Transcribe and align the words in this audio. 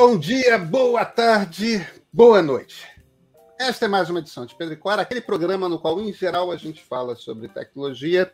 Bom 0.00 0.16
dia, 0.16 0.56
boa 0.56 1.04
tarde, 1.04 1.84
boa 2.12 2.40
noite. 2.40 2.86
Esta 3.58 3.86
é 3.86 3.88
mais 3.88 4.08
uma 4.08 4.20
edição 4.20 4.46
de 4.46 4.54
Pedro 4.54 4.74
e 4.74 4.76
Cora, 4.76 5.02
aquele 5.02 5.20
programa 5.20 5.68
no 5.68 5.76
qual, 5.76 6.00
em 6.00 6.12
geral, 6.12 6.52
a 6.52 6.56
gente 6.56 6.84
fala 6.84 7.16
sobre 7.16 7.48
tecnologia. 7.48 8.32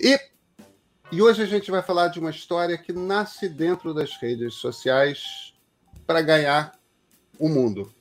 E, 0.00 0.16
e 1.10 1.20
hoje 1.20 1.42
a 1.42 1.46
gente 1.46 1.68
vai 1.68 1.82
falar 1.82 2.08
de 2.08 2.20
uma 2.20 2.30
história 2.30 2.78
que 2.78 2.92
nasce 2.92 3.48
dentro 3.48 3.92
das 3.92 4.16
redes 4.18 4.54
sociais 4.54 5.52
para 6.06 6.22
ganhar 6.22 6.78
o 7.40 7.48
mundo. 7.48 7.92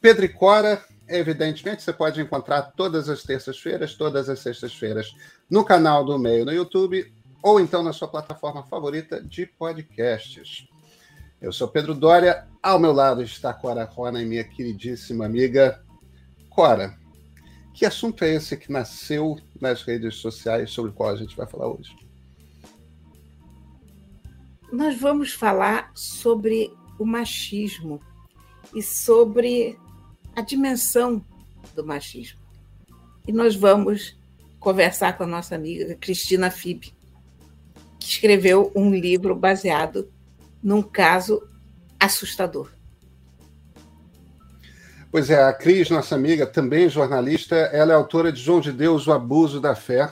Pedro 0.00 0.24
e 0.24 0.28
Cora, 0.28 0.80
evidentemente, 1.08 1.82
você 1.82 1.92
pode 1.92 2.20
encontrar 2.20 2.62
todas 2.76 3.08
as 3.08 3.24
terças-feiras, 3.24 3.94
todas 3.96 4.28
as 4.28 4.38
sextas-feiras, 4.38 5.12
no 5.50 5.64
canal 5.64 6.04
do 6.04 6.16
Meio 6.20 6.44
no 6.44 6.52
YouTube 6.52 7.12
ou 7.42 7.58
então 7.58 7.82
na 7.82 7.92
sua 7.92 8.06
plataforma 8.06 8.62
favorita 8.62 9.20
de 9.20 9.44
podcasts. 9.44 10.68
Eu 11.42 11.50
sou 11.50 11.66
Pedro 11.66 11.92
Dória, 11.92 12.46
ao 12.62 12.78
meu 12.78 12.92
lado 12.92 13.20
está 13.20 13.52
Cora 13.52 13.82
Rona, 13.84 14.22
minha 14.22 14.44
queridíssima 14.44 15.26
amiga. 15.26 15.84
Cora, 16.48 16.96
que 17.74 17.84
assunto 17.84 18.22
é 18.22 18.36
esse 18.36 18.56
que 18.56 18.70
nasceu 18.70 19.36
nas 19.60 19.82
redes 19.82 20.14
sociais 20.14 20.70
sobre 20.70 20.92
o 20.92 20.94
qual 20.94 21.10
a 21.10 21.16
gente 21.16 21.36
vai 21.36 21.44
falar 21.44 21.66
hoje? 21.66 21.96
Nós 24.72 24.96
vamos 25.00 25.32
falar 25.32 25.90
sobre 25.96 26.72
o 26.96 27.04
machismo 27.04 28.00
e 28.72 28.80
sobre 28.80 29.76
a 30.36 30.42
dimensão 30.42 31.24
do 31.74 31.84
machismo. 31.84 32.38
E 33.26 33.32
nós 33.32 33.56
vamos 33.56 34.16
conversar 34.60 35.18
com 35.18 35.24
a 35.24 35.26
nossa 35.26 35.56
amiga 35.56 35.96
Cristina 35.96 36.52
Fib, 36.52 36.94
que 37.98 38.06
escreveu 38.06 38.70
um 38.76 38.94
livro 38.94 39.34
baseado 39.34 40.08
num 40.62 40.82
caso 40.82 41.42
assustador. 41.98 42.70
Pois 45.10 45.28
é, 45.28 45.42
a 45.42 45.52
Cris, 45.52 45.90
nossa 45.90 46.14
amiga, 46.14 46.46
também 46.46 46.88
jornalista, 46.88 47.54
ela 47.54 47.92
é 47.92 47.94
autora 47.94 48.32
de 48.32 48.40
João 48.40 48.60
de 48.60 48.72
Deus, 48.72 49.06
O 49.06 49.12
Abuso 49.12 49.60
da 49.60 49.74
Fé, 49.74 50.10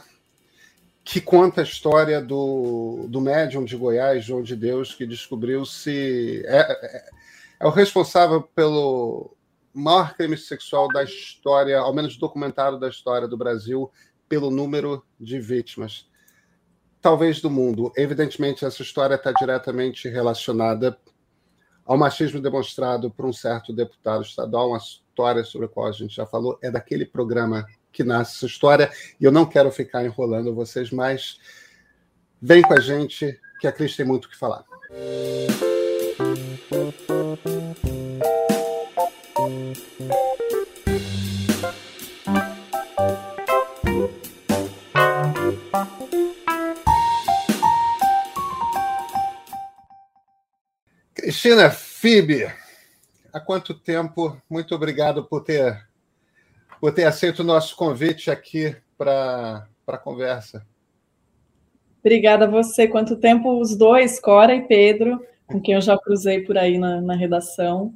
que 1.02 1.20
conta 1.20 1.62
a 1.62 1.64
história 1.64 2.20
do, 2.20 3.06
do 3.08 3.20
médium 3.20 3.64
de 3.64 3.76
Goiás, 3.76 4.24
João 4.24 4.42
de 4.42 4.54
Deus, 4.54 4.94
que 4.94 5.06
descobriu-se. 5.06 6.42
É, 6.44 6.58
é, 6.58 7.10
é, 7.60 7.66
o 7.66 7.70
responsável 7.70 8.42
pelo 8.42 9.34
maior 9.72 10.14
crime 10.14 10.36
sexual 10.36 10.88
da 10.88 11.02
história, 11.02 11.78
ao 11.78 11.94
menos 11.94 12.18
documentado 12.18 12.78
da 12.78 12.88
história 12.88 13.26
do 13.26 13.38
Brasil, 13.38 13.90
pelo 14.28 14.50
número 14.50 15.02
de 15.18 15.40
vítimas 15.40 16.09
talvez 17.00 17.40
do 17.40 17.50
mundo. 17.50 17.92
Evidentemente, 17.96 18.64
essa 18.64 18.82
história 18.82 19.14
está 19.14 19.32
diretamente 19.32 20.08
relacionada 20.08 20.98
ao 21.84 21.96
machismo 21.96 22.40
demonstrado 22.40 23.10
por 23.10 23.26
um 23.26 23.32
certo 23.32 23.72
deputado 23.72 24.22
estadual, 24.22 24.68
uma 24.68 24.78
história 24.78 25.42
sobre 25.42 25.66
a 25.66 25.68
qual 25.68 25.86
a 25.88 25.92
gente 25.92 26.14
já 26.14 26.26
falou, 26.26 26.58
é 26.62 26.70
daquele 26.70 27.04
programa 27.04 27.66
que 27.92 28.04
nasce 28.04 28.36
essa 28.36 28.46
história, 28.46 28.90
e 29.20 29.24
eu 29.24 29.32
não 29.32 29.44
quero 29.44 29.70
ficar 29.72 30.04
enrolando 30.04 30.54
vocês 30.54 30.90
mais. 30.92 31.38
Vem 32.40 32.62
com 32.62 32.74
a 32.74 32.80
gente, 32.80 33.38
que 33.60 33.66
a 33.66 33.72
Cris 33.72 33.96
tem 33.96 34.06
muito 34.06 34.26
o 34.26 34.28
que 34.28 34.38
falar. 34.38 34.64
Cristina 51.30 51.70
Fibe, 51.70 52.52
há 53.32 53.38
quanto 53.38 53.72
tempo? 53.72 54.36
Muito 54.50 54.74
obrigado 54.74 55.22
por 55.22 55.44
ter, 55.44 55.80
por 56.80 56.92
ter 56.92 57.04
aceito 57.04 57.38
o 57.38 57.44
nosso 57.44 57.76
convite 57.76 58.32
aqui 58.32 58.74
para 58.98 59.64
a 59.86 59.96
conversa. 59.96 60.66
Obrigada 62.00 62.46
a 62.46 62.50
você. 62.50 62.88
Quanto 62.88 63.14
tempo 63.14 63.60
os 63.60 63.76
dois, 63.76 64.18
Cora 64.18 64.56
e 64.56 64.62
Pedro, 64.62 65.24
com 65.46 65.60
quem 65.60 65.74
eu 65.76 65.80
já 65.80 65.96
cruzei 65.96 66.40
por 66.40 66.58
aí 66.58 66.78
na, 66.78 67.00
na 67.00 67.14
redação. 67.14 67.94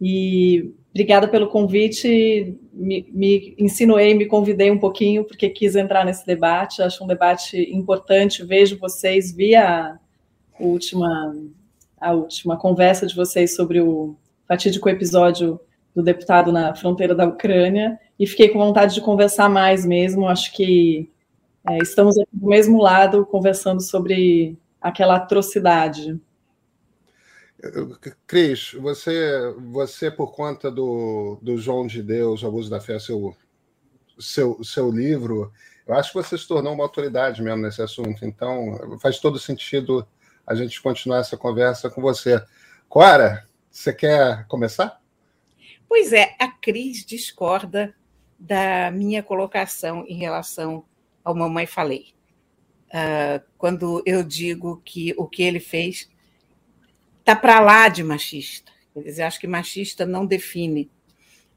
E 0.00 0.74
obrigada 0.90 1.28
pelo 1.28 1.46
convite. 1.46 2.58
Me, 2.72 3.06
me 3.12 3.54
insinuei, 3.56 4.14
me 4.14 4.26
convidei 4.26 4.72
um 4.72 4.80
pouquinho, 4.80 5.22
porque 5.22 5.48
quis 5.48 5.76
entrar 5.76 6.04
nesse 6.04 6.26
debate. 6.26 6.82
Acho 6.82 7.04
um 7.04 7.06
debate 7.06 7.56
importante. 7.72 8.44
Vejo 8.44 8.80
vocês 8.80 9.30
via 9.30 9.92
a 9.92 9.98
última 10.58 11.36
a 12.04 12.12
última 12.12 12.56
conversa 12.56 13.06
de 13.06 13.16
vocês 13.16 13.54
sobre 13.54 13.80
o 13.80 14.14
fatídico 14.46 14.88
episódio 14.88 15.58
do 15.94 16.02
deputado 16.02 16.52
na 16.52 16.74
fronteira 16.74 17.14
da 17.14 17.26
Ucrânia 17.26 17.98
e 18.18 18.26
fiquei 18.26 18.48
com 18.50 18.58
vontade 18.58 18.94
de 18.94 19.00
conversar 19.00 19.48
mais 19.48 19.86
mesmo. 19.86 20.28
Acho 20.28 20.52
que 20.52 21.10
é, 21.66 21.78
estamos 21.78 22.18
aqui 22.18 22.28
do 22.32 22.46
mesmo 22.46 22.80
lado 22.80 23.24
conversando 23.24 23.80
sobre 23.80 24.58
aquela 24.80 25.16
atrocidade. 25.16 26.20
Cris, 28.26 28.72
você, 28.74 29.54
você 29.72 30.10
por 30.10 30.32
conta 30.32 30.70
do, 30.70 31.38
do 31.40 31.56
João 31.56 31.86
de 31.86 32.02
Deus, 32.02 32.44
Abuso 32.44 32.68
da 32.68 32.80
Fé, 32.80 32.98
seu, 32.98 33.34
seu, 34.18 34.62
seu 34.62 34.90
livro, 34.90 35.50
eu 35.86 35.94
acho 35.94 36.12
que 36.12 36.22
você 36.22 36.36
se 36.36 36.46
tornou 36.46 36.74
uma 36.74 36.84
autoridade 36.84 37.42
mesmo 37.42 37.62
nesse 37.62 37.80
assunto. 37.80 38.26
Então, 38.26 38.98
faz 39.00 39.18
todo 39.18 39.38
sentido 39.38 40.06
a 40.46 40.54
gente 40.54 40.80
continuar 40.80 41.20
essa 41.20 41.36
conversa 41.36 41.88
com 41.88 42.00
você. 42.00 42.42
Cora, 42.88 43.46
você 43.70 43.92
quer 43.92 44.46
começar? 44.46 45.00
Pois 45.88 46.12
é, 46.12 46.34
a 46.38 46.48
Cris 46.48 47.04
discorda 47.04 47.94
da 48.38 48.90
minha 48.90 49.22
colocação 49.22 50.04
em 50.06 50.16
relação 50.16 50.84
ao 51.22 51.34
Mamãe 51.34 51.66
Falei. 51.66 52.14
Uh, 52.88 53.42
quando 53.58 54.02
eu 54.06 54.22
digo 54.22 54.80
que 54.84 55.14
o 55.16 55.26
que 55.26 55.42
ele 55.42 55.58
fez 55.58 56.08
está 57.18 57.34
para 57.34 57.58
lá 57.58 57.88
de 57.88 58.04
machista. 58.04 58.70
Quer 58.92 59.02
dizer, 59.02 59.22
acho 59.22 59.40
que 59.40 59.46
machista 59.46 60.04
não 60.06 60.26
define. 60.26 60.90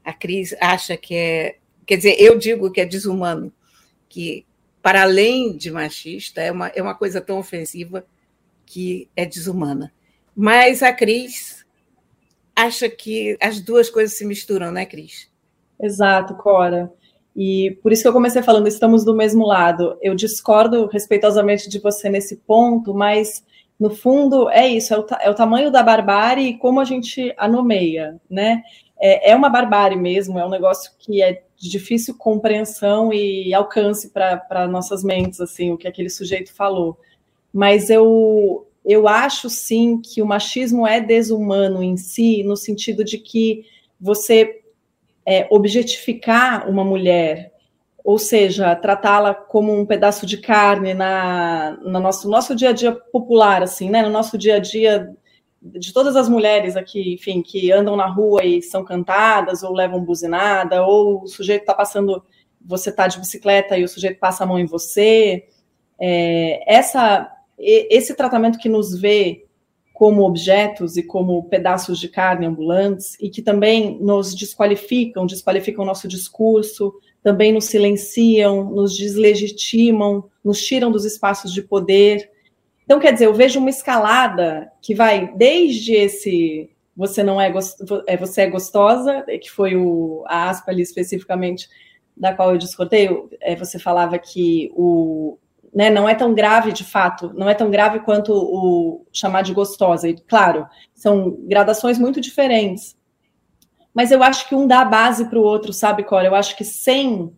A 0.04 0.12
Cris 0.12 0.56
acha 0.60 0.96
que 0.96 1.14
é. 1.14 1.58
Quer 1.86 1.96
dizer, 1.96 2.16
eu 2.18 2.38
digo 2.38 2.72
que 2.72 2.80
é 2.80 2.86
desumano, 2.86 3.52
que 4.08 4.44
para 4.82 5.02
além 5.02 5.56
de 5.56 5.70
machista, 5.70 6.40
é 6.40 6.50
uma, 6.50 6.68
é 6.68 6.82
uma 6.82 6.94
coisa 6.94 7.20
tão 7.20 7.38
ofensiva 7.38 8.04
que 8.68 9.08
é 9.16 9.24
desumana. 9.24 9.92
Mas 10.36 10.82
a 10.82 10.92
Cris 10.92 11.64
acha 12.54 12.88
que 12.88 13.36
as 13.40 13.60
duas 13.60 13.88
coisas 13.88 14.16
se 14.16 14.24
misturam, 14.26 14.70
né, 14.70 14.84
Cris? 14.84 15.30
Exato, 15.80 16.34
Cora. 16.34 16.92
E 17.34 17.78
por 17.82 17.92
isso 17.92 18.02
que 18.02 18.08
eu 18.08 18.12
comecei 18.12 18.42
falando, 18.42 18.66
estamos 18.66 19.04
do 19.04 19.14
mesmo 19.14 19.46
lado. 19.46 19.96
Eu 20.02 20.14
discordo 20.14 20.86
respeitosamente 20.86 21.68
de 21.68 21.78
você 21.78 22.08
nesse 22.08 22.36
ponto, 22.36 22.92
mas 22.92 23.44
no 23.78 23.90
fundo 23.90 24.50
é 24.50 24.66
isso, 24.66 24.92
é 24.92 24.98
o, 24.98 25.06
é 25.22 25.30
o 25.30 25.34
tamanho 25.34 25.70
da 25.70 25.82
barbárie 25.82 26.48
e 26.48 26.58
como 26.58 26.80
a 26.80 26.84
gente 26.84 27.32
a 27.38 27.46
nomeia, 27.46 28.20
né? 28.28 28.62
É, 29.00 29.30
é 29.30 29.36
uma 29.36 29.48
barbárie 29.48 29.96
mesmo, 29.96 30.38
é 30.38 30.44
um 30.44 30.50
negócio 30.50 30.90
que 30.98 31.22
é 31.22 31.44
de 31.56 31.70
difícil 31.70 32.16
compreensão 32.16 33.12
e 33.12 33.54
alcance 33.54 34.10
para 34.10 34.66
nossas 34.66 35.04
mentes, 35.04 35.40
assim, 35.40 35.70
o 35.70 35.78
que 35.78 35.86
aquele 35.86 36.10
sujeito 36.10 36.52
falou 36.52 36.98
mas 37.52 37.90
eu, 37.90 38.66
eu 38.84 39.08
acho 39.08 39.48
sim 39.50 40.00
que 40.00 40.22
o 40.22 40.26
machismo 40.26 40.86
é 40.86 41.00
desumano 41.00 41.82
em 41.82 41.96
si, 41.96 42.42
no 42.42 42.56
sentido 42.56 43.04
de 43.04 43.18
que 43.18 43.64
você 44.00 44.62
é, 45.26 45.46
objetificar 45.50 46.68
uma 46.70 46.82
mulher, 46.84 47.52
ou 48.02 48.18
seja, 48.18 48.74
tratá-la 48.74 49.34
como 49.34 49.78
um 49.78 49.84
pedaço 49.84 50.24
de 50.24 50.38
carne 50.38 50.94
na, 50.94 51.76
no 51.82 52.00
nosso, 52.00 52.30
nosso 52.30 52.54
dia 52.54 52.70
a 52.70 52.72
dia 52.72 52.92
popular, 52.92 53.62
assim, 53.62 53.90
né? 53.90 54.00
No 54.02 54.08
nosso 54.08 54.38
dia 54.38 54.56
a 54.56 54.58
dia 54.58 55.14
de 55.60 55.92
todas 55.92 56.16
as 56.16 56.28
mulheres 56.28 56.76
aqui, 56.76 57.12
enfim, 57.12 57.42
que 57.42 57.70
andam 57.70 57.96
na 57.96 58.06
rua 58.06 58.44
e 58.44 58.62
são 58.62 58.84
cantadas 58.84 59.62
ou 59.62 59.74
levam 59.74 60.02
buzinada, 60.02 60.86
ou 60.86 61.24
o 61.24 61.26
sujeito 61.26 61.62
está 61.62 61.74
passando, 61.74 62.24
você 62.64 62.90
está 62.90 63.06
de 63.06 63.18
bicicleta 63.18 63.76
e 63.76 63.84
o 63.84 63.88
sujeito 63.88 64.18
passa 64.18 64.44
a 64.44 64.46
mão 64.46 64.58
em 64.58 64.64
você. 64.64 65.46
É, 66.00 66.62
essa 66.72 67.30
esse 67.58 68.14
tratamento 68.14 68.58
que 68.58 68.68
nos 68.68 68.98
vê 68.98 69.44
como 69.92 70.22
objetos 70.22 70.96
e 70.96 71.02
como 71.02 71.42
pedaços 71.48 71.98
de 71.98 72.08
carne 72.08 72.46
ambulantes 72.46 73.16
e 73.20 73.28
que 73.28 73.42
também 73.42 73.98
nos 74.00 74.32
desqualificam, 74.32 75.26
desqualificam 75.26 75.82
o 75.82 75.86
nosso 75.86 76.06
discurso, 76.06 76.94
também 77.22 77.52
nos 77.52 77.64
silenciam, 77.64 78.70
nos 78.70 78.96
deslegitimam, 78.96 80.30
nos 80.44 80.64
tiram 80.64 80.92
dos 80.92 81.04
espaços 81.04 81.52
de 81.52 81.62
poder. 81.62 82.30
Então, 82.84 83.00
quer 83.00 83.12
dizer, 83.12 83.26
eu 83.26 83.34
vejo 83.34 83.58
uma 83.58 83.70
escalada 83.70 84.70
que 84.80 84.94
vai 84.94 85.34
desde 85.34 85.94
esse 85.94 86.70
você 86.96 87.22
não 87.22 87.40
é, 87.40 87.52
é 88.08 88.16
você 88.16 88.40
é 88.42 88.50
gostosa, 88.50 89.24
que 89.40 89.48
foi 89.48 89.76
o, 89.76 90.24
a 90.26 90.50
aspa 90.50 90.72
ali 90.72 90.82
especificamente 90.82 91.68
da 92.16 92.34
qual 92.34 92.50
eu 92.50 92.58
discordei, 92.58 93.08
é, 93.40 93.54
você 93.54 93.78
falava 93.78 94.18
que 94.18 94.72
o, 94.74 95.38
né, 95.74 95.90
não 95.90 96.08
é 96.08 96.14
tão 96.14 96.34
grave 96.34 96.72
de 96.72 96.84
fato, 96.84 97.32
não 97.34 97.48
é 97.48 97.54
tão 97.54 97.70
grave 97.70 98.00
quanto 98.00 98.32
o 98.32 99.06
chamar 99.12 99.42
de 99.42 99.52
gostosa. 99.52 100.08
E, 100.08 100.16
claro, 100.16 100.66
são 100.94 101.36
gradações 101.42 101.98
muito 101.98 102.20
diferentes. 102.20 102.96
Mas 103.92 104.10
eu 104.10 104.22
acho 104.22 104.48
que 104.48 104.54
um 104.54 104.66
dá 104.66 104.80
a 104.80 104.84
base 104.84 105.28
para 105.28 105.38
o 105.38 105.42
outro, 105.42 105.72
sabe, 105.72 106.04
Cora? 106.04 106.26
Eu 106.26 106.34
acho 106.34 106.56
que 106.56 106.64
sem 106.64 107.32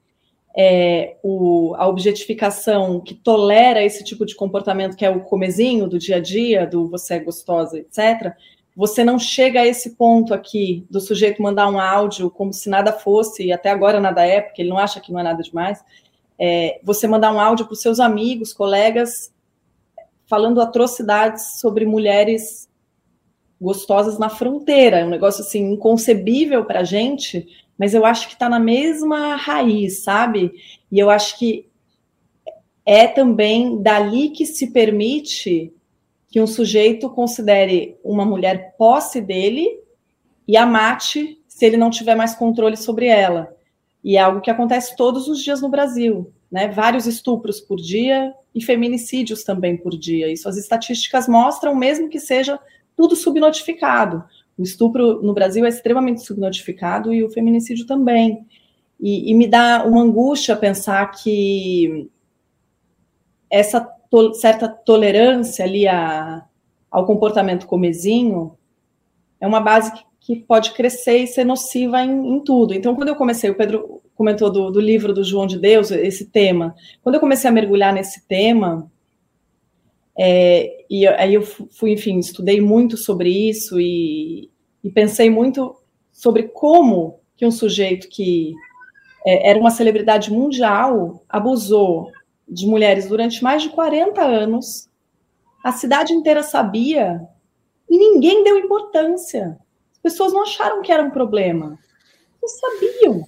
é, 0.56 1.16
o, 1.22 1.74
a 1.76 1.86
objetificação 1.88 3.00
que 3.00 3.14
tolera 3.14 3.82
esse 3.82 4.04
tipo 4.04 4.26
de 4.26 4.34
comportamento, 4.34 4.96
que 4.96 5.04
é 5.04 5.10
o 5.10 5.20
comezinho 5.20 5.88
do 5.88 5.98
dia 5.98 6.16
a 6.16 6.20
dia, 6.20 6.66
do 6.66 6.88
você 6.88 7.14
é 7.14 7.18
gostosa, 7.20 7.78
etc., 7.78 8.34
você 8.74 9.04
não 9.04 9.18
chega 9.18 9.60
a 9.60 9.66
esse 9.66 9.96
ponto 9.96 10.32
aqui 10.32 10.86
do 10.88 11.00
sujeito 11.00 11.42
mandar 11.42 11.68
um 11.68 11.78
áudio 11.78 12.30
como 12.30 12.52
se 12.52 12.70
nada 12.70 12.92
fosse, 12.92 13.44
e 13.44 13.52
até 13.52 13.70
agora 13.70 14.00
nada 14.00 14.24
é, 14.24 14.40
porque 14.40 14.62
ele 14.62 14.70
não 14.70 14.78
acha 14.78 15.00
que 15.00 15.12
não 15.12 15.20
é 15.20 15.22
nada 15.22 15.42
demais. 15.42 15.84
É, 16.40 16.80
você 16.82 17.06
mandar 17.06 17.32
um 17.32 17.40
áudio 17.40 17.66
para 17.66 17.74
os 17.74 17.82
seus 17.82 18.00
amigos, 18.00 18.52
colegas, 18.52 19.30
falando 20.26 20.60
atrocidades 20.60 21.60
sobre 21.60 21.84
mulheres 21.84 22.68
gostosas 23.60 24.18
na 24.18 24.30
fronteira, 24.30 25.00
é 25.00 25.04
um 25.04 25.10
negócio 25.10 25.42
assim 25.42 25.72
inconcebível 25.72 26.64
para 26.64 26.80
a 26.80 26.84
gente, 26.84 27.46
mas 27.76 27.92
eu 27.92 28.06
acho 28.06 28.26
que 28.26 28.32
está 28.32 28.48
na 28.48 28.58
mesma 28.58 29.36
raiz, 29.36 30.02
sabe? 30.02 30.52
E 30.90 30.98
eu 30.98 31.10
acho 31.10 31.38
que 31.38 31.68
é 32.86 33.06
também 33.06 33.82
dali 33.82 34.30
que 34.30 34.46
se 34.46 34.68
permite 34.68 35.72
que 36.28 36.40
um 36.40 36.46
sujeito 36.46 37.10
considere 37.10 37.98
uma 38.02 38.24
mulher 38.24 38.74
posse 38.78 39.20
dele 39.20 39.80
e 40.46 40.56
a 40.56 40.64
mate 40.64 41.38
se 41.46 41.66
ele 41.66 41.76
não 41.76 41.90
tiver 41.90 42.14
mais 42.14 42.34
controle 42.34 42.76
sobre 42.76 43.06
ela. 43.06 43.54
E 44.02 44.16
é 44.16 44.20
algo 44.20 44.40
que 44.40 44.50
acontece 44.50 44.96
todos 44.96 45.28
os 45.28 45.42
dias 45.42 45.60
no 45.60 45.68
Brasil, 45.68 46.32
né? 46.50 46.68
Vários 46.68 47.06
estupros 47.06 47.60
por 47.60 47.76
dia 47.76 48.32
e 48.54 48.62
feminicídios 48.62 49.44
também 49.44 49.76
por 49.76 49.96
dia. 49.96 50.32
Isso 50.32 50.48
as 50.48 50.56
estatísticas 50.56 51.28
mostram, 51.28 51.74
mesmo 51.74 52.08
que 52.08 52.18
seja 52.18 52.58
tudo 52.96 53.14
subnotificado. 53.14 54.24
O 54.58 54.62
estupro 54.62 55.22
no 55.22 55.32
Brasil 55.32 55.64
é 55.64 55.68
extremamente 55.68 56.22
subnotificado 56.22 57.12
e 57.12 57.24
o 57.24 57.30
feminicídio 57.30 57.86
também. 57.86 58.46
E, 58.98 59.30
e 59.30 59.34
me 59.34 59.46
dá 59.46 59.84
uma 59.86 60.02
angústia 60.02 60.54
pensar 60.56 61.06
que 61.12 62.10
essa 63.48 63.80
to 64.10 64.34
certa 64.34 64.68
tolerância 64.68 65.64
ali 65.64 65.88
a, 65.88 66.44
ao 66.90 67.06
comportamento 67.06 67.66
comezinho 67.66 68.56
é 69.40 69.46
uma 69.46 69.60
base 69.60 69.92
que, 69.92 70.04
que 70.30 70.44
pode 70.46 70.70
crescer 70.74 71.18
e 71.18 71.26
ser 71.26 71.42
nociva 71.42 72.00
em, 72.04 72.36
em, 72.36 72.44
tudo. 72.44 72.72
Então, 72.72 72.94
quando 72.94 73.08
eu 73.08 73.16
comecei, 73.16 73.50
o 73.50 73.54
Pedro 73.56 74.00
comentou 74.14 74.48
do, 74.48 74.70
do 74.70 74.80
livro 74.80 75.12
do 75.12 75.24
João 75.24 75.44
de 75.44 75.58
Deus, 75.58 75.90
esse 75.90 76.26
tema. 76.26 76.72
Quando 77.02 77.16
eu 77.16 77.20
comecei 77.20 77.50
a 77.50 77.52
mergulhar 77.52 77.92
nesse 77.92 78.24
tema, 78.28 78.88
é, 80.16 80.84
e 80.88 81.04
aí 81.08 81.34
eu 81.34 81.42
fui, 81.42 81.90
enfim, 81.90 82.20
estudei 82.20 82.60
muito 82.60 82.96
sobre 82.96 83.28
isso 83.28 83.80
e, 83.80 84.48
e 84.84 84.90
pensei 84.90 85.28
muito 85.28 85.74
sobre 86.12 86.44
como 86.44 87.18
que 87.36 87.44
um 87.44 87.50
sujeito 87.50 88.08
que 88.08 88.54
é, 89.26 89.50
era 89.50 89.58
uma 89.58 89.72
celebridade 89.72 90.32
mundial 90.32 91.24
abusou 91.28 92.12
de 92.48 92.68
mulheres 92.68 93.08
durante 93.08 93.42
mais 93.42 93.62
de 93.62 93.70
40 93.70 94.22
anos. 94.22 94.88
A 95.64 95.72
cidade 95.72 96.12
inteira 96.12 96.44
sabia 96.44 97.20
e 97.88 97.98
ninguém 97.98 98.44
deu 98.44 98.56
importância. 98.56 99.58
As 100.04 100.12
pessoas 100.12 100.32
não 100.32 100.42
acharam 100.42 100.82
que 100.82 100.90
era 100.90 101.02
um 101.02 101.10
problema. 101.10 101.78
Eles 102.42 102.58
sabiam. 102.58 103.24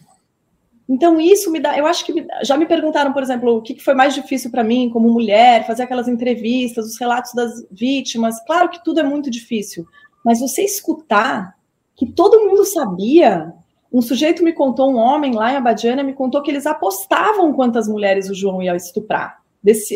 Então, 0.89 1.21
isso 1.21 1.51
me 1.51 1.61
dá. 1.61 1.77
Eu 1.77 1.87
acho 1.87 2.05
que 2.05 2.13
me, 2.13 2.27
já 2.43 2.57
me 2.57 2.67
perguntaram, 2.67 3.13
por 3.13 3.23
exemplo, 3.23 3.57
o 3.57 3.63
que 3.63 3.79
foi 3.81 3.95
mais 3.95 4.15
difícil 4.15 4.51
para 4.51 4.65
mim, 4.65 4.91
como 4.91 5.11
mulher, 5.11 5.67
fazer 5.67 5.85
aquelas 5.85 6.09
entrevistas, 6.09 6.87
os 6.87 6.99
relatos 6.99 7.33
das 7.35 7.67
vítimas. 7.71 8.43
Claro 8.47 8.69
que 8.69 8.83
tudo 8.83 9.01
é 9.01 9.03
muito 9.03 9.31
difícil, 9.31 9.87
mas 10.25 10.41
você 10.41 10.63
escutar 10.63 11.57
que 11.95 12.07
todo 12.07 12.41
mundo 12.41 12.65
sabia 12.65 13.53
um 13.93 14.01
sujeito 14.01 14.43
me 14.43 14.55
contou, 14.55 14.91
um 14.91 14.97
homem 14.97 15.35
lá 15.35 15.53
em 15.53 15.57
Abadiana, 15.57 16.03
me 16.03 16.15
contou 16.15 16.43
que 16.43 16.51
eles 16.51 16.67
apostavam 16.67 17.53
quantas 17.53 17.87
mulheres 17.87 18.31
o 18.31 18.35
João 18.35 18.63
ia 18.63 18.75
estuprar. 18.75 19.43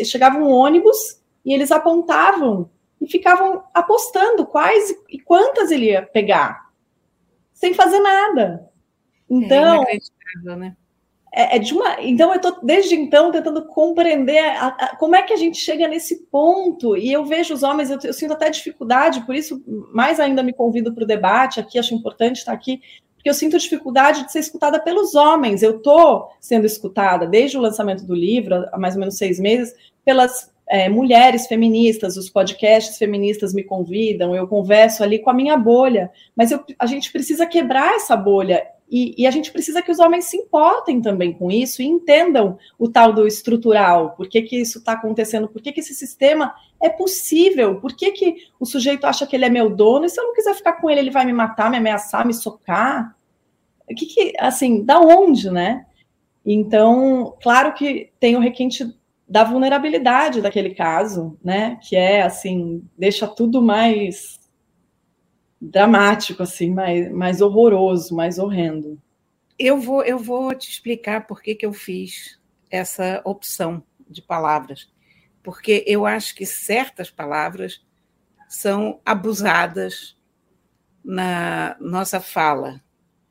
Chegava 0.05 0.37
um 0.37 0.51
ônibus 0.51 1.19
e 1.43 1.51
eles 1.51 1.71
apontavam 1.71 2.69
e 3.01 3.07
ficavam 3.07 3.63
apostando 3.73 4.45
quais 4.45 4.95
e 5.09 5.19
quantas 5.19 5.71
ele 5.71 5.87
ia 5.87 6.03
pegar, 6.03 6.66
sem 7.57 7.73
fazer 7.73 7.99
nada. 7.99 8.69
Então, 9.27 9.83
é, 9.83 10.55
né? 10.55 10.75
é, 11.33 11.55
é 11.55 11.59
de 11.59 11.73
uma. 11.73 11.99
Então, 12.01 12.29
eu 12.29 12.35
estou 12.35 12.59
desde 12.61 12.95
então 12.95 13.31
tentando 13.31 13.65
compreender 13.65 14.37
a, 14.37 14.67
a, 14.67 14.95
como 14.95 15.15
é 15.15 15.23
que 15.23 15.33
a 15.33 15.37
gente 15.37 15.57
chega 15.57 15.87
nesse 15.87 16.27
ponto. 16.27 16.95
E 16.95 17.11
eu 17.11 17.25
vejo 17.25 17.55
os 17.55 17.63
homens, 17.63 17.89
eu, 17.89 17.97
eu 18.03 18.13
sinto 18.13 18.33
até 18.33 18.51
dificuldade, 18.51 19.25
por 19.25 19.33
isso, 19.33 19.61
mais 19.91 20.19
ainda 20.19 20.43
me 20.43 20.53
convido 20.53 20.93
para 20.93 21.03
o 21.03 21.07
debate 21.07 21.59
aqui, 21.59 21.79
acho 21.79 21.95
importante 21.95 22.37
estar 22.37 22.53
aqui, 22.53 22.79
porque 23.15 23.27
eu 23.27 23.33
sinto 23.33 23.57
dificuldade 23.57 24.23
de 24.23 24.31
ser 24.31 24.39
escutada 24.39 24.79
pelos 24.79 25.15
homens. 25.15 25.63
Eu 25.63 25.77
estou 25.77 26.29
sendo 26.39 26.67
escutada 26.67 27.25
desde 27.25 27.57
o 27.57 27.61
lançamento 27.61 28.05
do 28.05 28.13
livro, 28.13 28.67
há 28.71 28.77
mais 28.77 28.93
ou 28.93 28.99
menos 28.99 29.17
seis 29.17 29.39
meses, 29.39 29.73
pelas 30.05 30.53
é, 30.69 30.89
mulheres 30.89 31.47
feministas, 31.47 32.17
os 32.17 32.29
podcasts 32.29 32.97
feministas 32.97 33.53
me 33.53 33.63
convidam, 33.63 34.35
eu 34.35 34.47
converso 34.47 35.03
ali 35.03 35.19
com 35.19 35.29
a 35.29 35.33
minha 35.33 35.57
bolha, 35.57 36.11
mas 36.35 36.51
eu, 36.51 36.63
a 36.77 36.85
gente 36.85 37.11
precisa 37.11 37.45
quebrar 37.45 37.95
essa 37.95 38.15
bolha 38.15 38.65
e, 38.89 39.13
e, 39.17 39.27
a 39.27 39.31
gente 39.31 39.51
precisa 39.51 39.81
que 39.81 39.91
os 39.91 39.99
homens 39.99 40.25
se 40.25 40.37
importem 40.37 41.01
também 41.01 41.33
com 41.33 41.51
isso 41.51 41.81
e 41.81 41.85
entendam 41.85 42.57
o 42.79 42.87
tal 42.87 43.11
do 43.11 43.27
estrutural, 43.27 44.11
por 44.15 44.29
que, 44.29 44.41
que 44.41 44.61
isso 44.61 44.79
está 44.79 44.93
acontecendo, 44.93 45.49
por 45.49 45.61
que, 45.61 45.73
que 45.73 45.81
esse 45.81 45.93
sistema 45.93 46.55
é 46.81 46.89
possível, 46.89 47.81
por 47.81 47.93
que, 47.93 48.11
que 48.11 48.35
o 48.57 48.65
sujeito 48.65 49.05
acha 49.05 49.27
que 49.27 49.35
ele 49.35 49.43
é 49.43 49.49
meu 49.49 49.69
dono 49.69 50.05
e 50.05 50.09
se 50.09 50.19
eu 50.19 50.23
não 50.23 50.33
quiser 50.33 50.53
ficar 50.53 50.73
com 50.73 50.89
ele, 50.89 51.01
ele 51.01 51.11
vai 51.11 51.25
me 51.25 51.33
matar, 51.33 51.69
me 51.69 51.77
ameaçar, 51.77 52.25
me 52.25 52.33
socar 52.33 53.17
que, 53.95 54.05
que 54.05 54.33
assim, 54.39 54.83
da 54.83 54.99
onde, 54.99 55.49
né? 55.49 55.85
Então, 56.45 57.35
claro 57.41 57.73
que 57.73 58.09
tem 58.19 58.35
o 58.35 58.39
requinte 58.39 58.93
da 59.27 59.43
vulnerabilidade 59.43 60.41
daquele 60.41 60.73
caso, 60.73 61.37
né? 61.43 61.77
Que 61.87 61.95
é 61.95 62.21
assim, 62.21 62.87
deixa 62.97 63.27
tudo 63.27 63.61
mais 63.61 64.39
dramático, 65.59 66.43
assim, 66.43 66.73
mais, 66.73 67.11
mais 67.11 67.41
horroroso, 67.41 68.15
mais 68.15 68.39
horrendo. 68.39 69.01
Eu 69.59 69.79
vou, 69.81 70.03
eu 70.03 70.19
vou 70.19 70.53
te 70.53 70.69
explicar 70.69 71.25
por 71.27 71.41
que, 71.41 71.55
que 71.55 71.65
eu 71.65 71.73
fiz 71.73 72.39
essa 72.69 73.21
opção 73.25 73.83
de 74.07 74.21
palavras. 74.21 74.89
Porque 75.43 75.83
eu 75.87 76.05
acho 76.05 76.35
que 76.35 76.45
certas 76.45 77.09
palavras 77.09 77.83
são 78.47 79.01
abusadas 79.05 80.15
na 81.03 81.75
nossa 81.79 82.19
fala, 82.19 82.81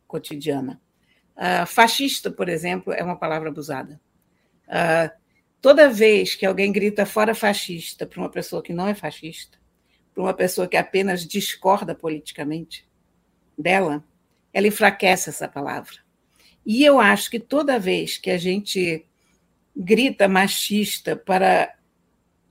cotidiana. 0.07 0.81
Uh, 1.37 1.67
fascista, 1.67 2.31
por 2.31 2.49
exemplo, 2.49 2.93
é 2.93 3.03
uma 3.03 3.17
palavra 3.17 3.51
abusada. 3.51 4.01
Uh, 4.67 5.26
toda 5.67 5.91
vez 5.91 6.37
que 6.37 6.47
alguém 6.47 6.71
grita 6.71 7.05
fora 7.05 7.35
fascista 7.35 8.07
para 8.07 8.21
uma 8.21 8.31
pessoa 8.31 8.63
que 8.63 8.73
não 8.73 8.87
é 8.87 8.95
fascista, 8.95 9.59
para 10.15 10.23
uma 10.23 10.33
pessoa 10.33 10.69
que 10.69 10.77
apenas 10.77 11.27
discorda 11.27 11.93
politicamente 11.93 12.89
dela, 13.59 14.05
ela 14.53 14.69
enfraquece 14.69 15.29
essa 15.29 15.49
palavra. 15.49 15.97
E 16.65 16.85
eu 16.85 17.01
acho 17.01 17.29
que 17.29 17.41
toda 17.41 17.81
vez 17.81 18.17
que 18.17 18.31
a 18.31 18.39
gente 18.39 19.05
grita 19.77 20.29
machista 20.29 21.17
para 21.17 21.75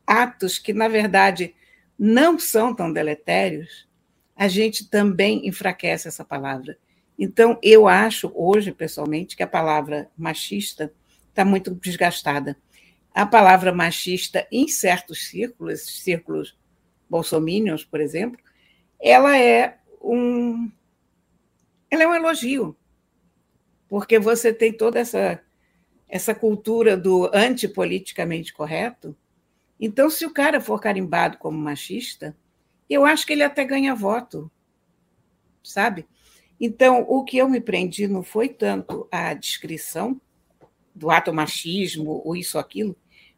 atos 0.05 0.59
que, 0.59 0.73
na 0.73 0.89
verdade, 0.89 1.55
não 1.97 2.37
são 2.37 2.75
tão 2.75 2.91
deletérios, 2.91 3.87
a 4.35 4.49
gente 4.49 4.89
também 4.89 5.47
enfraquece 5.47 6.09
essa 6.09 6.25
palavra. 6.25 6.77
Então, 7.17 7.57
eu 7.63 7.87
acho 7.87 8.29
hoje, 8.35 8.73
pessoalmente, 8.73 9.37
que 9.37 9.43
a 9.43 9.47
palavra 9.47 10.11
machista 10.17 10.91
está 11.29 11.45
muito 11.45 11.73
desgastada. 11.75 12.57
A 13.15 13.25
palavra 13.25 13.71
machista, 13.71 14.45
em 14.51 14.67
certos 14.67 15.29
círculos, 15.29 15.85
círculos 16.03 16.59
bolsomínios, 17.09 17.85
por 17.85 18.01
exemplo, 18.01 18.37
ela 18.99 19.37
é 19.37 19.79
um, 20.03 20.69
ela 21.89 22.03
é 22.03 22.07
um 22.09 22.13
elogio, 22.13 22.75
porque 23.87 24.19
você 24.19 24.53
tem 24.53 24.73
toda 24.73 24.99
essa, 24.99 25.41
essa 26.09 26.35
cultura 26.35 26.97
do 26.97 27.31
antipoliticamente 27.33 28.53
correto. 28.53 29.15
Então, 29.79 30.09
se 30.09 30.25
o 30.25 30.33
cara 30.33 30.59
for 30.59 30.81
carimbado 30.81 31.37
como 31.37 31.57
machista, 31.57 32.35
eu 32.89 33.05
acho 33.05 33.25
que 33.25 33.31
ele 33.31 33.43
até 33.43 33.63
ganha 33.63 33.95
voto, 33.95 34.51
sabe? 35.63 36.05
Então, 36.59 37.05
o 37.07 37.23
que 37.23 37.37
eu 37.37 37.47
me 37.47 37.61
prendi 37.61 38.09
não 38.09 38.23
foi 38.23 38.49
tanto 38.49 39.07
a 39.09 39.33
descrição 39.33 40.19
do 40.93 41.09
ato 41.09 41.33
machismo 41.33 42.21
ou 42.25 42.35
isso 42.35 42.57
ou 42.57 42.61
aquilo, 42.61 42.95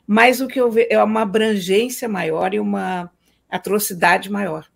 mas 0.08 0.40
o 0.40 0.48
que 0.48 0.60
eu 0.60 0.72
vejo 0.72 0.88
é 0.90 1.04
uma 1.04 1.22
abrangência 1.24 2.08
maior 2.08 2.54
e 2.54 2.60
uma 2.60 3.12
atrocidade 3.50 4.32
maior. 4.32 4.68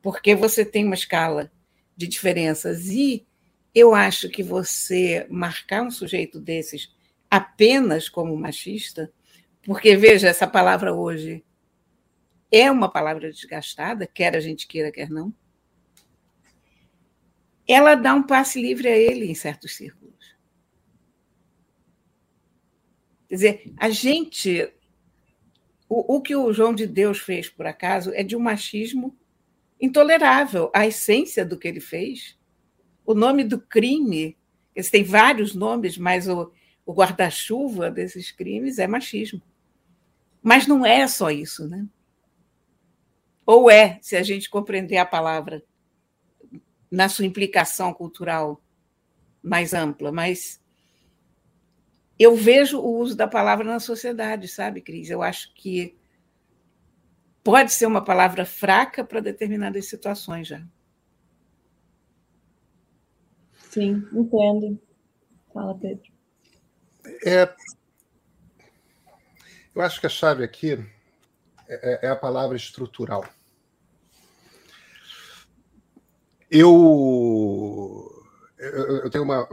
Porque 0.00 0.34
você 0.34 0.64
tem 0.64 0.84
uma 0.84 0.94
escala 0.94 1.50
de 1.96 2.06
diferenças 2.06 2.86
e 2.86 3.26
eu 3.74 3.94
acho 3.94 4.28
que 4.30 4.42
você 4.42 5.26
marcar 5.28 5.82
um 5.82 5.90
sujeito 5.90 6.40
desses 6.40 6.88
apenas 7.30 8.08
como 8.08 8.36
machista 8.36 9.12
Porque, 9.62 9.96
veja, 9.96 10.28
essa 10.28 10.46
palavra 10.46 10.94
hoje 10.94 11.44
é 12.50 12.70
uma 12.70 12.90
palavra 12.90 13.30
desgastada, 13.30 14.06
quer 14.06 14.34
a 14.34 14.40
gente 14.40 14.66
queira, 14.66 14.90
quer 14.90 15.10
não. 15.10 15.32
Ela 17.68 17.94
dá 17.94 18.14
um 18.14 18.22
passe 18.22 18.60
livre 18.60 18.88
a 18.88 18.96
ele 18.96 19.30
em 19.30 19.34
certos 19.34 19.76
círculos. 19.76 20.19
Quer 23.30 23.34
dizer, 23.36 23.72
a 23.76 23.88
gente. 23.88 24.72
O, 25.88 26.16
o 26.16 26.20
que 26.20 26.34
o 26.34 26.52
João 26.52 26.74
de 26.74 26.84
Deus 26.84 27.20
fez, 27.20 27.48
por 27.48 27.64
acaso, 27.64 28.12
é 28.12 28.24
de 28.24 28.34
um 28.34 28.40
machismo 28.40 29.16
intolerável. 29.80 30.68
A 30.74 30.84
essência 30.84 31.44
do 31.44 31.56
que 31.56 31.68
ele 31.68 31.80
fez, 31.80 32.36
o 33.06 33.14
nome 33.14 33.44
do 33.44 33.60
crime, 33.60 34.36
eles 34.74 34.90
têm 34.90 35.04
vários 35.04 35.54
nomes, 35.54 35.96
mas 35.96 36.28
o, 36.28 36.52
o 36.84 36.92
guarda-chuva 36.92 37.88
desses 37.88 38.32
crimes 38.32 38.80
é 38.80 38.88
machismo. 38.88 39.40
Mas 40.42 40.66
não 40.66 40.84
é 40.84 41.06
só 41.06 41.30
isso, 41.30 41.68
né? 41.68 41.86
Ou 43.46 43.70
é, 43.70 43.98
se 44.02 44.16
a 44.16 44.24
gente 44.24 44.50
compreender 44.50 44.96
a 44.96 45.06
palavra 45.06 45.64
na 46.90 47.08
sua 47.08 47.26
implicação 47.26 47.94
cultural 47.94 48.60
mais 49.40 49.72
ampla, 49.72 50.10
mas 50.10 50.59
eu 52.20 52.36
vejo 52.36 52.78
o 52.78 52.98
uso 52.98 53.16
da 53.16 53.26
palavra 53.26 53.64
na 53.64 53.80
sociedade, 53.80 54.46
sabe, 54.46 54.82
Cris? 54.82 55.08
Eu 55.08 55.22
acho 55.22 55.54
que 55.54 55.96
pode 57.42 57.72
ser 57.72 57.86
uma 57.86 58.04
palavra 58.04 58.44
fraca 58.44 59.02
para 59.02 59.20
determinadas 59.20 59.86
situações 59.86 60.46
já. 60.46 60.62
Sim, 63.70 64.06
entendo. 64.12 64.78
Fala, 65.54 65.74
Pedro. 65.78 66.12
É, 67.24 67.54
eu 69.74 69.80
acho 69.80 69.98
que 69.98 70.06
a 70.06 70.10
chave 70.10 70.44
aqui 70.44 70.72
é, 71.66 72.06
é 72.06 72.10
a 72.10 72.16
palavra 72.16 72.54
estrutural. 72.54 73.24
Eu, 76.50 78.26
eu, 78.58 78.96
eu, 79.04 79.10
tenho 79.10 79.24
uma, 79.24 79.48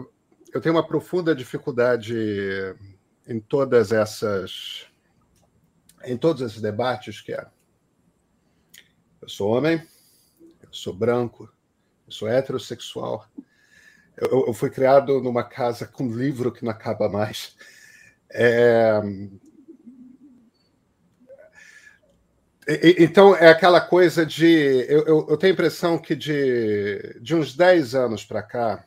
eu 0.57 0.61
tenho 0.61 0.73
uma 0.75 0.87
profunda 0.87 1.35
dificuldade 1.35 2.15
em 3.27 3.39
todas 3.39 3.91
essas 3.91 4.87
em 6.03 6.17
todos 6.17 6.41
esses 6.41 6.59
debates 6.59 7.21
que 7.21 7.31
é 7.31 7.45
eu 9.21 9.29
sou 9.29 9.51
homem, 9.51 9.85
eu 10.63 10.71
sou 10.71 10.93
branco, 10.93 11.51
eu 12.07 12.11
sou 12.11 12.27
heterossexual. 12.27 13.27
Eu, 14.15 14.47
eu 14.47 14.53
fui 14.53 14.69
criado 14.69 15.21
numa 15.21 15.43
casa 15.43 15.85
com 15.85 16.07
livro 16.07 16.51
que 16.51 16.63
não 16.63 16.71
acaba 16.71 17.09
mais. 17.09 17.55
É... 18.31 18.99
Então, 22.99 23.35
é 23.35 23.49
aquela 23.49 23.81
coisa 23.81 24.25
de. 24.25 24.85
Eu, 24.89 25.05
eu, 25.05 25.27
eu 25.29 25.37
tenho 25.37 25.51
a 25.51 25.55
impressão 25.55 25.97
que 25.97 26.15
de, 26.15 27.17
de 27.21 27.35
uns 27.35 27.55
10 27.55 27.95
anos 27.95 28.25
para 28.25 28.43
cá, 28.43 28.85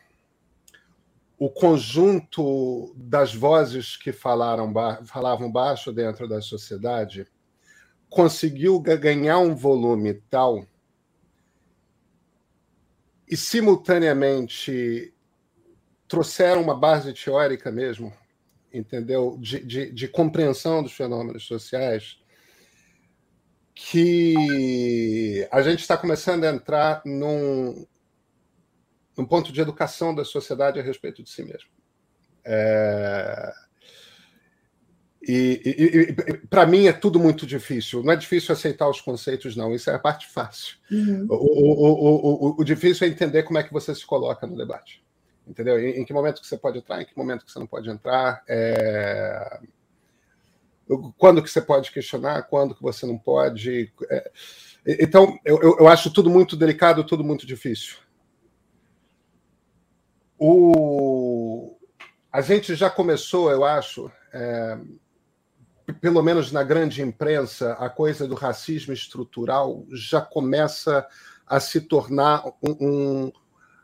o 1.40 1.48
conjunto 1.48 2.92
das 2.94 3.34
vozes 3.34 3.96
que 3.96 4.12
falaram, 4.12 4.70
falavam 5.06 5.50
baixo 5.50 5.90
dentro 5.90 6.28
da 6.28 6.42
sociedade 6.42 7.26
conseguiu 8.10 8.78
ganhar 8.78 9.38
um 9.38 9.54
volume 9.54 10.12
tal 10.28 10.66
e, 13.26 13.38
simultaneamente, 13.38 15.14
trouxeram 16.06 16.60
uma 16.60 16.78
base 16.78 17.14
teórica 17.14 17.72
mesmo, 17.72 18.12
entendeu? 18.70 19.38
De, 19.40 19.64
de, 19.64 19.90
de 19.92 20.08
compreensão 20.08 20.82
dos 20.82 20.92
fenômenos 20.92 21.46
sociais, 21.46 22.18
que 23.74 25.48
a 25.50 25.62
gente 25.62 25.80
está 25.80 25.96
começando 25.96 26.44
a 26.44 26.50
entrar 26.50 27.00
num, 27.06 27.86
num 29.20 29.26
ponto 29.26 29.52
de 29.52 29.60
educação 29.60 30.14
da 30.14 30.24
sociedade 30.24 30.80
a 30.80 30.82
respeito 30.82 31.22
de 31.22 31.30
si 31.30 31.42
mesmo. 31.42 31.68
É 32.44 33.52
e, 35.22 35.60
e, 35.64 36.32
e 36.32 36.46
para 36.48 36.66
mim 36.66 36.86
é 36.86 36.92
tudo 36.92 37.20
muito 37.20 37.46
difícil. 37.46 38.02
Não 38.02 38.12
é 38.12 38.16
difícil 38.16 38.54
aceitar 38.54 38.88
os 38.88 39.00
conceitos, 39.00 39.54
não. 39.54 39.74
Isso 39.74 39.90
é 39.90 39.94
a 39.94 39.98
parte 39.98 40.26
fácil. 40.26 40.78
Uhum. 40.90 41.26
O, 41.28 41.34
o, 41.34 42.48
o, 42.48 42.60
o, 42.60 42.64
difícil 42.64 43.06
é 43.06 43.10
entender 43.10 43.42
como 43.42 43.58
é 43.58 43.62
que 43.62 43.72
você 43.72 43.94
se 43.94 44.06
coloca 44.06 44.46
no 44.46 44.56
debate. 44.56 45.04
Entendeu? 45.46 45.78
Em, 45.78 46.00
em, 46.00 46.04
que 46.04 46.12
momento 46.12 46.40
que 46.40 46.46
você 46.46 46.56
pode 46.56 46.78
entrar, 46.78 47.02
em 47.02 47.04
que 47.04 47.16
momento 47.16 47.44
que 47.44 47.52
você 47.52 47.58
não 47.58 47.66
pode 47.66 47.90
entrar. 47.90 48.42
É... 48.48 49.60
Quando 51.18 51.42
que 51.42 51.50
você 51.50 51.60
pode 51.60 51.92
questionar, 51.92 52.42
quando 52.44 52.74
que 52.74 52.82
você 52.82 53.04
não 53.04 53.18
pode. 53.18 53.92
É... 54.10 54.30
Então, 54.86 55.38
eu, 55.44 55.60
eu 55.60 55.86
acho 55.86 56.10
tudo 56.10 56.30
muito 56.30 56.56
delicado, 56.56 57.04
tudo 57.04 57.22
muito 57.22 57.46
difícil. 57.46 57.96
O... 60.40 61.76
A 62.32 62.40
gente 62.40 62.74
já 62.74 62.88
começou, 62.88 63.50
eu 63.50 63.64
acho, 63.64 64.10
é 64.32 64.78
pelo 65.92 66.22
menos 66.22 66.52
na 66.52 66.62
grande 66.62 67.02
imprensa, 67.02 67.72
a 67.74 67.88
coisa 67.88 68.26
do 68.26 68.34
racismo 68.34 68.92
estrutural 68.92 69.84
já 69.90 70.20
começa 70.20 71.06
a 71.46 71.58
se 71.58 71.80
tornar 71.80 72.44
um, 72.62 72.76
um, 72.80 73.32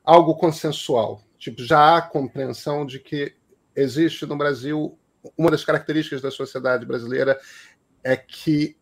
algo 0.05 0.37
consensual. 0.37 1.23
Tipo, 1.39 1.63
já 1.63 1.97
há 1.97 2.03
compreensão 2.03 2.87
de 2.87 3.01
que 3.01 3.35
existe 3.75 4.25
no 4.25 4.37
Brasil 4.37 4.99
uma 5.37 5.51
das 5.51 5.65
características 5.65 6.23
da 6.23 6.31
sociedade 6.31 6.87
brasileira 6.87 7.39
é 8.05 8.17
que 8.17 8.77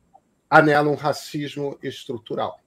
anela 0.51 0.91
um 0.91 0.95
racismo 0.95 1.79
estrutural. 1.83 2.61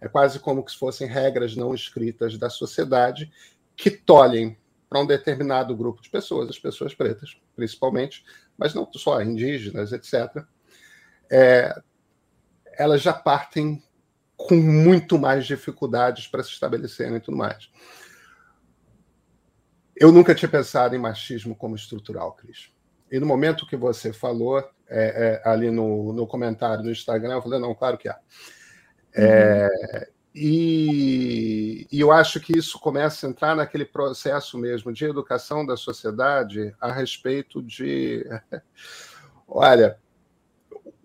É 0.00 0.08
quase 0.08 0.40
como 0.40 0.68
se 0.68 0.76
fossem 0.76 1.06
regras 1.06 1.54
não 1.54 1.72
escritas 1.72 2.36
da 2.36 2.50
sociedade 2.50 3.30
que 3.76 3.90
tolhem 3.90 4.56
para 4.88 5.00
um 5.00 5.06
determinado 5.06 5.74
grupo 5.76 6.02
de 6.02 6.10
pessoas, 6.10 6.50
as 6.50 6.58
pessoas 6.58 6.94
pretas, 6.94 7.36
principalmente, 7.56 8.24
mas 8.58 8.74
não 8.74 8.86
só 8.92 9.22
indígenas, 9.22 9.92
etc., 9.92 10.44
é, 11.30 11.74
elas 12.76 13.00
já 13.00 13.12
partem 13.12 13.82
com 14.36 14.56
muito 14.56 15.18
mais 15.18 15.46
dificuldades 15.46 16.26
para 16.26 16.42
se 16.42 16.50
estabelecerem 16.50 17.16
e 17.16 17.20
tudo 17.20 17.36
mais. 17.36 17.70
Eu 19.96 20.10
nunca 20.10 20.34
tinha 20.34 20.48
pensado 20.48 20.94
em 20.94 20.98
machismo 20.98 21.54
como 21.54 21.76
estrutural, 21.76 22.32
Cris. 22.32 22.72
E 23.10 23.20
no 23.20 23.26
momento 23.26 23.66
que 23.66 23.76
você 23.76 24.12
falou, 24.12 24.58
é, 24.58 24.64
é, 24.88 25.42
ali 25.48 25.70
no, 25.70 26.12
no 26.12 26.26
comentário 26.26 26.82
do 26.82 26.90
Instagram, 26.90 27.34
eu 27.34 27.42
falei, 27.42 27.60
não, 27.60 27.74
claro 27.74 27.96
que 27.96 28.08
há. 28.08 28.18
É, 29.14 29.68
uhum. 29.94 30.06
E, 30.34 31.86
e, 31.92 32.00
eu 32.00 32.10
acho 32.10 32.40
que 32.40 32.56
isso 32.56 32.78
começa 32.78 33.26
a 33.26 33.30
entrar 33.30 33.54
naquele 33.54 33.84
processo 33.84 34.56
mesmo 34.56 34.90
de 34.90 35.04
educação 35.04 35.64
da 35.64 35.76
sociedade 35.76 36.74
a 36.80 36.90
respeito 36.90 37.62
de. 37.62 38.24
Olha, 39.46 39.98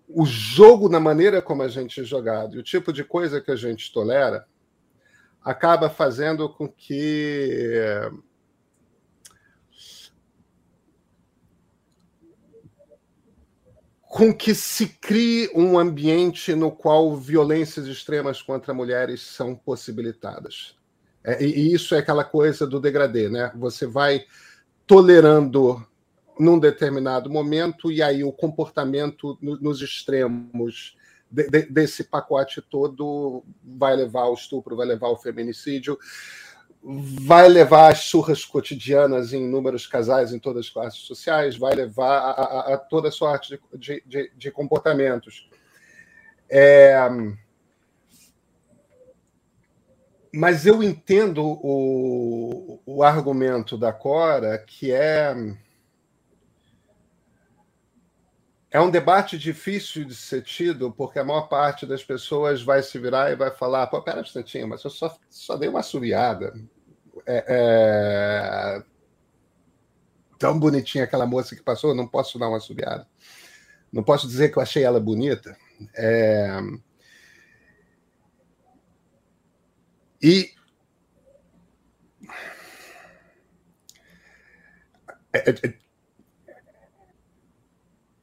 o 0.08 0.24
jogo, 0.24 0.88
na 0.88 0.98
maneira 0.98 1.42
como 1.42 1.62
a 1.62 1.68
gente 1.68 2.00
é 2.00 2.04
jogado 2.04 2.56
e 2.56 2.58
o 2.58 2.62
tipo 2.62 2.90
de 2.92 3.04
coisa 3.04 3.40
que 3.40 3.50
a 3.50 3.56
gente 3.56 3.92
tolera, 3.92 4.46
acaba 5.44 5.90
fazendo 5.90 6.48
com 6.48 6.66
que 6.66 7.70
com 14.18 14.34
que 14.34 14.52
se 14.52 14.88
crie 14.88 15.48
um 15.54 15.78
ambiente 15.78 16.52
no 16.52 16.72
qual 16.72 17.16
violências 17.16 17.86
extremas 17.86 18.42
contra 18.42 18.74
mulheres 18.74 19.20
são 19.20 19.54
possibilitadas. 19.54 20.74
É, 21.22 21.40
e 21.40 21.72
isso 21.72 21.94
é 21.94 21.98
aquela 21.98 22.24
coisa 22.24 22.66
do 22.66 22.80
degradê, 22.80 23.28
né? 23.28 23.52
Você 23.54 23.86
vai 23.86 24.24
tolerando 24.88 25.86
num 26.36 26.58
determinado 26.58 27.30
momento 27.30 27.92
e 27.92 28.02
aí 28.02 28.24
o 28.24 28.32
comportamento 28.32 29.38
no, 29.40 29.56
nos 29.60 29.82
extremos 29.82 30.96
de, 31.30 31.48
de, 31.48 31.62
desse 31.66 32.02
pacote 32.02 32.60
todo 32.60 33.44
vai 33.62 33.94
levar 33.94 34.22
ao 34.22 34.34
estupro, 34.34 34.74
vai 34.74 34.86
levar 34.86 35.06
ao 35.06 35.22
feminicídio 35.22 35.96
vai 36.82 37.48
levar 37.48 37.92
as 37.92 38.00
surras 38.00 38.44
cotidianas 38.44 39.32
em 39.32 39.44
inúmeros 39.44 39.86
casais 39.86 40.32
em 40.32 40.38
todas 40.38 40.66
as 40.66 40.70
classes 40.70 41.00
sociais, 41.00 41.56
vai 41.56 41.74
levar 41.74 42.18
a, 42.18 42.30
a, 42.30 42.74
a 42.74 42.78
toda 42.78 43.10
sorte 43.10 43.60
de, 43.74 44.02
de, 44.06 44.32
de 44.36 44.50
comportamentos. 44.50 45.48
É... 46.48 46.96
Mas 50.32 50.66
eu 50.66 50.82
entendo 50.82 51.42
o, 51.44 52.80
o 52.86 53.02
argumento 53.02 53.76
da 53.76 53.92
Cora, 53.92 54.58
que 54.58 54.92
é. 54.92 55.34
É 58.70 58.78
um 58.80 58.90
debate 58.90 59.38
difícil 59.38 60.04
de 60.04 60.14
ser 60.14 60.42
tido, 60.42 60.92
porque 60.92 61.18
a 61.18 61.24
maior 61.24 61.48
parte 61.48 61.86
das 61.86 62.04
pessoas 62.04 62.62
vai 62.62 62.82
se 62.82 62.98
virar 62.98 63.30
e 63.30 63.36
vai 63.36 63.50
falar: 63.50 63.86
pô, 63.86 64.02
pera 64.02 64.18
um 64.18 64.22
instantinho, 64.22 64.68
mas 64.68 64.84
eu 64.84 64.90
só, 64.90 65.16
só 65.30 65.56
dei 65.56 65.68
uma 65.68 65.80
assoviada. 65.80 66.52
É, 67.26 67.44
é... 67.48 68.82
Tão 70.38 70.58
bonitinha 70.58 71.04
aquela 71.04 71.26
moça 71.26 71.56
que 71.56 71.62
passou, 71.62 71.94
não 71.94 72.06
posso 72.06 72.38
dar 72.38 72.48
uma 72.48 72.58
assobiada. 72.58 73.06
não 73.92 74.02
posso 74.04 74.26
dizer 74.26 74.50
que 74.50 74.58
eu 74.58 74.62
achei 74.62 74.84
ela 74.84 75.00
bonita. 75.00 75.56
É... 75.96 76.60
E 80.22 80.52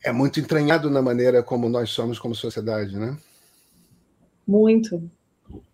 é, 0.05 0.11
muito 0.11 0.39
entranhado 0.39 0.89
na 0.89 1.01
maneira 1.01 1.41
como 1.41 1.67
nós 1.67 1.89
somos 1.89 2.19
como 2.19 2.35
sociedade, 2.35 2.97
né? 2.97 3.17
Muito. 4.47 5.09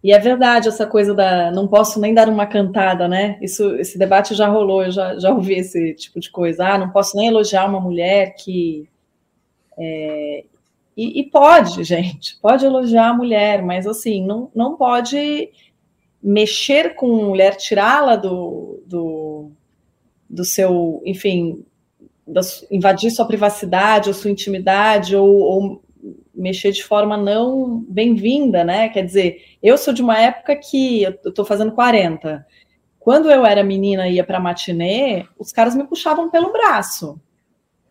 E 0.03 0.11
é 0.11 0.19
verdade 0.19 0.67
essa 0.67 0.85
coisa 0.85 1.13
da 1.13 1.51
não 1.51 1.67
posso 1.67 1.99
nem 1.99 2.13
dar 2.13 2.29
uma 2.29 2.45
cantada, 2.45 3.07
né? 3.07 3.37
Isso, 3.41 3.75
esse 3.75 3.97
debate 3.97 4.33
já 4.33 4.47
rolou, 4.47 4.83
eu 4.83 4.91
já, 4.91 5.19
já 5.19 5.31
ouvi 5.31 5.55
esse 5.55 5.93
tipo 5.93 6.19
de 6.19 6.31
coisa. 6.31 6.65
Ah, 6.65 6.77
não 6.77 6.89
posso 6.89 7.15
nem 7.17 7.27
elogiar 7.27 7.65
uma 7.67 7.79
mulher 7.79 8.35
que. 8.35 8.87
É... 9.77 10.45
E, 10.95 11.21
e, 11.21 11.29
pode, 11.29 11.83
gente, 11.83 12.37
pode 12.41 12.65
elogiar 12.65 13.09
a 13.09 13.13
mulher, 13.13 13.63
mas 13.63 13.87
assim, 13.87 14.25
não, 14.25 14.51
não 14.53 14.75
pode 14.75 15.49
mexer 16.21 16.95
com 16.95 17.07
mulher, 17.07 17.55
tirá-la 17.55 18.15
do, 18.15 18.83
do, 18.85 19.51
do 20.29 20.45
seu, 20.45 21.01
enfim, 21.05 21.65
da, 22.31 22.41
invadir 22.71 23.11
sua 23.11 23.27
privacidade 23.27 24.09
ou 24.09 24.13
sua 24.13 24.31
intimidade, 24.31 25.15
ou, 25.15 25.29
ou 25.29 25.83
mexer 26.33 26.71
de 26.71 26.83
forma 26.83 27.17
não 27.17 27.85
bem-vinda, 27.87 28.63
né? 28.63 28.89
Quer 28.89 29.05
dizer, 29.05 29.57
eu 29.61 29.77
sou 29.77 29.93
de 29.93 30.01
uma 30.01 30.17
época 30.17 30.55
que 30.55 31.03
eu 31.03 31.11
estou 31.25 31.45
fazendo 31.45 31.73
40. 31.73 32.45
Quando 32.99 33.29
eu 33.29 33.45
era 33.45 33.63
menina 33.63 34.07
e 34.07 34.15
ia 34.15 34.23
para 34.23 34.39
matinê, 34.39 35.25
os 35.37 35.51
caras 35.51 35.75
me 35.75 35.83
puxavam 35.85 36.29
pelo 36.29 36.51
braço. 36.51 37.19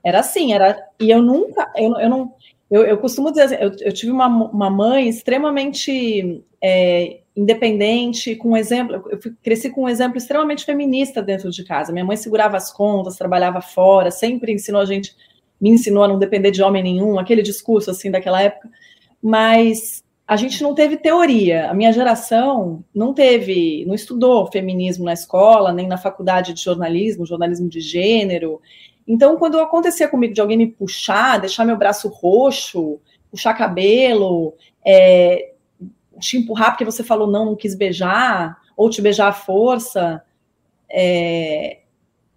Era 0.04 0.20
assim, 0.20 0.52
era. 0.52 0.76
E 0.98 1.10
eu 1.10 1.22
nunca, 1.22 1.70
eu, 1.76 1.98
eu 1.98 2.08
não. 2.08 2.34
Eu, 2.70 2.84
eu 2.84 2.98
costumo 2.98 3.30
dizer, 3.30 3.42
assim, 3.42 3.56
eu, 3.56 3.72
eu 3.80 3.92
tive 3.92 4.12
uma, 4.12 4.26
uma 4.28 4.70
mãe 4.70 5.08
extremamente 5.08 6.42
é, 6.62 7.19
independente, 7.36 8.36
com 8.36 8.50
um 8.50 8.56
exemplo. 8.56 9.02
Eu 9.10 9.18
cresci 9.42 9.70
com 9.70 9.84
um 9.84 9.88
exemplo 9.88 10.18
extremamente 10.18 10.64
feminista 10.64 11.22
dentro 11.22 11.50
de 11.50 11.64
casa. 11.64 11.92
Minha 11.92 12.04
mãe 12.04 12.16
segurava 12.16 12.56
as 12.56 12.72
contas, 12.72 13.16
trabalhava 13.16 13.60
fora, 13.60 14.10
sempre 14.10 14.52
ensinou 14.52 14.80
a 14.80 14.86
gente 14.86 15.14
me 15.60 15.70
ensinou 15.70 16.02
a 16.02 16.08
não 16.08 16.18
depender 16.18 16.50
de 16.50 16.62
homem 16.62 16.82
nenhum, 16.82 17.18
aquele 17.18 17.42
discurso 17.42 17.90
assim 17.90 18.10
daquela 18.10 18.40
época, 18.40 18.70
mas 19.22 20.02
a 20.26 20.36
gente 20.36 20.62
não 20.62 20.74
teve 20.74 20.96
teoria. 20.96 21.68
A 21.68 21.74
minha 21.74 21.92
geração 21.92 22.82
não 22.94 23.12
teve, 23.12 23.84
não 23.84 23.94
estudou 23.94 24.50
feminismo 24.50 25.04
na 25.04 25.12
escola, 25.12 25.72
nem 25.72 25.86
na 25.86 25.98
faculdade 25.98 26.54
de 26.54 26.62
jornalismo, 26.62 27.26
jornalismo 27.26 27.68
de 27.68 27.80
gênero. 27.80 28.60
Então, 29.06 29.36
quando 29.36 29.58
acontecia 29.58 30.08
comigo 30.08 30.32
de 30.32 30.40
alguém 30.40 30.56
me 30.56 30.68
puxar, 30.68 31.40
deixar 31.40 31.64
meu 31.64 31.76
braço 31.76 32.08
roxo, 32.08 33.00
puxar 33.30 33.54
cabelo, 33.54 34.54
é, 34.86 35.49
te 36.20 36.36
empurrar 36.36 36.70
porque 36.70 36.84
você 36.84 37.02
falou 37.02 37.30
não, 37.30 37.46
não 37.46 37.56
quis 37.56 37.74
beijar, 37.74 38.56
ou 38.76 38.88
te 38.88 39.02
beijar 39.02 39.28
à 39.28 39.32
força, 39.32 40.22
é, 40.90 41.80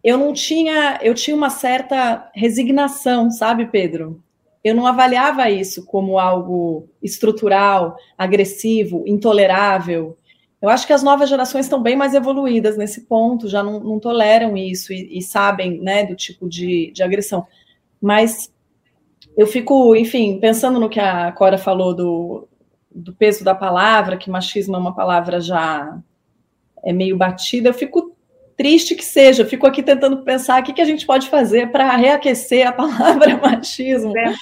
eu 0.04 0.18
não 0.18 0.34
tinha, 0.34 1.00
eu 1.02 1.14
tinha 1.14 1.36
uma 1.36 1.50
certa 1.50 2.30
resignação, 2.36 3.32
sabe, 3.32 3.68
Pedro? 3.68 4.22
Eu 4.64 4.76
não 4.76 4.86
avaliava 4.86 5.50
isso 5.50 5.86
como 5.86 6.20
algo 6.20 6.90
estrutural, 7.02 7.96
agressivo, 8.18 9.04
intolerável. 9.08 10.18
Eu 10.62 10.70
acho 10.70 10.88
que 10.88 10.94
as 10.94 11.04
novas 11.04 11.30
gerações 11.30 11.66
estão 11.66 11.82
bem 11.82 11.96
mais 11.96 12.14
evoluídas 12.14 12.78
nesse 12.78 13.02
ponto, 13.02 13.50
já 13.50 13.64
não, 13.64 13.80
não 13.80 14.00
toleram 14.00 14.56
isso 14.56 14.94
e, 14.94 15.18
e, 15.18 15.22
sabem, 15.22 15.80
né, 15.82 16.06
do 16.06 16.16
tipo 16.16 16.48
de, 16.48 16.92
de 16.94 17.04
agressão. 17.04 17.46
Mas 18.02 18.54
eu 19.38 19.48
fico, 19.48 19.96
enfim, 19.96 20.40
pensando 20.40 20.80
no 20.80 20.90
que 20.90 21.00
a 21.00 21.32
Cora 21.32 21.58
falou 21.58 21.94
do, 21.94 22.48
do 22.94 23.14
peso 23.14 23.44
da 23.44 23.56
palavra, 23.56 24.18
que 24.18 24.30
machismo 24.30 24.76
é 24.76 24.80
uma 24.80 24.96
palavra 24.96 25.40
já 25.40 25.98
é 26.84 26.92
meio 26.92 27.18
batida, 27.18 27.70
eu 27.70 27.74
fico 27.74 28.16
triste 28.58 28.94
que 28.94 29.06
seja, 29.06 29.46
fico 29.46 29.66
aqui 29.66 29.82
tentando 29.82 30.24
pensar 30.24 30.62
o 30.62 30.66
que, 30.66 30.74
que 30.74 30.82
a 30.82 30.86
gente 30.86 31.06
pode 31.06 31.30
fazer 31.30 31.72
para 31.72 31.96
reaquecer 31.96 32.68
a 32.68 32.72
palavra 32.74 33.38
machismo 33.38 34.16
é. 34.18 34.34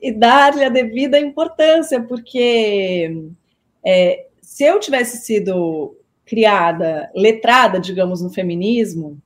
e 0.00 0.12
dar-lhe 0.12 0.64
a 0.64 0.68
devida 0.68 1.18
importância, 1.18 2.02
porque 2.02 3.22
é, 3.84 4.26
se 4.42 4.64
eu 4.64 4.78
tivesse 4.80 5.18
sido 5.18 5.96
criada, 6.26 7.10
letrada, 7.14 7.80
digamos, 7.80 8.20
no 8.20 8.28
feminismo, 8.28 9.18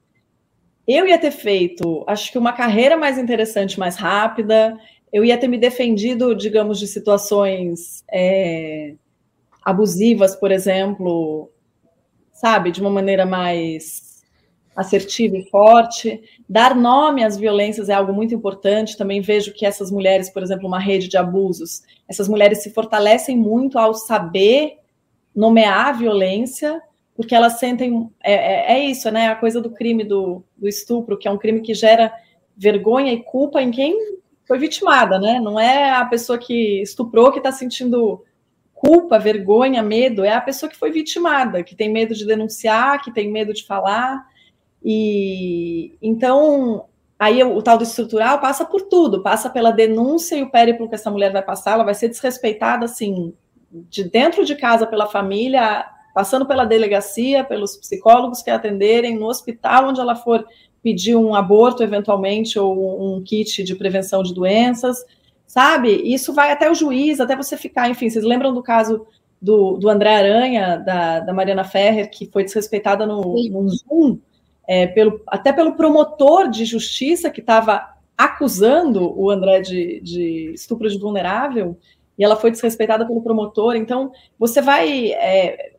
eu 0.86 1.06
ia 1.06 1.18
ter 1.18 1.30
feito, 1.30 2.04
acho 2.06 2.30
que 2.30 2.38
uma 2.38 2.52
carreira 2.52 2.96
mais 2.96 3.18
interessante, 3.18 3.78
mais 3.78 3.96
rápida, 3.96 4.78
eu 5.12 5.24
ia 5.24 5.36
ter 5.36 5.46
me 5.46 5.58
defendido, 5.58 6.34
digamos, 6.34 6.78
de 6.78 6.86
situações 6.86 8.02
é, 8.10 8.94
abusivas, 9.62 10.34
por 10.34 10.50
exemplo, 10.50 11.50
sabe, 12.32 12.72
de 12.72 12.80
uma 12.80 12.90
maneira 12.90 13.26
mais 13.26 14.22
assertiva 14.74 15.36
e 15.36 15.48
forte. 15.50 16.22
Dar 16.48 16.74
nome 16.74 17.22
às 17.22 17.36
violências 17.36 17.90
é 17.90 17.94
algo 17.94 18.12
muito 18.12 18.34
importante. 18.34 18.96
Também 18.96 19.20
vejo 19.20 19.52
que 19.52 19.66
essas 19.66 19.90
mulheres, 19.90 20.30
por 20.30 20.42
exemplo, 20.42 20.66
uma 20.66 20.80
rede 20.80 21.08
de 21.08 21.18
abusos, 21.18 21.82
essas 22.08 22.26
mulheres 22.26 22.62
se 22.62 22.70
fortalecem 22.70 23.36
muito 23.36 23.78
ao 23.78 23.92
saber 23.92 24.78
nomear 25.36 25.88
a 25.88 25.92
violência, 25.92 26.80
porque 27.14 27.34
elas 27.34 27.58
sentem. 27.58 28.10
É, 28.24 28.32
é, 28.32 28.72
é 28.78 28.84
isso, 28.86 29.10
né? 29.10 29.28
A 29.28 29.36
coisa 29.36 29.60
do 29.60 29.70
crime 29.70 30.04
do, 30.04 30.42
do 30.56 30.66
estupro, 30.66 31.18
que 31.18 31.28
é 31.28 31.30
um 31.30 31.38
crime 31.38 31.60
que 31.60 31.74
gera 31.74 32.10
vergonha 32.56 33.12
e 33.12 33.22
culpa 33.22 33.60
em 33.60 33.70
quem 33.70 34.21
foi 34.52 34.58
vitimada, 34.58 35.18
né? 35.18 35.40
Não 35.40 35.58
é 35.58 35.92
a 35.92 36.04
pessoa 36.04 36.36
que 36.36 36.82
estuprou 36.82 37.32
que 37.32 37.38
está 37.38 37.50
sentindo 37.50 38.22
culpa, 38.74 39.18
vergonha, 39.18 39.82
medo, 39.82 40.26
é 40.26 40.34
a 40.34 40.42
pessoa 40.42 40.68
que 40.68 40.76
foi 40.76 40.90
vitimada, 40.90 41.62
que 41.62 41.74
tem 41.74 41.90
medo 41.90 42.14
de 42.14 42.26
denunciar, 42.26 43.02
que 43.02 43.10
tem 43.10 43.32
medo 43.32 43.54
de 43.54 43.64
falar. 43.64 44.22
E 44.84 45.96
então 46.02 46.84
aí 47.18 47.42
o, 47.42 47.62
tal 47.62 47.78
do 47.78 47.84
estrutural 47.84 48.40
passa 48.40 48.62
por 48.62 48.82
tudo, 48.82 49.22
passa 49.22 49.48
pela 49.48 49.70
denúncia 49.70 50.36
e 50.36 50.42
o 50.42 50.50
périplo 50.50 50.86
que 50.86 50.96
essa 50.96 51.10
mulher 51.10 51.32
vai 51.32 51.42
passar, 51.42 51.72
ela 51.72 51.84
vai 51.84 51.94
ser 51.94 52.08
desrespeitada 52.08 52.84
assim, 52.84 53.32
de 53.70 54.04
dentro 54.04 54.44
de 54.44 54.54
casa 54.54 54.86
pela 54.86 55.06
família, 55.06 55.86
passando 56.12 56.44
pela 56.44 56.66
delegacia, 56.66 57.42
pelos 57.42 57.74
psicólogos 57.78 58.42
que 58.42 58.50
atenderem, 58.50 59.16
no 59.16 59.28
hospital 59.28 59.88
onde 59.88 60.00
ela 60.00 60.14
for 60.14 60.46
pedir 60.82 61.16
um 61.16 61.34
aborto 61.34 61.82
eventualmente 61.82 62.58
ou 62.58 63.16
um 63.16 63.22
kit 63.22 63.62
de 63.62 63.74
prevenção 63.74 64.22
de 64.22 64.34
doenças, 64.34 65.04
sabe? 65.46 65.90
Isso 65.90 66.32
vai 66.32 66.50
até 66.50 66.70
o 66.70 66.74
juiz, 66.74 67.20
até 67.20 67.36
você 67.36 67.56
ficar, 67.56 67.88
enfim, 67.88 68.10
vocês 68.10 68.24
lembram 68.24 68.52
do 68.52 68.62
caso 68.62 69.06
do, 69.40 69.76
do 69.76 69.88
André 69.88 70.14
Aranha, 70.14 70.76
da, 70.78 71.20
da 71.20 71.32
Mariana 71.32 71.64
Ferrer, 71.64 72.10
que 72.10 72.26
foi 72.26 72.44
desrespeitada 72.44 73.06
no, 73.06 73.34
no 73.50 73.68
Zoom, 73.68 74.18
é, 74.66 74.86
pelo, 74.86 75.20
até 75.26 75.52
pelo 75.52 75.74
promotor 75.74 76.48
de 76.48 76.64
justiça 76.64 77.30
que 77.30 77.40
estava 77.40 77.92
acusando 78.16 79.18
o 79.18 79.30
André 79.30 79.60
de, 79.60 80.00
de, 80.00 80.52
estupro 80.54 80.88
de 80.88 80.98
vulnerável, 80.98 81.76
e 82.16 82.24
ela 82.24 82.36
foi 82.36 82.50
desrespeitada 82.50 83.06
pelo 83.06 83.22
promotor. 83.22 83.74
Então, 83.74 84.12
você 84.38 84.60
vai. 84.60 85.12
É, 85.12 85.71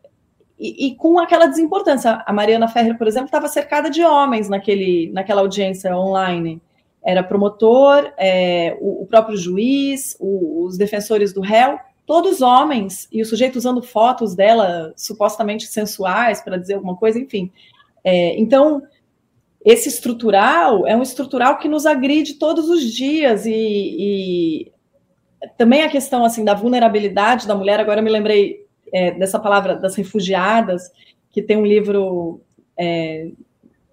e, 0.58 0.86
e, 0.86 0.94
com 0.94 1.18
aquela 1.18 1.46
desimportância. 1.46 2.22
A 2.24 2.32
Mariana 2.32 2.68
Ferrer, 2.68 2.96
por 2.96 3.06
exemplo, 3.06 3.26
estava 3.26 3.48
cercada 3.48 3.90
de 3.90 4.04
homens 4.04 4.48
naquele, 4.48 5.10
naquela 5.12 5.40
audiência 5.40 5.96
online. 5.96 6.60
Era 7.02 7.22
promotor, 7.22 8.12
é, 8.16 8.76
o, 8.80 9.02
o, 9.02 9.06
próprio 9.06 9.36
juiz, 9.36 10.16
o, 10.20 10.64
os 10.64 10.78
defensores 10.78 11.32
do 11.32 11.40
réu, 11.40 11.78
todos 12.06 12.40
homens, 12.40 13.08
e 13.10 13.20
o 13.20 13.26
sujeito 13.26 13.56
usando 13.56 13.82
fotos 13.82 14.34
dela 14.34 14.92
supostamente 14.96 15.66
sensuais 15.66 16.40
para 16.42 16.56
dizer 16.56 16.74
alguma 16.74 16.96
coisa, 16.96 17.18
enfim. 17.18 17.50
É, 18.02 18.38
então, 18.38 18.82
esse 19.64 19.88
estrutural 19.88 20.86
é 20.86 20.96
um 20.96 21.02
estrutural 21.02 21.58
que 21.58 21.68
nos 21.68 21.86
agride 21.86 22.34
todos 22.34 22.68
os 22.68 22.82
dias 22.92 23.46
e, 23.46 23.52
e 23.52 24.72
também 25.56 25.82
a 25.82 25.88
questão 25.88 26.24
assim 26.24 26.44
da 26.44 26.54
vulnerabilidade 26.54 27.46
da 27.46 27.54
mulher. 27.54 27.80
Agora 27.80 28.00
eu 28.00 28.04
me 28.04 28.10
lembrei 28.10 28.63
é, 28.94 29.10
dessa 29.10 29.38
palavra 29.38 29.76
das 29.76 29.96
refugiadas, 29.96 30.90
que 31.30 31.42
tem 31.42 31.56
um 31.56 31.66
livro 31.66 32.40
é, 32.78 33.30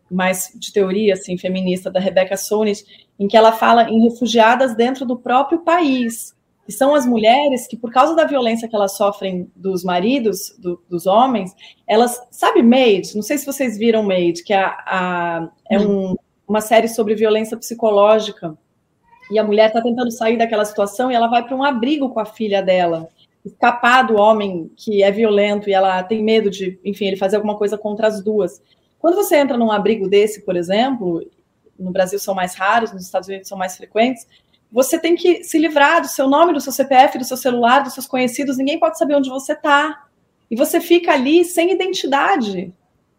mais 0.10 0.52
de 0.56 0.72
teoria 0.72 1.14
assim 1.14 1.38
feminista 1.38 1.90
da 1.90 2.00
Rebecca 2.00 2.38
Sonis, 2.38 2.86
em 3.20 3.28
que 3.28 3.36
ela 3.36 3.52
fala 3.52 3.90
em 3.90 4.04
refugiadas 4.04 4.76
dentro 4.76 5.06
do 5.06 5.18
próprio 5.18 5.60
país 5.60 6.36
que 6.66 6.72
são 6.72 6.94
as 6.94 7.06
mulheres 7.06 7.68
que, 7.68 7.76
por 7.76 7.92
causa 7.92 8.16
da 8.16 8.26
violência 8.26 8.68
que 8.68 8.76
elas 8.76 8.96
sofrem 8.96 9.52
dos 9.56 9.84
maridos, 9.84 10.56
do, 10.58 10.82
dos 10.90 11.06
homens, 11.06 11.54
elas. 11.88 12.22
Sabe, 12.32 12.62
Maid? 12.62 13.16
Não 13.16 13.22
sei 13.22 13.38
se 13.38 13.46
vocês 13.46 13.78
viram 13.78 14.04
Maid, 14.04 14.44
que 14.44 14.54
é, 14.54 14.64
a, 14.64 15.50
é 15.70 15.80
um, 15.80 16.16
uma 16.48 16.62
série 16.62 16.88
sobre 16.88 17.16
violência 17.16 17.58
psicológica. 17.58 18.58
E 19.32 19.40
a 19.40 19.44
mulher 19.44 19.68
está 19.68 19.82
tentando 19.82 20.12
sair 20.12 20.38
daquela 20.38 20.66
situação 20.66 21.12
e 21.12 21.16
ela 21.16 21.28
vai 21.28 21.44
para 21.44 21.56
um 21.56 21.64
abrigo 21.64 22.10
com 22.10 22.20
a 22.20 22.26
filha 22.26 22.62
dela, 22.62 23.10
escapar 23.44 24.04
do 24.04 24.16
homem 24.16 24.72
que 24.78 25.02
é 25.04 25.12
violento 25.12 25.70
e 25.70 25.74
ela 25.74 26.04
tem 26.04 26.24
medo 26.24 26.50
de, 26.50 26.80
enfim, 26.86 27.06
ele 27.06 27.18
fazer 27.18 27.38
alguma 27.38 27.58
coisa 27.58 27.78
contra 27.78 28.08
as 28.08 28.24
duas. 28.24 28.62
Quando 29.00 29.16
você 29.16 29.36
entra 29.38 29.58
num 29.58 29.72
abrigo 29.72 30.08
desse, 30.08 30.46
por 30.46 30.56
exemplo, 30.56 31.26
no 31.78 31.92
Brasil 31.92 32.20
são 32.20 32.36
mais 32.36 32.54
raros, 32.54 32.92
nos 32.92 33.04
Estados 33.04 33.28
Unidos 33.28 33.48
são 33.48 33.58
mais 33.58 33.76
frequentes, 33.76 34.28
você 34.72 34.98
tem 34.98 35.16
que 35.16 35.44
se 35.44 35.58
livrar 35.58 36.02
do 36.02 36.08
seu 36.08 36.30
nome, 36.30 36.54
do 36.54 36.62
seu 36.62 36.72
CPF, 36.72 37.18
do 37.18 37.26
seu 37.26 37.36
celular, 37.36 37.82
dos 37.84 37.94
seus 37.94 38.08
conhecidos, 38.08 38.58
ninguém 38.58 38.80
pode 38.80 38.98
saber 38.98 39.16
onde 39.16 39.30
você 39.30 39.54
está. 39.54 40.06
E 40.50 40.56
você 40.56 40.80
fica 40.80 41.12
ali 41.12 41.44
sem 41.44 41.72
identidade, 41.72 42.74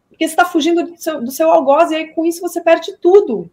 porque 0.09 0.27
você 0.27 0.33
está 0.33 0.45
fugindo 0.45 0.85
do 0.85 0.97
seu, 0.97 1.23
do 1.23 1.31
seu 1.31 1.51
algoz, 1.51 1.91
e 1.91 1.97
aí 1.97 2.07
com 2.15 2.25
isso 2.25 2.41
você 2.41 2.61
perde 2.61 2.97
tudo. 2.99 3.51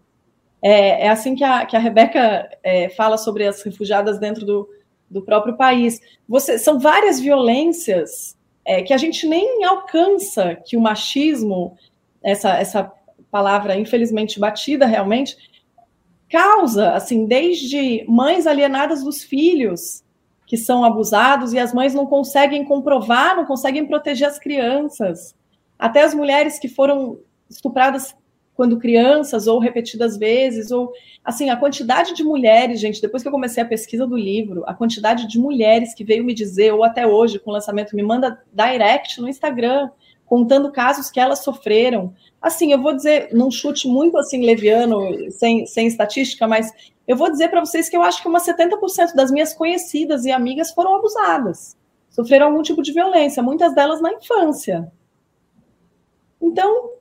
É, 0.61 1.07
é 1.07 1.09
assim 1.09 1.35
que 1.35 1.43
a, 1.43 1.65
que 1.65 1.75
a 1.75 1.79
Rebeca 1.79 2.49
é, 2.63 2.89
fala 2.89 3.17
sobre 3.17 3.45
as 3.47 3.61
refugiadas 3.63 4.19
dentro 4.19 4.45
do, 4.45 4.69
do 5.09 5.21
próprio 5.21 5.55
país. 5.55 5.99
Você, 6.27 6.57
são 6.59 6.79
várias 6.79 7.19
violências 7.19 8.37
é, 8.65 8.83
que 8.83 8.93
a 8.93 8.97
gente 8.97 9.27
nem 9.27 9.63
alcança 9.65 10.55
que 10.55 10.77
o 10.77 10.81
machismo, 10.81 11.77
essa, 12.21 12.51
essa 12.57 12.91
palavra 13.31 13.77
infelizmente 13.77 14.39
batida 14.39 14.85
realmente, 14.85 15.37
causa, 16.29 16.91
assim, 16.91 17.25
desde 17.25 18.05
mães 18.07 18.45
alienadas 18.45 19.03
dos 19.03 19.23
filhos 19.23 20.03
que 20.45 20.57
são 20.57 20.83
abusados 20.83 21.53
e 21.53 21.59
as 21.59 21.73
mães 21.73 21.93
não 21.93 22.05
conseguem 22.05 22.65
comprovar, 22.65 23.35
não 23.35 23.45
conseguem 23.45 23.85
proteger 23.85 24.27
as 24.27 24.39
crianças, 24.39 25.35
até 25.77 26.01
as 26.01 26.13
mulheres 26.13 26.57
que 26.57 26.67
foram 26.67 27.19
estupradas 27.49 28.15
quando 28.59 28.77
crianças 28.77 29.47
ou 29.47 29.57
repetidas 29.57 30.17
vezes 30.17 30.69
ou 30.69 30.91
assim 31.23 31.49
a 31.49 31.55
quantidade 31.55 32.13
de 32.13 32.25
mulheres 32.25 32.77
gente 32.77 33.01
depois 33.01 33.23
que 33.23 33.29
eu 33.29 33.31
comecei 33.31 33.63
a 33.63 33.65
pesquisa 33.65 34.05
do 34.05 34.17
livro 34.17 34.65
a 34.67 34.73
quantidade 34.73 35.29
de 35.29 35.39
mulheres 35.39 35.93
que 35.93 36.03
veio 36.03 36.25
me 36.25 36.33
dizer 36.33 36.73
ou 36.73 36.83
até 36.83 37.07
hoje 37.07 37.39
com 37.39 37.51
o 37.51 37.53
lançamento 37.53 37.95
me 37.95 38.03
manda 38.03 38.37
direct 38.51 39.21
no 39.21 39.29
Instagram 39.29 39.89
contando 40.25 40.73
casos 40.73 41.09
que 41.09 41.21
elas 41.21 41.39
sofreram. 41.39 42.13
Assim 42.41 42.73
eu 42.73 42.81
vou 42.81 42.93
dizer 42.93 43.29
num 43.31 43.49
chute 43.49 43.87
muito 43.87 44.17
assim 44.17 44.45
leviano 44.45 44.99
sem, 45.31 45.65
sem 45.65 45.87
estatística 45.87 46.45
mas 46.45 46.69
eu 47.07 47.15
vou 47.15 47.31
dizer 47.31 47.47
para 47.47 47.61
vocês 47.61 47.87
que 47.87 47.95
eu 47.95 48.03
acho 48.03 48.21
que 48.21 48.27
umas 48.27 48.45
70% 48.45 49.15
das 49.15 49.31
minhas 49.31 49.53
conhecidas 49.53 50.25
e 50.25 50.33
amigas 50.33 50.71
foram 50.71 50.97
abusadas 50.97 51.77
sofreram 52.09 52.47
algum 52.47 52.61
tipo 52.61 52.81
de 52.81 52.91
violência 52.91 53.41
muitas 53.41 53.73
delas 53.73 54.01
na 54.01 54.11
infância. 54.11 54.91
Então 56.41 56.98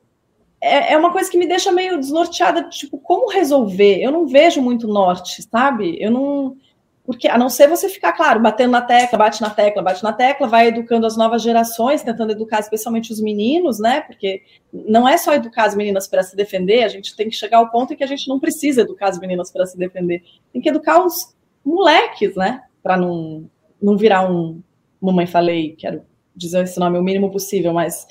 é, 0.61 0.92
é 0.92 0.97
uma 0.97 1.12
coisa 1.12 1.31
que 1.31 1.38
me 1.38 1.47
deixa 1.47 1.71
meio 1.71 1.99
desnorteada, 1.99 2.64
tipo, 2.64 2.99
como 2.99 3.31
resolver? 3.31 4.01
Eu 4.01 4.11
não 4.11 4.27
vejo 4.27 4.61
muito 4.61 4.88
norte, 4.88 5.42
sabe? 5.42 5.97
Eu 6.01 6.11
não. 6.11 6.57
Porque, 7.05 7.27
a 7.27 7.38
não 7.38 7.49
ser 7.49 7.68
você 7.68 7.88
ficar, 7.88 8.12
claro, 8.12 8.38
batendo 8.38 8.73
na 8.73 8.83
tecla, 8.83 9.16
bate 9.16 9.40
na 9.40 9.49
tecla, 9.49 9.83
bate 9.83 10.05
na 10.05 10.12
tecla, 10.12 10.47
vai 10.47 10.66
educando 10.66 11.07
as 11.07 11.16
novas 11.16 11.40
gerações, 11.40 12.03
tentando 12.03 12.33
educar 12.33 12.59
especialmente 12.59 13.11
os 13.11 13.18
meninos, 13.18 13.79
né? 13.79 14.03
Porque 14.03 14.42
não 14.71 15.09
é 15.09 15.16
só 15.16 15.33
educar 15.33 15.64
as 15.64 15.75
meninas 15.75 16.07
para 16.07 16.23
se 16.23 16.37
defender, 16.37 16.83
a 16.83 16.88
gente 16.88 17.16
tem 17.16 17.31
que 17.31 17.35
chegar 17.35 17.59
ao 17.59 17.71
ponto 17.71 17.94
em 17.94 17.97
que 17.97 18.05
a 18.05 18.07
gente 18.07 18.29
não 18.29 18.38
precisa 18.38 18.83
educar 18.83 19.09
as 19.09 19.18
meninas 19.18 19.51
para 19.51 19.64
se 19.64 19.79
defender. 19.79 20.23
Tem 20.53 20.61
que 20.61 20.68
educar 20.68 21.03
os 21.03 21.35
moleques, 21.64 22.37
né? 22.37 22.62
Para 22.83 22.99
não, 22.99 23.49
não 23.81 23.97
virar 23.97 24.31
um. 24.31 24.61
Mamãe 25.01 25.27
falei, 25.27 25.77
quero 25.79 26.03
dizer 26.37 26.64
esse 26.64 26.79
nome 26.79 26.99
o 26.99 27.03
mínimo 27.03 27.31
possível, 27.31 27.73
mas 27.73 28.07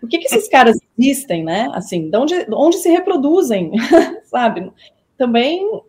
por 0.00 0.08
que, 0.08 0.18
que 0.18 0.26
esses 0.26 0.48
caras 0.48 0.76
existem, 1.00 1.42
né? 1.42 1.68
Assim, 1.72 2.10
de 2.10 2.16
onde, 2.16 2.34
onde 2.52 2.76
se 2.76 2.88
reproduzem, 2.90 3.72
sabe? 4.24 4.70
Também 5.16 5.82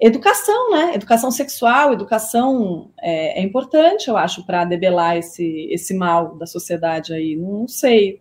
educação, 0.00 0.70
né? 0.70 0.94
Educação 0.94 1.30
sexual, 1.30 1.92
educação 1.92 2.90
é, 2.98 3.40
é 3.40 3.42
importante, 3.42 4.08
eu 4.08 4.16
acho, 4.16 4.44
para 4.44 4.64
debelar 4.64 5.16
esse, 5.16 5.68
esse 5.70 5.94
mal 5.94 6.36
da 6.36 6.46
sociedade 6.46 7.12
aí. 7.12 7.36
Não 7.36 7.68
sei. 7.68 8.20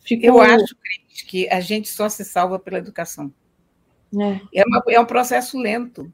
Ficou... 0.00 0.26
Eu 0.28 0.40
acho, 0.40 0.76
Cris, 0.76 1.22
que 1.22 1.48
a 1.48 1.60
gente 1.60 1.88
só 1.88 2.08
se 2.08 2.24
salva 2.24 2.58
pela 2.58 2.78
educação. 2.78 3.32
É, 4.14 4.60
é, 4.60 4.64
uma, 4.66 4.82
é 4.88 5.00
um 5.00 5.06
processo 5.06 5.58
lento. 5.58 6.12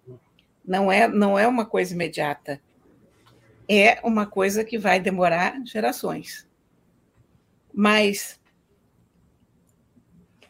Não 0.65 0.91
é, 0.91 1.07
não 1.07 1.39
é 1.39 1.47
uma 1.47 1.67
coisa 1.67 1.95
imediata. 1.95 2.61
É 3.69 4.01
uma 4.03 4.27
coisa 4.27 4.65
que 4.65 4.79
vai 4.79 4.99
demorar 4.99 5.61
gerações. 5.65 6.49
Mas 7.73 8.41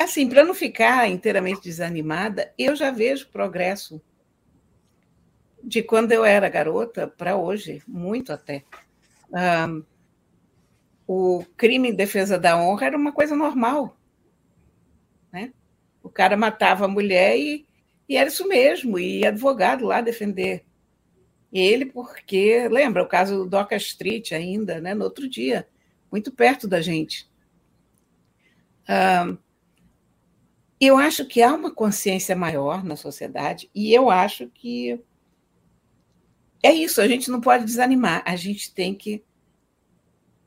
Assim, 0.02 0.28
para 0.28 0.42
não 0.42 0.52
ficar 0.52 1.08
inteiramente 1.08 1.62
desanimada, 1.62 2.52
eu 2.58 2.74
já 2.74 2.90
vejo 2.90 3.28
progresso 3.28 4.02
de 5.62 5.80
quando 5.80 6.10
eu 6.10 6.24
era 6.24 6.48
garota 6.48 7.06
para 7.06 7.36
hoje, 7.36 7.80
muito 7.86 8.32
até. 8.32 8.64
Um, 9.30 9.84
o 11.06 11.44
crime 11.56 11.90
em 11.90 11.94
defesa 11.94 12.36
da 12.36 12.60
honra 12.60 12.86
era 12.86 12.96
uma 12.96 13.12
coisa 13.12 13.36
normal. 13.36 13.96
Né? 15.32 15.52
O 16.02 16.10
cara 16.10 16.36
matava 16.36 16.86
a 16.86 16.88
mulher 16.88 17.38
e, 17.38 17.64
e 18.08 18.16
era 18.16 18.28
isso 18.28 18.48
mesmo, 18.48 18.98
e 18.98 19.24
advogado 19.24 19.86
lá 19.86 20.00
defender 20.00 20.64
ele, 21.52 21.86
porque, 21.86 22.66
lembra 22.68 23.04
o 23.04 23.08
caso 23.08 23.36
do 23.36 23.48
Doca 23.48 23.76
Street 23.76 24.32
ainda, 24.32 24.80
né, 24.80 24.94
no 24.94 25.04
outro 25.04 25.28
dia, 25.28 25.68
muito 26.10 26.32
perto 26.32 26.66
da 26.66 26.80
gente. 26.80 27.30
Um, 28.88 29.38
eu 30.86 30.96
acho 30.96 31.24
que 31.24 31.42
há 31.42 31.52
uma 31.54 31.72
consciência 31.72 32.34
maior 32.34 32.82
na 32.82 32.96
sociedade 32.96 33.70
e 33.74 33.92
eu 33.94 34.10
acho 34.10 34.48
que 34.48 35.00
é 36.62 36.72
isso, 36.72 37.00
a 37.00 37.08
gente 37.08 37.30
não 37.30 37.40
pode 37.40 37.64
desanimar, 37.64 38.22
a 38.24 38.36
gente 38.36 38.72
tem 38.72 38.94
que 38.94 39.24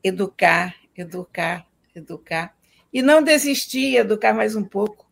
educar, 0.02 0.74
educar, 0.96 1.66
educar 1.94 2.56
e 2.92 3.02
não 3.02 3.22
desistir, 3.22 3.96
educar 3.96 4.32
mais 4.32 4.56
um 4.56 4.64
pouco 4.64 5.10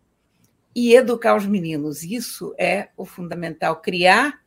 e 0.74 0.94
educar 0.94 1.36
os 1.36 1.46
meninos. 1.46 2.02
Isso 2.02 2.54
é 2.58 2.88
o 2.96 3.04
fundamental, 3.04 3.80
criar 3.80 4.42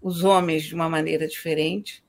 os 0.00 0.24
homens 0.24 0.64
de 0.64 0.74
uma 0.74 0.88
maneira 0.88 1.28
diferente, 1.28 2.04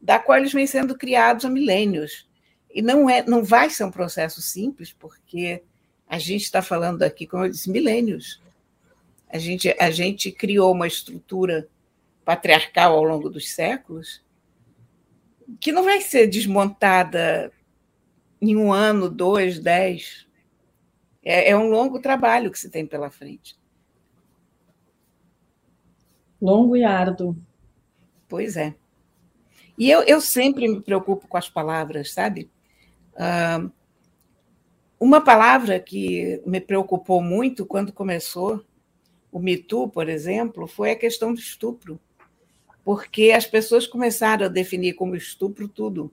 da 0.00 0.18
qual 0.18 0.38
eles 0.38 0.52
vêm 0.52 0.66
sendo 0.66 0.96
criados 0.96 1.44
há 1.44 1.50
milênios. 1.50 2.28
E 2.70 2.82
não 2.82 3.08
é, 3.08 3.22
não 3.24 3.42
vai 3.44 3.70
ser 3.70 3.84
um 3.84 3.90
processo 3.90 4.40
simples, 4.42 4.92
porque 4.92 5.62
a 6.08 6.18
gente 6.18 6.42
está 6.42 6.62
falando 6.62 7.02
aqui, 7.02 7.26
como 7.26 7.44
eu 7.44 7.50
disse, 7.50 7.70
milênios. 7.70 8.40
A 9.28 9.38
gente, 9.38 9.74
a 9.78 9.90
gente 9.90 10.32
criou 10.32 10.72
uma 10.72 10.86
estrutura 10.86 11.68
patriarcal 12.24 12.94
ao 12.94 13.04
longo 13.04 13.28
dos 13.28 13.50
séculos 13.50 14.24
que 15.60 15.72
não 15.72 15.82
vai 15.82 16.00
ser 16.00 16.26
desmontada 16.26 17.52
em 18.40 18.56
um 18.56 18.72
ano, 18.72 19.08
dois, 19.08 19.58
dez. 19.58 20.26
É, 21.22 21.50
é 21.50 21.56
um 21.56 21.68
longo 21.68 22.00
trabalho 22.00 22.50
que 22.50 22.58
se 22.58 22.70
tem 22.70 22.86
pela 22.86 23.10
frente. 23.10 23.58
Longo 26.40 26.76
e 26.76 26.84
árduo. 26.84 27.36
Pois 28.28 28.56
é. 28.56 28.74
E 29.76 29.90
eu, 29.90 30.02
eu 30.02 30.20
sempre 30.20 30.68
me 30.68 30.80
preocupo 30.80 31.26
com 31.26 31.36
as 31.36 31.48
palavras, 31.48 32.12
sabe? 32.12 32.50
Uh, 33.14 33.70
uma 35.00 35.20
palavra 35.20 35.78
que 35.78 36.42
me 36.44 36.60
preocupou 36.60 37.22
muito 37.22 37.64
quando 37.64 37.92
começou 37.92 38.64
o 39.30 39.38
Me 39.38 39.56
Too, 39.56 39.88
por 39.88 40.08
exemplo, 40.08 40.66
foi 40.66 40.90
a 40.90 40.96
questão 40.96 41.32
do 41.32 41.38
estupro. 41.38 42.00
Porque 42.84 43.32
as 43.32 43.46
pessoas 43.46 43.86
começaram 43.86 44.46
a 44.46 44.48
definir 44.48 44.94
como 44.94 45.14
estupro 45.14 45.68
tudo. 45.68 46.10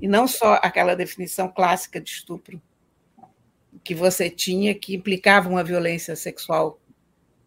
E 0.00 0.06
não 0.06 0.26
só 0.26 0.54
aquela 0.62 0.94
definição 0.94 1.48
clássica 1.48 2.00
de 2.00 2.10
estupro 2.10 2.62
que 3.82 3.94
você 3.94 4.30
tinha, 4.30 4.74
que 4.74 4.94
implicava 4.94 5.48
uma 5.48 5.64
violência 5.64 6.14
sexual 6.14 6.78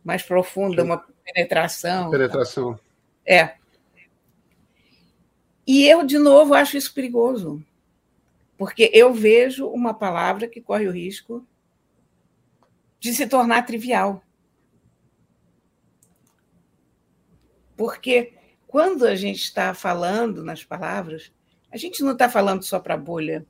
mais 0.03 0.21
profunda, 0.21 0.83
uma 0.83 1.05
penetração. 1.23 2.11
Penetração. 2.11 2.77
É. 3.25 3.53
E 5.65 5.87
eu, 5.87 6.03
de 6.03 6.19
novo, 6.19 6.53
acho 6.53 6.75
isso 6.75 6.93
perigoso 6.93 7.63
porque 8.63 8.89
eu 8.93 9.13
vejo 9.13 9.67
uma 9.67 9.93
palavra 9.93 10.47
que 10.47 10.61
corre 10.61 10.87
o 10.87 10.91
risco 10.91 11.45
de 12.97 13.13
se 13.13 13.27
tornar 13.27 13.63
trivial. 13.63 14.23
Porque 17.75 18.35
quando 18.65 19.05
a 19.05 19.17
gente 19.17 19.43
está 19.43 19.73
falando 19.73 20.45
nas 20.45 20.63
palavras, 20.63 21.29
a 21.69 21.75
gente 21.75 22.01
não 22.03 22.13
está 22.13 22.29
falando 22.29 22.63
só 22.63 22.79
para 22.79 22.93
a 22.93 22.97
bolha. 22.97 23.45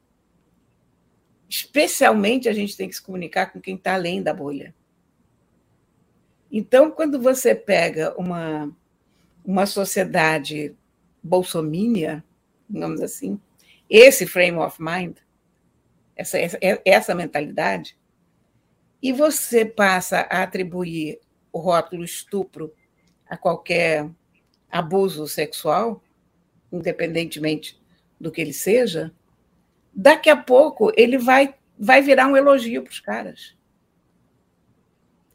Especialmente 1.48 2.50
a 2.50 2.54
gente 2.54 2.76
tem 2.76 2.90
que 2.90 2.96
se 2.96 3.02
comunicar 3.04 3.54
com 3.54 3.62
quem 3.62 3.76
está 3.76 3.94
além 3.94 4.20
da 4.20 4.34
bolha. 4.34 4.74
Então, 6.52 6.90
quando 6.90 7.22
você 7.22 7.54
pega 7.54 8.20
uma, 8.20 8.76
uma 9.46 9.68
sociedade 9.68 10.76
bolsomínia, 11.22 12.26
digamos 12.68 13.00
assim, 13.00 13.40
esse 13.96 14.26
frame 14.26 14.58
of 14.58 14.82
mind, 14.82 15.18
essa, 16.16 16.40
essa, 16.40 16.58
essa 16.84 17.14
mentalidade, 17.14 17.96
e 19.00 19.14
você 19.14 19.64
passa 19.64 20.22
a 20.32 20.42
atribuir 20.42 21.20
o 21.52 21.60
rótulo 21.60 22.04
estupro 22.04 22.74
a 23.30 23.38
qualquer 23.38 24.10
abuso 24.72 25.28
sexual, 25.28 26.04
independentemente 26.72 27.80
do 28.20 28.32
que 28.32 28.42
ele 28.42 28.54
seja, 28.54 29.14
daqui 29.94 30.28
a 30.28 30.38
pouco 30.38 30.92
ele 30.98 31.20
vai, 31.20 31.54
vai 31.78 32.02
virar 32.02 32.28
um 32.28 32.36
elogio 32.36 32.82
para 32.82 32.92
os 32.92 33.00
caras. 33.00 33.56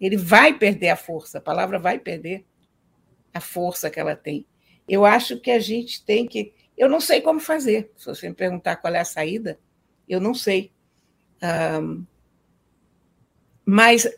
Ele 0.00 0.16
vai 0.16 0.58
perder 0.58 0.88
a 0.88 0.96
força, 0.96 1.38
a 1.38 1.40
palavra 1.40 1.78
vai 1.78 1.98
perder 1.98 2.44
a 3.32 3.40
força 3.40 3.88
que 3.88 4.00
ela 4.00 4.16
tem. 4.16 4.44
Eu 4.88 5.04
acho 5.04 5.38
que 5.38 5.50
a 5.52 5.60
gente 5.60 6.04
tem 6.04 6.26
que. 6.26 6.52
Eu 6.78 6.88
não 6.88 7.00
sei 7.00 7.20
como 7.20 7.40
fazer. 7.40 7.92
Se 7.96 8.06
você 8.06 8.28
me 8.28 8.34
perguntar 8.34 8.76
qual 8.76 8.94
é 8.94 9.00
a 9.00 9.04
saída, 9.04 9.58
eu 10.08 10.20
não 10.20 10.32
sei. 10.32 10.72
Um, 11.42 12.06
mas 13.64 14.08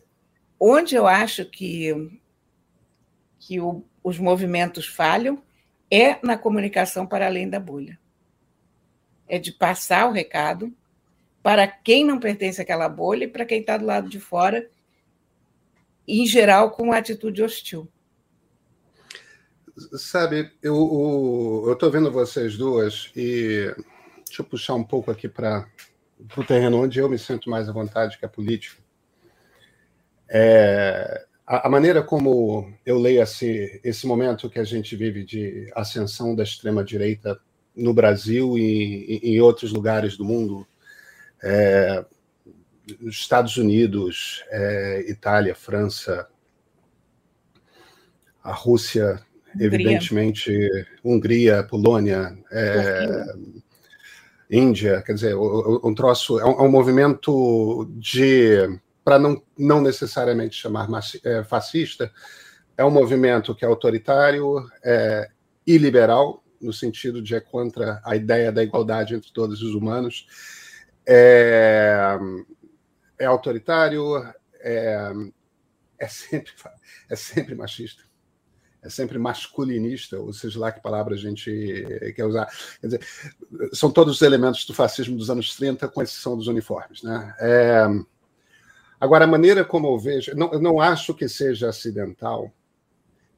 onde 0.58 0.94
eu 0.94 1.06
acho 1.06 1.46
que, 1.46 2.20
que 3.38 3.58
o, 3.58 3.82
os 4.04 4.18
movimentos 4.18 4.86
falham 4.86 5.42
é 5.90 6.24
na 6.24 6.36
comunicação 6.36 7.06
para 7.06 7.26
além 7.26 7.48
da 7.48 7.58
bolha. 7.58 7.98
É 9.26 9.38
de 9.38 9.52
passar 9.52 10.06
o 10.06 10.12
recado 10.12 10.72
para 11.42 11.66
quem 11.66 12.04
não 12.04 12.20
pertence 12.20 12.60
àquela 12.60 12.88
bolha 12.88 13.24
e 13.24 13.28
para 13.28 13.46
quem 13.46 13.60
está 13.60 13.78
do 13.78 13.86
lado 13.86 14.08
de 14.08 14.20
fora, 14.20 14.70
em 16.06 16.26
geral 16.26 16.72
com 16.72 16.84
uma 16.84 16.98
atitude 16.98 17.42
hostil. 17.42 17.88
Sabe, 19.96 20.52
eu 20.62 21.66
estou 21.72 21.90
vendo 21.90 22.12
vocês 22.12 22.56
duas 22.56 23.10
e 23.16 23.74
deixa 24.26 24.42
eu 24.42 24.44
puxar 24.44 24.74
um 24.74 24.84
pouco 24.84 25.10
aqui 25.10 25.26
para 25.26 25.66
o 26.36 26.44
terreno 26.44 26.82
onde 26.82 26.98
eu 26.98 27.08
me 27.08 27.18
sinto 27.18 27.48
mais 27.48 27.66
à 27.66 27.72
vontade, 27.72 28.18
que 28.18 28.24
é 28.24 28.28
a 28.28 28.30
política. 28.30 28.82
É, 30.28 31.24
a, 31.46 31.66
a, 31.66 31.70
maneira 31.70 32.02
como 32.02 32.70
eu 32.84 32.98
leio 32.98 33.22
esse, 33.22 33.80
esse 33.82 34.06
momento 34.06 34.50
que 34.50 34.58
a 34.58 34.64
gente 34.64 34.94
vive 34.94 35.24
de 35.24 35.72
ascensão 35.74 36.34
da 36.34 36.42
extrema-direita 36.42 37.40
no 37.74 37.94
Brasil 37.94 38.58
e, 38.58 39.20
e, 39.22 39.36
em 39.36 39.40
outros 39.40 39.72
lugares 39.72 40.14
do 40.14 40.24
mundo, 40.26 40.66
é, 41.42 42.04
Estados 43.02 43.56
Unidos, 43.56 44.44
é, 44.50 45.06
Itália, 45.08 45.54
França, 45.54 46.28
a 48.44 48.52
Rússia, 48.52 49.24
Hungria. 49.54 49.66
evidentemente, 49.66 50.86
Hungria, 51.04 51.62
Polônia, 51.62 52.36
é, 52.50 53.24
Índia, 54.50 55.02
quer 55.02 55.14
dizer, 55.14 55.34
um 55.36 55.94
troço, 55.94 56.40
é 56.40 56.44
um, 56.44 56.64
é 56.64 56.68
movimento 56.68 57.88
de, 57.96 58.80
para 59.04 59.18
não, 59.18 59.40
não 59.56 59.80
necessariamente 59.80 60.56
chamar 60.56 60.88
é, 61.24 61.44
fascista, 61.44 62.10
é 62.76 62.84
um 62.84 62.90
movimento 62.90 63.54
que 63.54 63.64
é 63.64 63.68
autoritário, 63.68 64.66
é 64.82 65.28
iliberal, 65.66 66.42
no 66.60 66.72
sentido 66.72 67.22
de 67.22 67.34
é 67.34 67.40
contra 67.40 68.00
a 68.04 68.16
ideia 68.16 68.50
da 68.50 68.62
igualdade 68.62 69.14
entre 69.14 69.32
todos 69.32 69.62
os 69.62 69.74
humanos, 69.74 70.26
é, 71.06 72.18
é 73.18 73.26
autoritário, 73.26 74.16
é, 74.60 75.12
é, 75.98 76.08
sempre, 76.08 76.52
é 77.08 77.16
sempre 77.16 77.54
machista, 77.54 78.02
é 78.82 78.88
sempre 78.88 79.18
masculinista, 79.18 80.18
ou 80.18 80.32
seja 80.32 80.58
lá 80.58 80.72
que 80.72 80.82
palavra 80.82 81.14
a 81.14 81.18
gente 81.18 81.84
quer 82.16 82.24
usar. 82.24 82.46
Quer 82.80 82.86
dizer, 82.86 83.06
são 83.72 83.90
todos 83.90 84.16
os 84.16 84.22
elementos 84.22 84.64
do 84.64 84.72
fascismo 84.72 85.16
dos 85.16 85.28
anos 85.28 85.54
30, 85.54 85.88
com 85.88 86.02
exceção 86.02 86.36
dos 86.36 86.46
uniformes. 86.46 87.02
Né? 87.02 87.34
É, 87.40 87.86
agora, 88.98 89.24
a 89.24 89.28
maneira 89.28 89.64
como 89.64 89.88
eu 89.88 89.98
vejo, 89.98 90.34
não, 90.34 90.52
eu 90.52 90.60
não 90.60 90.80
acho 90.80 91.14
que 91.14 91.28
seja 91.28 91.68
acidental 91.68 92.52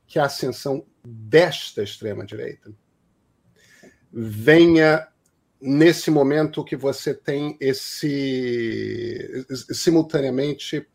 que 0.06 0.18
a 0.18 0.26
ascensão 0.26 0.84
desta 1.04 1.82
extrema-direita 1.82 2.70
venha 4.12 5.08
nesse 5.60 6.10
momento 6.10 6.64
que 6.64 6.76
você 6.76 7.14
tem 7.14 7.56
esse 7.60 9.46
simultaneamente 9.72 10.86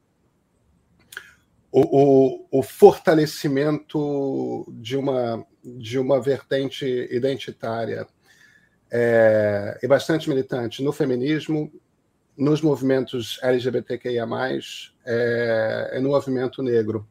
o, 1.80 1.82
o, 1.82 2.60
o, 2.60 2.64
fortalecimento 2.64 4.66
de 4.80 4.98
uma 4.98 5.46
de 5.64 6.00
uma 6.00 6.20
vertente 6.20 6.86
identitária 7.12 8.08
é, 8.90 9.78
e 9.84 9.88
bastante 9.88 10.28
militante 10.28 10.82
no 10.82 10.92
feminismo, 10.92 11.72
nos 12.36 12.62
movimentos 12.62 13.38
LGBTQIA+, 13.44 14.26
é, 15.06 15.90
é 15.94 16.00
no 16.00 16.10
movimento 16.10 16.64
negro. 16.64 17.08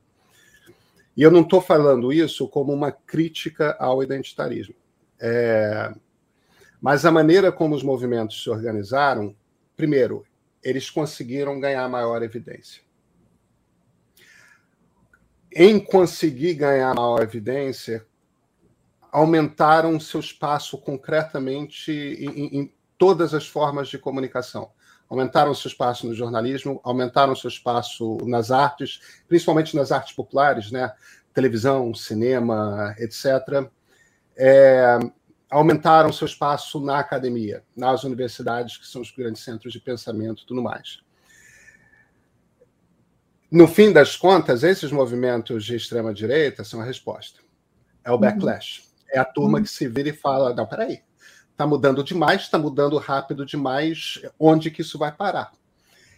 E 1.16 1.22
eu 1.22 1.31
não 1.31 1.42
estou 1.42 1.61
falando 1.61 2.12
isso 2.12 2.48
como 2.48 2.72
uma 2.72 2.90
crítica 2.90 3.76
ao 3.79 4.02
identitarismo. 4.02 4.74
É, 5.20 5.94
mas 6.81 7.05
a 7.05 7.12
maneira 7.12 7.52
como 7.52 7.74
os 7.74 7.85
movimentos 7.85 8.42
se 8.42 8.50
organizaram, 8.50 9.37
primeiro, 9.76 10.24
eles 10.61 10.90
conseguiram 10.90 11.61
ganhar 11.61 11.88
maior 11.88 12.20
evidência. 12.22 12.86
Em 15.59 15.81
conseguir 15.81 16.53
ganhar 16.53 16.95
maior 16.95 17.23
evidência, 17.23 18.07
aumentaram 19.11 19.99
seu 19.99 20.21
espaço 20.21 20.77
concretamente 20.77 21.90
em, 21.90 22.59
em 22.61 22.75
todas 22.99 23.33
as 23.33 23.49
formas 23.49 23.88
de 23.88 23.97
comunicação. 23.97 24.71
Aumentaram 25.09 25.55
seu 25.55 25.71
espaço 25.71 26.07
no 26.07 26.14
jornalismo, 26.14 26.79
aumentaram 26.85 27.35
seu 27.35 27.49
espaço 27.49 28.19
nas 28.27 28.51
artes, 28.51 29.01
principalmente 29.27 29.75
nas 29.75 29.90
artes 29.90 30.14
populares, 30.14 30.71
né? 30.71 30.92
televisão, 31.33 31.95
cinema, 31.95 32.95
etc. 32.99 33.71
É, 34.37 34.99
aumentaram 35.51 36.12
seu 36.12 36.27
espaço 36.27 36.79
na 36.81 36.99
academia, 36.99 37.64
nas 37.75 38.05
universidades, 38.05 38.77
que 38.77 38.87
são 38.87 39.01
os 39.01 39.11
grandes 39.11 39.42
centros 39.42 39.73
de 39.73 39.81
pensamento 39.81 40.42
e 40.42 40.47
tudo 40.47 40.61
mais. 40.61 41.06
No 43.51 43.69
fim 43.69 43.93
das 43.93 44.17
contas, 44.17 44.65
esses 44.65 44.91
movimentos 44.91 45.65
de 45.65 45.77
extrema-direita 45.77 46.65
são 46.65 46.81
a 46.81 46.85
resposta. 46.85 47.41
É 48.05 48.11
o 48.11 48.15
uhum. 48.15 48.21
backlash. 48.21 48.85
É 49.13 49.19
a 49.19 49.25
turma 49.25 49.59
uhum. 49.59 49.65
que 49.65 49.71
se 49.71 49.87
vira 49.87 50.09
e 50.09 50.13
fala: 50.13 50.55
não, 50.55 50.67
peraí, 50.67 51.01
está 51.51 51.67
mudando 51.67 52.03
demais, 52.03 52.43
está 52.43 52.59
mudando 52.59 52.99
rápido 52.99 53.47
demais, 53.47 54.21
onde 54.39 54.71
que 54.71 54.83
isso 54.83 54.99
vai 54.99 55.13
parar? 55.13 55.53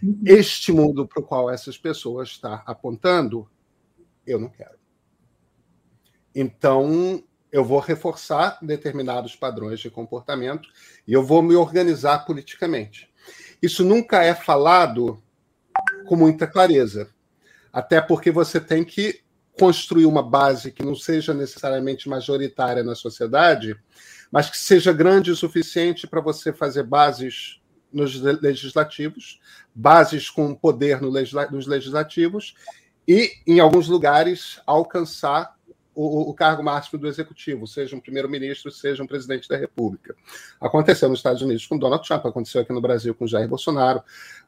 Uhum. 0.02 0.20
Este 0.24 0.72
mundo 0.72 1.06
para 1.06 1.20
o 1.20 1.24
qual 1.24 1.50
essas 1.50 1.76
pessoas 1.76 2.30
estão 2.30 2.62
apontando, 2.64 3.48
eu 4.26 4.38
não 4.38 4.48
quero. 4.48 4.78
Então, 6.34 7.22
eu 7.50 7.64
vou 7.64 7.80
reforçar 7.80 8.58
determinados 8.62 9.34
padrões 9.34 9.80
de 9.80 9.90
comportamento 9.90 10.68
e 11.06 11.12
eu 11.12 11.22
vou 11.22 11.42
me 11.42 11.56
organizar 11.56 12.24
politicamente. 12.24 13.10
Isso 13.62 13.84
nunca 13.84 14.22
é 14.22 14.34
falado 14.34 15.22
com 16.06 16.16
muita 16.16 16.46
clareza, 16.46 17.10
até 17.72 18.00
porque 18.00 18.30
você 18.30 18.60
tem 18.60 18.84
que 18.84 19.20
construir 19.58 20.06
uma 20.06 20.22
base 20.22 20.70
que 20.70 20.84
não 20.84 20.94
seja 20.94 21.34
necessariamente 21.34 22.08
majoritária 22.08 22.84
na 22.84 22.94
sociedade, 22.94 23.76
mas 24.30 24.48
que 24.48 24.58
seja 24.58 24.92
grande 24.92 25.30
o 25.30 25.36
suficiente 25.36 26.06
para 26.06 26.20
você 26.20 26.52
fazer 26.52 26.84
bases 26.84 27.60
nos 27.92 28.20
legislativos, 28.20 29.40
bases 29.74 30.30
com 30.30 30.54
poder 30.54 31.00
nos 31.00 31.66
legislativos 31.66 32.54
e, 33.06 33.32
em 33.46 33.58
alguns 33.58 33.88
lugares, 33.88 34.60
alcançar 34.66 35.57
o, 36.00 36.30
o, 36.30 36.34
cargo 36.34 36.62
máximo 36.62 36.96
do 36.96 37.08
executivo, 37.08 37.66
seja 37.66 37.96
um 37.96 38.00
primeiro-ministro, 38.00 38.70
seja 38.70 39.02
um 39.02 39.06
presidente 39.06 39.48
da 39.48 39.56
República. 39.56 40.14
Aconteceu 40.60 41.08
nos 41.08 41.18
Estados 41.18 41.42
Unidos 41.42 41.66
com 41.66 41.76
Donald 41.76 42.06
Trump, 42.06 42.24
aconteceu 42.24 42.60
aqui 42.60 42.72
no 42.72 42.80
Brasil 42.80 43.12
com 43.16 43.26
Jair 43.26 43.48
Bolsonaro, 43.48 44.00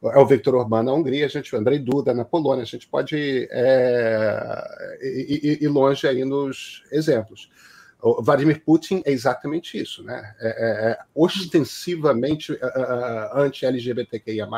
é 0.04 0.18
o 0.18 0.26
Victor 0.26 0.54
Orbán 0.54 0.84
na 0.84 0.92
Hungria, 0.92 1.26
a 1.26 1.28
gente, 1.28 1.54
Andrei 1.56 1.80
Duda 1.80 2.14
na 2.14 2.24
Polônia, 2.24 2.62
a 2.62 2.66
gente 2.66 2.86
pode 2.86 3.48
é, 3.50 4.98
ir, 5.02 5.58
ir 5.60 5.68
longe 5.68 6.06
aí 6.06 6.24
nos 6.24 6.84
exemplos. 6.92 7.50
O 8.00 8.22
Vladimir 8.22 8.62
Putin 8.64 9.02
é 9.04 9.10
exatamente 9.10 9.76
isso, 9.76 10.02
né? 10.04 10.34
É, 10.40 10.48
é, 10.48 10.90
é 10.92 10.98
ostensivamente 11.14 12.52
uh, 12.52 12.58
anti-LGBTQIA, 13.34 14.48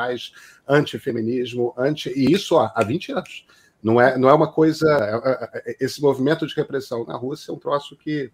anti-feminismo, 0.67 1.73
anti, 1.77 2.09
e 2.15 2.31
isso 2.31 2.57
há, 2.57 2.71
há 2.73 2.83
20 2.83 3.11
anos. 3.11 3.45
Não 3.83 3.99
é, 3.99 4.17
não 4.17 4.29
é 4.29 4.33
uma 4.33 4.51
coisa. 4.51 4.87
É, 4.87 5.29
é, 5.29 5.71
é, 5.71 5.77
esse 5.81 6.01
movimento 6.01 6.47
de 6.47 6.55
repressão 6.55 7.05
na 7.05 7.15
Rússia 7.15 7.51
é 7.51 7.53
um 7.53 7.59
troço 7.59 7.97
que 7.97 8.31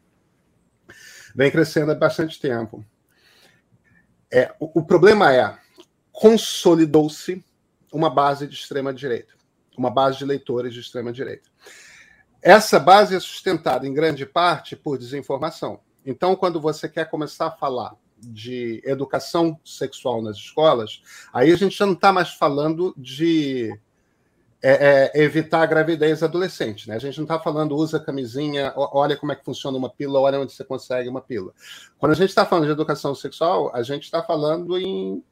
vem 1.35 1.49
crescendo 1.49 1.91
há 1.91 1.95
bastante 1.95 2.39
tempo. 2.39 2.85
É, 4.31 4.53
o, 4.59 4.79
o 4.79 4.85
problema 4.85 5.33
é 5.33 5.57
consolidou-se 6.12 7.43
uma 7.91 8.09
base 8.09 8.45
de 8.45 8.53
extrema 8.53 8.93
direita, 8.93 9.33
uma 9.75 9.89
base 9.89 10.19
de 10.19 10.25
leitores 10.25 10.73
de 10.73 10.81
extrema 10.81 11.12
direita. 11.12 11.49
Essa 12.41 12.79
base 12.79 13.15
é 13.15 13.19
sustentada 13.19 13.88
em 13.88 13.93
grande 13.93 14.25
parte 14.25 14.75
por 14.75 14.97
desinformação. 14.97 15.79
Então, 16.05 16.35
quando 16.35 16.62
você 16.62 16.88
quer 16.88 17.09
começar 17.09 17.47
a 17.47 17.51
falar 17.51 17.95
de 18.17 18.81
educação 18.85 19.59
sexual 19.63 20.21
nas 20.21 20.38
escolas, 20.38 21.01
aí 21.33 21.51
a 21.51 21.55
gente 21.55 21.75
já 21.75 21.85
não 21.85 21.93
está 21.93 22.13
mais 22.13 22.29
falando 22.29 22.93
de 22.97 23.77
é, 24.61 25.11
é, 25.13 25.23
evitar 25.23 25.61
a 25.61 25.65
gravidez 25.65 26.21
adolescente. 26.21 26.87
Né? 26.89 26.95
A 26.95 26.99
gente 26.99 27.17
não 27.17 27.23
está 27.23 27.39
falando 27.39 27.75
usa 27.75 27.99
camisinha, 27.99 28.73
olha 28.75 29.15
como 29.15 29.31
é 29.31 29.35
que 29.35 29.45
funciona 29.45 29.77
uma 29.77 29.89
pílula, 29.89 30.19
olha 30.19 30.39
onde 30.39 30.51
você 30.51 30.63
consegue 30.63 31.07
uma 31.07 31.21
pílula. 31.21 31.53
Quando 31.97 32.11
a 32.11 32.15
gente 32.15 32.29
está 32.29 32.45
falando 32.45 32.65
de 32.65 32.71
educação 32.71 33.15
sexual, 33.15 33.71
a 33.73 33.81
gente 33.83 34.03
está 34.03 34.21
falando 34.21 34.77
em 34.77 35.23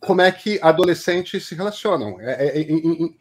como 0.00 0.20
é 0.20 0.32
que 0.32 0.58
adolescentes 0.62 1.46
se 1.46 1.54
relacionam. 1.54 2.20
É, 2.20 2.46
é, 2.46 2.60
em, 2.60 3.16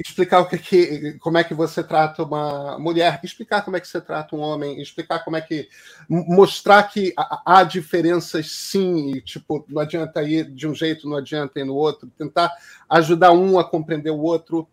explicar 0.00 0.40
o 0.40 0.48
que, 0.48 0.58
que, 0.58 1.18
como 1.18 1.36
é 1.36 1.44
que 1.44 1.52
você 1.52 1.82
trata 1.84 2.22
uma 2.22 2.78
mulher, 2.78 3.20
explicar 3.22 3.62
como 3.62 3.76
é 3.76 3.80
que 3.80 3.86
você 3.88 4.00
trata 4.00 4.34
um 4.34 4.40
homem, 4.40 4.80
explicar 4.80 5.22
como 5.24 5.36
é 5.36 5.40
que 5.40 5.68
mostrar 6.08 6.84
que 6.84 7.12
há 7.16 7.62
diferenças 7.64 8.50
sim, 8.50 9.12
e, 9.12 9.20
tipo, 9.20 9.64
não 9.68 9.82
adianta 9.82 10.22
ir 10.22 10.50
de 10.50 10.66
um 10.66 10.74
jeito, 10.74 11.08
não 11.08 11.18
adianta 11.18 11.60
ir 11.60 11.64
no 11.64 11.74
outro, 11.74 12.10
tentar 12.16 12.50
ajudar 12.88 13.32
um 13.32 13.58
a 13.58 13.64
compreender 13.64 14.10
o 14.10 14.20
outro, 14.20 14.66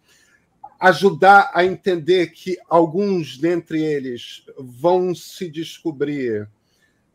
ajudar 0.80 1.52
a 1.54 1.66
entender 1.66 2.28
que 2.28 2.58
alguns 2.70 3.38
dentre 3.38 3.84
eles 3.84 4.46
vão 4.58 5.14
se 5.14 5.50
descobrir 5.50 6.48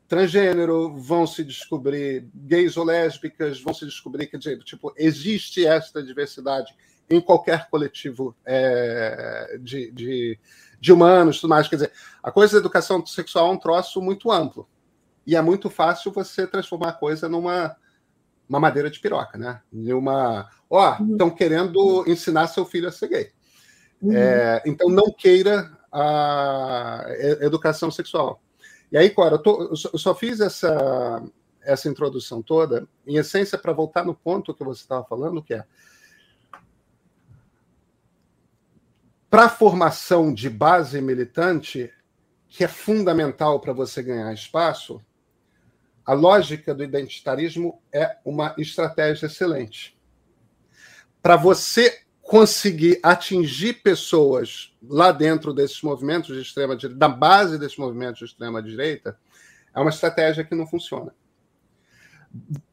transgênero, 0.07 0.95
vão 0.95 1.27
se 1.27 1.43
descobrir 1.43 2.29
gays 2.35 2.77
ou 2.77 2.85
lésbicas, 2.85 3.59
vão 3.59 3.73
se 3.73 3.87
descobrir 3.87 4.27
que 4.27 4.39
tipo 4.39 4.93
existe 4.99 5.65
esta 5.65 6.03
diversidade 6.03 6.75
em 7.15 7.21
qualquer 7.21 7.69
coletivo 7.69 8.35
é, 8.45 9.59
de, 9.61 9.91
de, 9.91 10.39
de, 10.81 10.93
humanos, 10.93 11.41
tudo 11.41 11.51
mais. 11.51 11.69
Quer 11.69 11.77
dizer, 11.77 11.93
a 12.23 12.31
coisa 12.31 12.55
da 12.55 12.61
educação 12.61 13.05
sexual 13.07 13.49
é 13.49 13.53
um 13.53 13.59
troço 13.59 14.01
muito 14.01 14.31
amplo. 14.31 14.69
E 15.27 15.37
é 15.37 15.43
muito 15.43 15.71
fácil 15.71 16.11
você 16.13 16.47
transformar 16.47 16.89
a 16.89 16.95
coisa 16.95 17.29
numa 17.29 17.77
uma 18.49 18.61
madeira 18.61 18.91
de 18.91 19.01
piroca, 19.01 19.39
né? 19.39 19.63
De 19.73 19.95
uma. 19.95 20.49
Ó, 20.69 20.97
oh, 21.01 21.13
estão 21.13 21.31
querendo 21.31 22.05
ensinar 22.07 22.49
seu 22.49 22.67
filho 22.67 22.89
a 22.89 22.93
ser 22.93 23.09
gay. 23.09 23.33
Uhum. 24.03 24.13
É, 24.13 24.63
então, 24.67 24.89
não 24.91 25.11
queira 25.11 25.71
a 25.91 27.07
educação 27.41 27.91
sexual. 27.91 28.43
E 28.91 28.99
aí, 28.99 29.09
Cora, 29.09 29.37
eu, 29.37 29.39
tô, 29.39 29.71
eu 29.71 29.99
só 29.99 30.15
fiz 30.15 30.41
essa, 30.41 31.23
essa 31.63 31.89
introdução 31.89 32.43
toda, 32.43 32.87
em 33.07 33.17
essência, 33.17 33.57
para 33.57 33.73
voltar 33.73 34.05
no 34.05 34.15
ponto 34.15 34.55
que 34.55 34.65
você 34.65 34.83
estava 34.83 35.05
falando, 35.05 35.43
que 35.43 35.55
é 35.55 35.65
para 39.33 39.45
a 39.45 39.49
formação 39.49 40.31
de 40.31 40.51
base 40.51 41.01
militante, 41.01 41.91
que 42.47 42.63
é 42.65 42.69
fundamental 42.69 43.59
para 43.61 43.73
você 43.73 44.03
ganhar 44.03 44.31
espaço, 44.31 45.01
a 46.05 46.13
lógica 46.13 46.75
do 46.75 46.85
identitarismo 46.85 47.81
é 47.91 48.19
uma 48.27 48.55
estratégia 48.59 49.25
excelente. 49.25 49.99
Para 51.23 51.37
você 51.37 52.03
conseguir 52.21 53.01
atingir 53.03 53.83
pessoas 53.83 54.77
lá 54.87 55.11
dentro 55.11 55.55
desses 55.55 55.81
movimentos 55.81 56.37
de 56.37 56.43
extrema 56.43 56.77
direita, 56.77 56.99
da 56.99 57.09
base 57.09 57.59
desses 57.59 57.79
movimentos 57.79 58.19
de 58.19 58.27
extrema 58.27 58.63
direita, 58.63 59.19
é 59.75 59.81
uma 59.81 59.89
estratégia 59.89 60.45
que 60.45 60.55
não 60.55 60.67
funciona. 60.67 61.15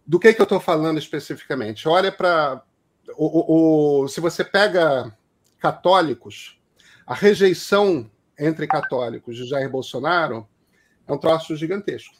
Do 0.05 0.19
que, 0.19 0.33
que 0.33 0.41
eu 0.41 0.43
estou 0.43 0.59
falando 0.59 0.97
especificamente? 0.97 1.87
Olha 1.87 2.11
para. 2.11 2.61
O, 3.15 4.01
o, 4.03 4.07
se 4.09 4.19
você 4.19 4.43
pega 4.43 5.17
católicos, 5.59 6.59
a 7.05 7.13
rejeição 7.13 8.09
entre 8.37 8.65
católicos 8.65 9.35
de 9.35 9.45
Jair 9.45 9.69
Bolsonaro 9.69 10.47
é 11.07 11.13
um 11.13 11.17
troço 11.17 11.55
gigantesco. 11.55 12.15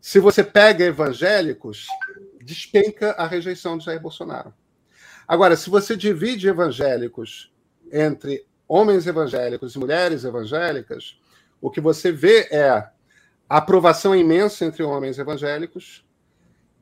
Se 0.00 0.18
você 0.18 0.42
pega 0.42 0.84
evangélicos, 0.84 1.86
despenca 2.42 3.12
a 3.12 3.26
rejeição 3.26 3.76
de 3.76 3.84
Jair 3.84 4.00
Bolsonaro. 4.00 4.54
Agora, 5.26 5.56
se 5.56 5.68
você 5.68 5.96
divide 5.96 6.48
evangélicos 6.48 7.52
entre 7.92 8.46
homens 8.66 9.06
evangélicos 9.06 9.74
e 9.74 9.78
mulheres 9.78 10.24
evangélicas, 10.24 11.20
o 11.60 11.70
que 11.70 11.80
você 11.80 12.10
vê 12.10 12.48
é 12.50 12.68
a 12.68 12.92
aprovação 13.48 14.14
imensa 14.14 14.64
entre 14.64 14.82
homens 14.82 15.18
evangélicos 15.18 16.06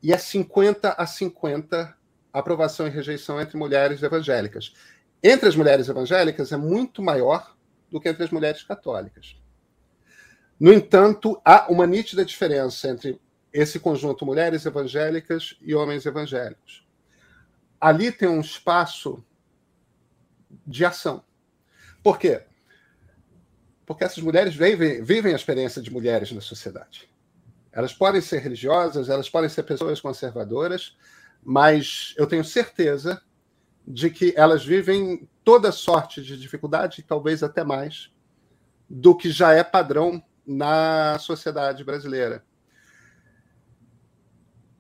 e 0.03 0.13
é 0.13 0.19
50 0.19 0.93
a 0.93 1.07
50 1.07 1.98
aprovação 2.39 2.87
e 2.87 2.91
rejeição 2.91 3.41
entre 3.41 3.57
mulheres 3.57 4.03
evangélicas. 4.03 4.73
Entre 5.23 5.49
as 5.49 5.57
mulheres 5.57 5.89
evangélicas 5.89 6.53
é 6.53 6.57
muito 6.57 7.03
maior 7.03 7.57
do 7.91 8.01
que 8.01 8.09
entre 8.09 8.25
as 8.25 8.31
mulheres 8.31 8.63
católicas. 8.63 9.37
No 10.59 10.73
entanto, 10.73 11.41
há 11.45 11.71
uma 11.71 11.87
nítida 11.87 12.25
diferença 12.25 12.89
entre 12.89 13.21
esse 13.53 13.79
conjunto 13.79 14.27
mulheres 14.27 14.67
evangélicas 14.67 15.57
e 15.61 15.75
homens 15.75 16.05
evangélicos. 16.05 16.87
Ali 17.81 18.11
tem 18.11 18.29
um 18.29 18.41
espaço 18.41 19.25
de 20.67 20.85
ação. 20.85 21.23
Por 22.03 22.19
quê? 22.19 22.43
Porque 23.87 24.05
essas 24.05 24.23
mulheres 24.23 24.55
vivem, 24.55 25.03
vivem 25.03 25.33
a 25.33 25.37
experiência 25.37 25.81
de 25.81 25.91
mulheres 25.91 26.31
na 26.33 26.41
sociedade. 26.41 27.09
Elas 27.73 27.93
podem 27.93 28.21
ser 28.21 28.41
religiosas, 28.41 29.09
elas 29.09 29.31
podem 29.31 29.49
ser 29.49 29.63
pessoas 29.63 30.01
conservadoras, 30.01 30.97
mas 31.43 32.15
eu 32.17 32.27
tenho 32.27 32.45
certeza 32.45 33.23
de 33.87 34.11
que 34.11 34.35
elas 34.37 34.65
vivem 34.65 35.29
toda 35.43 35.73
sorte 35.73 36.23
de 36.23 36.37
dificuldade, 36.37 37.03
talvez 37.03 37.43
até 37.43 37.65
mais, 37.65 38.13
do 38.89 39.17
que 39.17 39.31
já 39.31 39.53
é 39.53 39.65
padrão 39.65 40.23
na 40.47 41.19
sociedade 41.19 41.83
brasileira. 41.85 42.45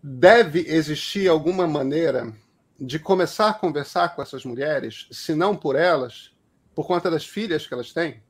Deve 0.03 0.61
existir 0.69 1.29
alguma 1.29 1.67
maneira 1.67 2.33
de 2.79 2.99
começar 2.99 3.49
a 3.49 3.55
conversar 3.55 4.15
com 4.15 4.23
essas 4.23 4.45
mulheres, 4.45 5.09
se 5.11 5.35
não 5.35 5.57
por 5.57 5.75
elas, 5.75 6.33
por 6.75 6.87
conta 6.87 7.11
das 7.11 7.27
filhas 7.27 7.67
que 7.67 7.75
elas 7.75 7.93
têm, 7.93 8.23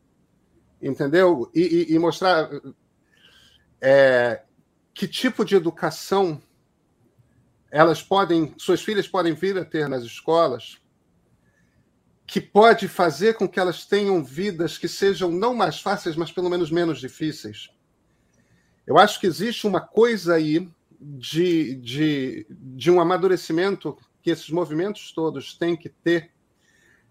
entendeu? 0.80 1.50
E, 1.54 1.88
e, 1.90 1.94
e 1.94 1.98
mostrar 1.98 2.48
é, 3.80 4.42
que 4.94 5.06
tipo 5.06 5.44
de 5.44 5.54
educação 5.54 6.40
elas 7.70 8.02
podem, 8.02 8.54
suas 8.56 8.82
filhas 8.82 9.06
podem 9.06 9.34
vir 9.34 9.56
a 9.58 9.64
ter 9.64 9.88
nas 9.88 10.02
escolas, 10.02 10.78
que 12.26 12.40
pode 12.40 12.88
fazer 12.88 13.34
com 13.34 13.48
que 13.48 13.58
elas 13.58 13.86
tenham 13.86 14.22
vidas 14.22 14.76
que 14.76 14.86
sejam 14.86 15.30
não 15.30 15.54
mais 15.54 15.80
fáceis, 15.80 16.14
mas 16.14 16.30
pelo 16.30 16.50
menos 16.50 16.70
menos 16.70 17.00
difíceis. 17.00 17.70
Eu 18.86 18.98
acho 18.98 19.18
que 19.18 19.26
existe 19.26 19.66
uma 19.66 19.80
coisa 19.80 20.34
aí 20.34 20.70
de, 21.00 21.74
de, 21.76 22.46
de 22.50 22.90
um 22.90 23.00
amadurecimento 23.00 23.96
que 24.22 24.30
esses 24.30 24.50
movimentos 24.50 25.12
todos 25.12 25.56
têm 25.56 25.76
que 25.76 25.88
ter, 25.88 26.30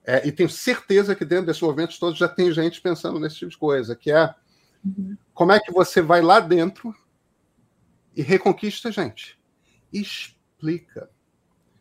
é, 0.03 0.27
e 0.27 0.31
tenho 0.31 0.49
certeza 0.49 1.15
que 1.15 1.25
dentro 1.25 1.47
desses 1.47 1.61
movimentos 1.61 1.97
todos 1.97 2.17
já 2.17 2.27
tem 2.27 2.51
gente 2.51 2.79
pensando 2.79 3.19
nesse 3.19 3.37
tipo 3.37 3.51
de 3.51 3.57
coisa, 3.57 3.95
que 3.95 4.11
é 4.11 4.33
uhum. 4.85 5.17
como 5.33 5.51
é 5.51 5.59
que 5.59 5.71
você 5.71 6.01
vai 6.01 6.21
lá 6.21 6.39
dentro 6.39 6.95
e 8.15 8.21
reconquista 8.21 8.89
a 8.89 8.91
gente. 8.91 9.37
Explica. 10.57 11.09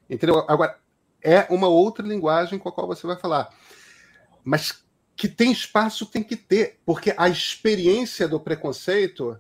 Entendeu? 0.09 0.45
Agora, 0.47 0.79
é 1.23 1.47
uma 1.51 1.67
outra 1.67 2.07
linguagem 2.07 2.59
com 2.59 2.69
a 2.69 2.73
qual 2.73 2.87
você 2.87 3.07
vai 3.07 3.17
falar. 3.17 3.49
Mas 4.45 4.85
que 5.17 5.29
tem 5.29 5.51
espaço 5.51 6.05
tem 6.05 6.23
que 6.23 6.37
ter, 6.37 6.79
porque 6.85 7.15
a 7.17 7.29
experiência 7.29 8.29
do 8.29 8.39
preconceito, 8.39 9.39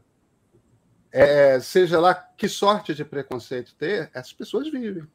é, 1.13 1.61
seja 1.61 2.01
lá 2.01 2.15
que 2.15 2.49
sorte 2.49 2.95
de 2.95 3.05
preconceito 3.05 3.75
ter, 3.77 4.11
essas 4.15 4.33
pessoas 4.33 4.71
vivem 4.71 5.07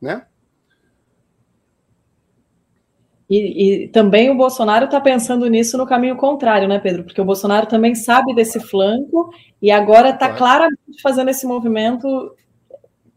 né? 0.00 0.26
E, 3.28 3.84
e, 3.84 3.88
também 3.88 4.30
o 4.30 4.36
Bolsonaro 4.36 4.84
está 4.84 5.00
pensando 5.00 5.48
nisso 5.48 5.76
no 5.76 5.86
caminho 5.86 6.16
contrário, 6.16 6.68
né, 6.68 6.78
Pedro? 6.78 7.04
Porque 7.04 7.20
o 7.20 7.24
Bolsonaro 7.24 7.66
também 7.66 7.94
sabe 7.94 8.34
desse 8.34 8.60
flanco 8.60 9.30
e 9.60 9.70
agora 9.70 10.10
está 10.10 10.32
claramente 10.32 11.02
fazendo 11.02 11.28
esse 11.28 11.44
movimento 11.44 12.34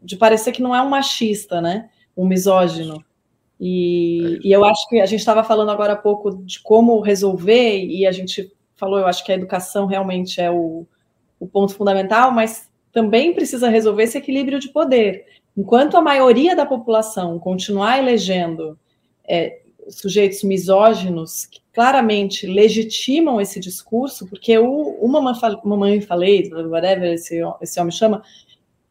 de 0.02 0.16
parecer 0.16 0.52
que 0.52 0.62
não 0.62 0.74
é 0.74 0.82
um 0.82 0.88
machista, 0.88 1.60
né? 1.60 1.90
Um 2.16 2.26
misógino. 2.26 3.04
E, 3.60 4.38
é 4.42 4.48
e 4.48 4.52
eu 4.52 4.64
acho 4.64 4.88
que 4.88 5.00
a 5.00 5.06
gente 5.06 5.20
estava 5.20 5.44
falando 5.44 5.70
agora 5.70 5.92
há 5.92 5.96
pouco 5.96 6.42
de 6.44 6.60
como 6.60 7.00
resolver, 7.00 7.84
e 7.84 8.06
a 8.06 8.12
gente 8.12 8.52
falou, 8.74 8.98
eu 8.98 9.06
acho 9.06 9.24
que 9.24 9.30
a 9.30 9.34
educação 9.34 9.86
realmente 9.86 10.40
é 10.40 10.50
o, 10.50 10.86
o 11.38 11.46
ponto 11.46 11.74
fundamental, 11.74 12.32
mas 12.32 12.70
também 12.90 13.34
precisa 13.34 13.68
resolver 13.68 14.04
esse 14.04 14.18
equilíbrio 14.18 14.58
de 14.58 14.70
poder. 14.70 15.26
Enquanto 15.56 15.96
a 15.96 16.00
maioria 16.00 16.56
da 16.56 16.64
população 16.64 17.38
continuar 17.38 17.98
elegendo 17.98 18.78
é, 19.28 19.60
sujeitos 19.88 20.42
misóginos 20.42 21.46
que 21.46 21.60
claramente 21.72 22.46
legitimam 22.46 23.40
esse 23.40 23.60
discurso, 23.60 24.26
porque 24.26 24.58
o, 24.58 24.96
o 25.00 25.08
mamãe, 25.64 26.00
falei, 26.00 26.50
whatever 26.52 27.12
esse, 27.12 27.40
esse 27.60 27.80
homem 27.80 27.92
chama, 27.92 28.22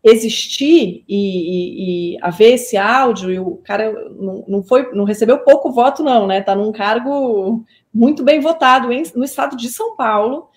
existir 0.04 1.04
e, 1.08 1.16
e, 1.18 2.14
e, 2.14 2.18
haver 2.22 2.54
esse 2.54 2.78
áudio, 2.78 3.32
e 3.32 3.40
o 3.40 3.58
cara 3.58 3.92
não, 4.12 4.46
não, 4.48 4.64
foi, 4.64 4.94
não 4.94 5.04
recebeu 5.04 5.40
pouco 5.40 5.72
voto, 5.72 6.02
não, 6.02 6.26
né? 6.26 6.40
Está 6.40 6.56
num 6.56 6.72
cargo 6.72 7.66
muito 7.94 8.24
bem 8.24 8.40
votado 8.40 8.94
em, 8.94 9.04
no 9.14 9.26
estado 9.26 9.58
de 9.58 9.70
São 9.70 9.96
Paulo, 9.96 10.50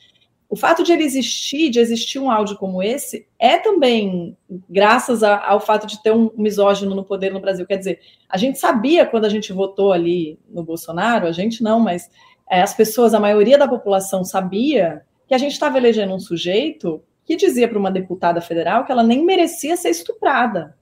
o 0.53 0.57
fato 0.57 0.85
de 0.85 0.93
ele 0.93 1.03
existir, 1.03 1.71
de 1.71 1.81
existir 1.81 2.19
um 2.19 2.31
áudio 2.31 2.59
como 2.59 2.83
esse, 2.83 3.27
é 3.39 3.57
também 3.57 4.37
graças 4.69 5.23
a, 5.23 5.43
ao 5.49 5.59
fato 5.59 5.87
de 5.87 6.03
ter 6.03 6.13
um 6.13 6.31
misógino 6.37 6.95
no 6.95 7.03
poder 7.03 7.33
no 7.33 7.41
Brasil. 7.41 7.67
Quer 7.67 7.79
dizer, 7.79 8.01
a 8.29 8.37
gente 8.37 8.59
sabia 8.59 9.07
quando 9.07 9.25
a 9.25 9.31
gente 9.31 9.51
votou 9.51 9.93
ali 9.93 10.39
no 10.51 10.63
Bolsonaro, 10.63 11.27
a 11.27 11.33
gente 11.33 11.63
não, 11.63 11.81
mas 11.81 12.11
é, 12.51 12.61
as 12.61 12.75
pessoas, 12.75 13.15
a 13.15 13.19
maioria 13.19 13.57
da 13.57 13.67
população 13.67 14.25
sabia 14.25 15.01
que 15.27 15.35
a 15.35 15.39
gente 15.39 15.53
estava 15.53 15.79
elegendo 15.79 16.15
um 16.15 16.21
sujeito 16.21 17.03
que 17.25 17.37
dizia 17.37 17.69
para 17.69 17.79
uma 17.79 17.91
deputada 17.91 18.41
federal 18.41 18.85
que 18.85 18.93
ela 18.93 19.03
nem 19.03 19.25
merecia 19.25 19.77
ser 19.77 19.91
estuprada. 19.91 20.77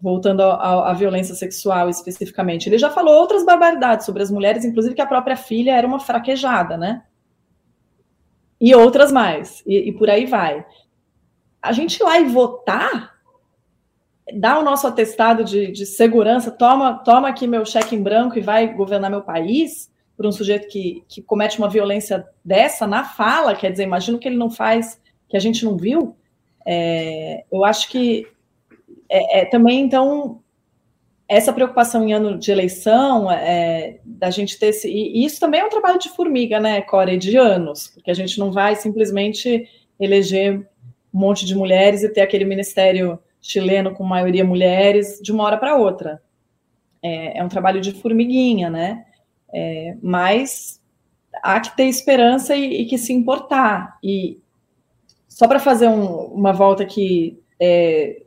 voltando 0.00 0.42
à 0.42 0.92
violência 0.92 1.34
sexual 1.34 1.88
especificamente. 1.88 2.68
Ele 2.68 2.78
já 2.78 2.90
falou 2.90 3.14
outras 3.14 3.44
barbaridades 3.44 4.04
sobre 4.04 4.22
as 4.22 4.30
mulheres, 4.30 4.64
inclusive 4.64 4.94
que 4.94 5.00
a 5.00 5.06
própria 5.06 5.36
filha 5.36 5.74
era 5.74 5.86
uma 5.86 5.98
fraquejada, 5.98 6.76
né? 6.76 7.02
E 8.60 8.74
outras 8.74 9.10
mais, 9.10 9.62
e, 9.66 9.88
e 9.88 9.92
por 9.92 10.08
aí 10.08 10.26
vai. 10.26 10.64
A 11.62 11.72
gente 11.72 11.96
ir 11.96 12.04
lá 12.04 12.18
e 12.20 12.24
votar, 12.24 13.14
dar 14.38 14.58
o 14.58 14.62
nosso 14.62 14.86
atestado 14.86 15.42
de, 15.42 15.72
de 15.72 15.86
segurança, 15.86 16.50
toma, 16.50 16.98
toma 16.98 17.28
aqui 17.28 17.46
meu 17.46 17.64
cheque 17.64 17.96
em 17.96 18.02
branco 18.02 18.38
e 18.38 18.42
vai 18.42 18.72
governar 18.74 19.10
meu 19.10 19.22
país, 19.22 19.90
por 20.16 20.26
um 20.26 20.32
sujeito 20.32 20.68
que, 20.68 21.04
que 21.08 21.20
comete 21.22 21.58
uma 21.58 21.68
violência 21.68 22.26
dessa 22.44 22.86
na 22.86 23.04
fala, 23.04 23.54
quer 23.54 23.70
dizer, 23.70 23.82
imagino 23.82 24.18
que 24.18 24.26
ele 24.28 24.38
não 24.38 24.50
faz, 24.50 25.00
que 25.36 25.38
a 25.38 25.40
gente 25.40 25.64
não 25.64 25.76
viu. 25.76 26.16
É, 26.66 27.44
eu 27.52 27.64
acho 27.64 27.88
que 27.90 28.26
é, 29.08 29.40
é, 29.40 29.44
também, 29.44 29.80
então, 29.80 30.40
essa 31.28 31.52
preocupação 31.52 32.08
em 32.08 32.12
ano 32.12 32.38
de 32.38 32.50
eleição, 32.50 33.30
é, 33.30 33.98
da 34.04 34.30
gente 34.30 34.58
ter 34.58 34.68
esse. 34.68 34.88
E 34.88 35.24
isso 35.24 35.38
também 35.38 35.60
é 35.60 35.64
um 35.64 35.68
trabalho 35.68 35.98
de 35.98 36.08
formiga, 36.08 36.58
né, 36.58 36.80
Core, 36.80 37.18
de 37.18 37.36
anos, 37.36 37.88
porque 37.88 38.10
a 38.10 38.14
gente 38.14 38.38
não 38.38 38.50
vai 38.50 38.74
simplesmente 38.76 39.68
eleger 40.00 40.58
um 41.12 41.18
monte 41.18 41.44
de 41.44 41.54
mulheres 41.54 42.02
e 42.02 42.08
ter 42.08 42.22
aquele 42.22 42.44
ministério 42.44 43.18
chileno 43.40 43.94
com 43.94 44.04
maioria 44.04 44.44
mulheres 44.44 45.20
de 45.22 45.32
uma 45.32 45.44
hora 45.44 45.58
para 45.58 45.76
outra. 45.76 46.22
É, 47.02 47.38
é, 47.38 47.44
um 47.44 47.48
trabalho 47.48 47.80
de 47.80 47.92
formiguinha, 47.92 48.70
né? 48.70 49.04
É, 49.52 49.96
mas 50.02 50.80
há 51.42 51.60
que 51.60 51.76
ter 51.76 51.84
esperança 51.84 52.56
e, 52.56 52.82
e 52.82 52.86
que 52.86 52.98
se 52.98 53.12
importar. 53.12 53.98
E 54.02 54.40
só 55.36 55.46
para 55.46 55.58
fazer 55.58 55.86
um, 55.86 56.06
uma 56.28 56.50
volta 56.50 56.82
aqui, 56.82 57.38
é, 57.60 58.22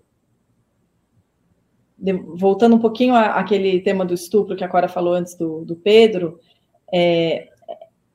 de, 1.97 2.13
voltando 2.13 2.75
um 2.75 2.79
pouquinho 2.79 3.15
àquele 3.15 3.81
tema 3.81 4.05
do 4.05 4.13
estupro 4.13 4.55
que 4.55 4.63
a 4.63 4.67
Cora 4.67 4.87
falou 4.87 5.15
antes 5.15 5.33
do, 5.33 5.65
do 5.65 5.75
Pedro, 5.75 6.39
é, 6.93 7.47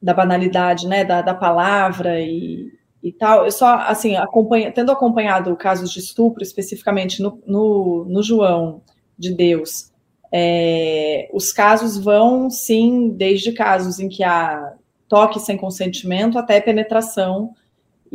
da 0.01 0.15
banalidade, 0.15 0.87
né, 0.87 1.05
da, 1.05 1.23
da 1.23 1.35
palavra 1.35 2.21
e, 2.21 2.73
e 3.03 3.11
tal. 3.11 3.45
Eu 3.45 3.51
só, 3.51 3.79
assim, 3.79 4.15
acompanha, 4.15 4.71
tendo 4.71 4.93
acompanhado 4.93 5.57
casos 5.57 5.91
de 5.91 5.99
estupro, 5.99 6.45
especificamente 6.45 7.21
no, 7.21 7.43
no, 7.45 8.05
no 8.05 8.23
João 8.23 8.81
de 9.19 9.35
Deus, 9.35 9.91
é, 10.31 11.29
os 11.33 11.51
casos 11.51 11.99
vão, 11.99 12.49
sim, 12.49 13.09
desde 13.09 13.51
casos 13.51 13.99
em 13.99 14.09
que 14.09 14.23
há 14.23 14.73
toque 15.09 15.41
sem 15.41 15.57
consentimento 15.57 16.39
até 16.39 16.61
penetração, 16.61 17.57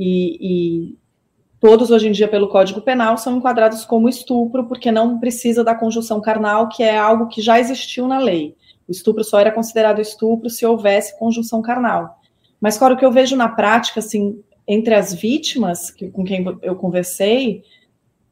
e, 0.01 0.37
e 0.39 0.97
todos 1.59 1.91
hoje 1.91 2.07
em 2.07 2.13
dia, 2.13 2.29
pelo 2.29 2.47
Código 2.47 2.79
Penal, 2.79 3.17
são 3.17 3.35
enquadrados 3.35 3.83
como 3.83 4.07
estupro, 4.07 4.65
porque 4.65 4.93
não 4.93 5.19
precisa 5.19 5.61
da 5.61 5.75
conjunção 5.75 6.21
carnal, 6.21 6.69
que 6.69 6.81
é 6.81 6.97
algo 6.97 7.27
que 7.27 7.41
já 7.41 7.59
existiu 7.59 8.07
na 8.07 8.17
lei. 8.17 8.55
O 8.87 8.91
estupro 8.93 9.25
só 9.25 9.41
era 9.41 9.51
considerado 9.51 9.99
estupro 9.99 10.49
se 10.49 10.65
houvesse 10.65 11.19
conjunção 11.19 11.61
carnal. 11.61 12.17
Mas, 12.61 12.77
claro, 12.77 12.95
o 12.95 12.97
que 12.97 13.03
eu 13.03 13.11
vejo 13.11 13.35
na 13.35 13.49
prática, 13.49 13.99
assim, 13.99 14.41
entre 14.65 14.95
as 14.95 15.13
vítimas 15.13 15.91
que, 15.91 16.09
com 16.09 16.23
quem 16.23 16.45
eu 16.61 16.77
conversei, 16.77 17.63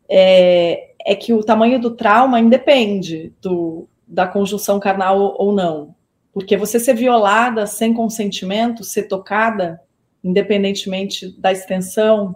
é, 0.07 0.91
é 1.05 1.15
que 1.15 1.34
o 1.34 1.43
tamanho 1.43 1.82
do 1.82 1.91
trauma 1.91 2.39
independe 2.39 3.34
do, 3.41 3.89
da 4.07 4.26
conjunção 4.26 4.80
carnal 4.80 5.36
ou 5.38 5.51
não. 5.51 5.93
Porque 6.32 6.55
você 6.55 6.80
ser 6.80 6.93
violada 6.93 7.68
sem 7.68 7.93
consentimento, 7.93 8.86
ser 8.86 9.03
tocada, 9.03 9.82
independentemente 10.28 11.32
da 11.39 11.51
extensão, 11.51 12.36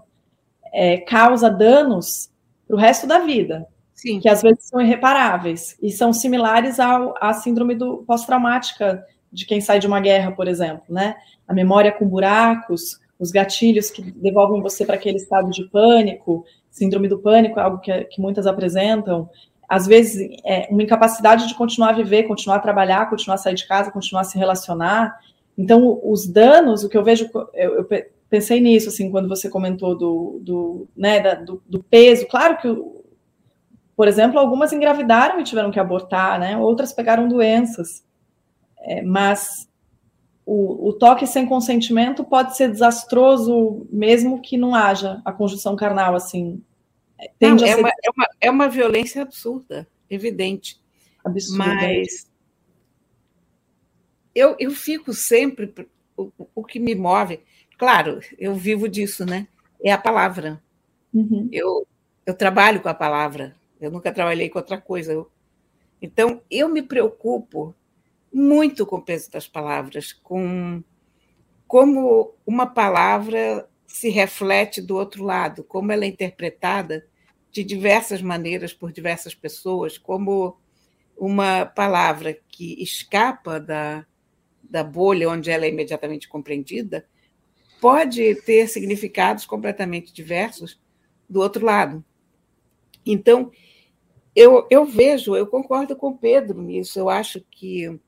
é, 0.74 0.98
causa 0.98 1.50
danos 1.50 2.30
para 2.66 2.76
o 2.76 2.80
resto 2.80 3.06
da 3.06 3.20
vida. 3.20 3.68
Sim. 3.94 4.20
Que 4.20 4.30
às 4.30 4.42
vezes 4.42 4.64
são 4.64 4.82
irreparáveis 4.82 5.78
e 5.82 5.92
são 5.92 6.14
similares 6.14 6.80
ao, 6.80 7.14
à 7.22 7.34
síndrome 7.34 7.76
do 7.76 7.98
pós-traumática 8.08 9.06
de 9.32 9.46
quem 9.46 9.62
sai 9.62 9.80
de 9.80 9.88
uma 9.88 10.00
guerra, 10.00 10.32
por 10.32 10.48
exemplo, 10.48 10.84
né? 10.90 11.16
A 11.48 11.54
memória 11.54 11.92
com 11.92 12.08
buracos, 12.08 13.00
os 13.20 13.30
gatilhos 13.30 13.92
que 13.92 14.02
devolvem 14.02 14.62
você 14.62 14.86
para 14.86 14.96
aquele 14.96 15.18
estado 15.18 15.52
de 15.52 15.66
pânico, 15.70 16.46
síndrome 16.70 17.08
do 17.08 17.20
pânico 17.20 17.60
é 17.60 17.64
algo 17.64 17.80
que, 17.80 18.06
que 18.06 18.22
muitas 18.22 18.48
apresentam. 18.48 19.30
Às 19.70 19.86
vezes, 19.86 20.30
é 20.46 20.68
uma 20.72 20.84
incapacidade 20.84 21.48
de 21.48 21.56
continuar 21.56 21.90
a 21.90 21.94
viver, 21.94 22.24
continuar 22.24 22.56
a 22.56 22.62
trabalhar, 22.62 23.10
continuar 23.10 23.36
a 23.36 23.38
sair 23.38 23.56
de 23.56 23.68
casa, 23.68 23.92
continuar 23.92 24.22
a 24.22 24.26
se 24.26 24.38
relacionar. 24.38 25.20
Então, 25.58 26.00
os 26.04 26.28
danos, 26.28 26.84
o 26.84 26.90
que 26.90 26.98
eu 26.98 27.04
vejo, 27.04 27.30
eu, 27.54 27.76
eu 27.76 27.88
pensei 28.30 28.62
nisso, 28.62 28.90
assim, 28.90 29.12
quando 29.12 29.28
você 29.28 29.50
comentou 29.50 29.98
do, 29.98 30.40
do, 30.42 30.88
né, 30.96 31.20
da, 31.20 31.36
do, 31.36 31.62
do 31.68 31.84
peso. 31.84 32.26
Claro 32.28 32.58
que, 32.58 32.68
por 33.96 34.08
exemplo, 34.08 34.40
algumas 34.40 34.72
engravidaram 34.72 35.40
e 35.40 35.44
tiveram 35.44 35.70
que 35.70 35.80
abortar, 35.80 36.40
né? 36.40 36.58
Outras 36.58 36.94
pegaram 36.94 37.28
doenças. 37.28 38.04
É, 38.80 39.02
mas 39.02 39.70
o, 40.46 40.88
o, 40.90 40.94
toque 40.94 41.28
sem 41.28 41.46
consentimento 41.46 42.24
pode 42.24 42.56
ser 42.56 42.72
desastroso, 42.72 43.86
mesmo 43.92 44.42
que 44.42 44.58
não 44.58 44.74
haja 44.74 45.22
a 45.24 45.32
conjunção 45.32 45.76
carnal, 45.76 46.16
assim. 46.16 46.64
Não, 47.40 47.56
é, 47.56 47.60
ser... 47.60 47.80
uma, 47.80 47.90
é, 47.90 48.10
uma, 48.16 48.28
é 48.42 48.50
uma 48.50 48.70
violência 48.70 49.22
absurda, 49.22 49.88
evidente. 50.10 50.80
Absurda. 51.24 51.66
Mas 51.66 52.31
eu, 54.34 54.56
eu 54.60 54.72
fico 54.72 55.14
sempre. 55.14 55.74
O, 56.16 56.32
o 56.54 56.64
que 56.64 56.80
me 56.80 56.94
move, 56.94 57.40
claro, 57.78 58.20
eu 58.38 58.56
vivo 58.56 58.88
disso, 58.88 59.26
né? 59.26 59.48
É 59.84 59.92
a 59.92 59.98
palavra. 59.98 60.62
Uhum. 61.14 61.50
Eu, 61.52 61.88
eu 62.26 62.34
trabalho 62.34 62.82
com 62.82 62.90
a 62.90 62.94
palavra. 62.94 63.56
Eu 63.80 63.90
nunca 63.90 64.12
trabalhei 64.12 64.50
com 64.50 64.60
outra 64.60 64.80
coisa. 64.80 65.14
Eu, 65.14 65.32
então, 66.02 66.42
eu 66.50 66.70
me 66.70 66.82
preocupo 66.82 67.76
muito 68.32 68.86
com 68.86 68.98
o 68.98 69.02
peso 69.02 69.32
das 69.32 69.48
palavras, 69.48 70.14
com 70.14 70.84
como 71.68 72.36
uma 72.46 72.66
palavra 72.68 73.68
se 73.88 74.10
reflete 74.10 74.82
do 74.82 74.98
outro 74.98 75.24
lado, 75.24 75.64
como 75.64 75.92
ela 75.92 76.06
é 76.06 76.08
interpretada 76.08 77.08
de 77.52 77.64
diversas 77.64 78.22
maneiras 78.22 78.74
por 78.74 78.92
diversas 78.92 79.36
pessoas, 79.36 79.98
como 79.98 80.58
uma 81.18 81.66
palavra 81.66 82.38
que 82.50 82.82
escapa 82.82 83.60
da, 83.60 84.06
da 84.72 84.84
bolha 84.84 85.30
onde 85.30 85.52
ela 85.52 85.66
é 85.66 85.70
imediatamente 85.70 86.30
compreendida 86.30 87.06
pode 87.82 88.36
ter 88.44 88.68
significados 88.68 89.46
completamente 89.46 90.14
diversos 90.14 90.80
do 91.30 91.42
outro 91.42 91.66
lado. 91.66 92.04
Então, 93.06 93.52
eu, 94.36 94.68
eu 94.70 94.86
vejo, 94.86 95.36
eu 95.36 95.46
concordo 95.48 95.96
com 95.96 96.10
o 96.10 96.18
Pedro 96.18 96.62
nisso, 96.62 96.98
eu 96.98 97.10
acho 97.10 97.42
que 97.52 98.00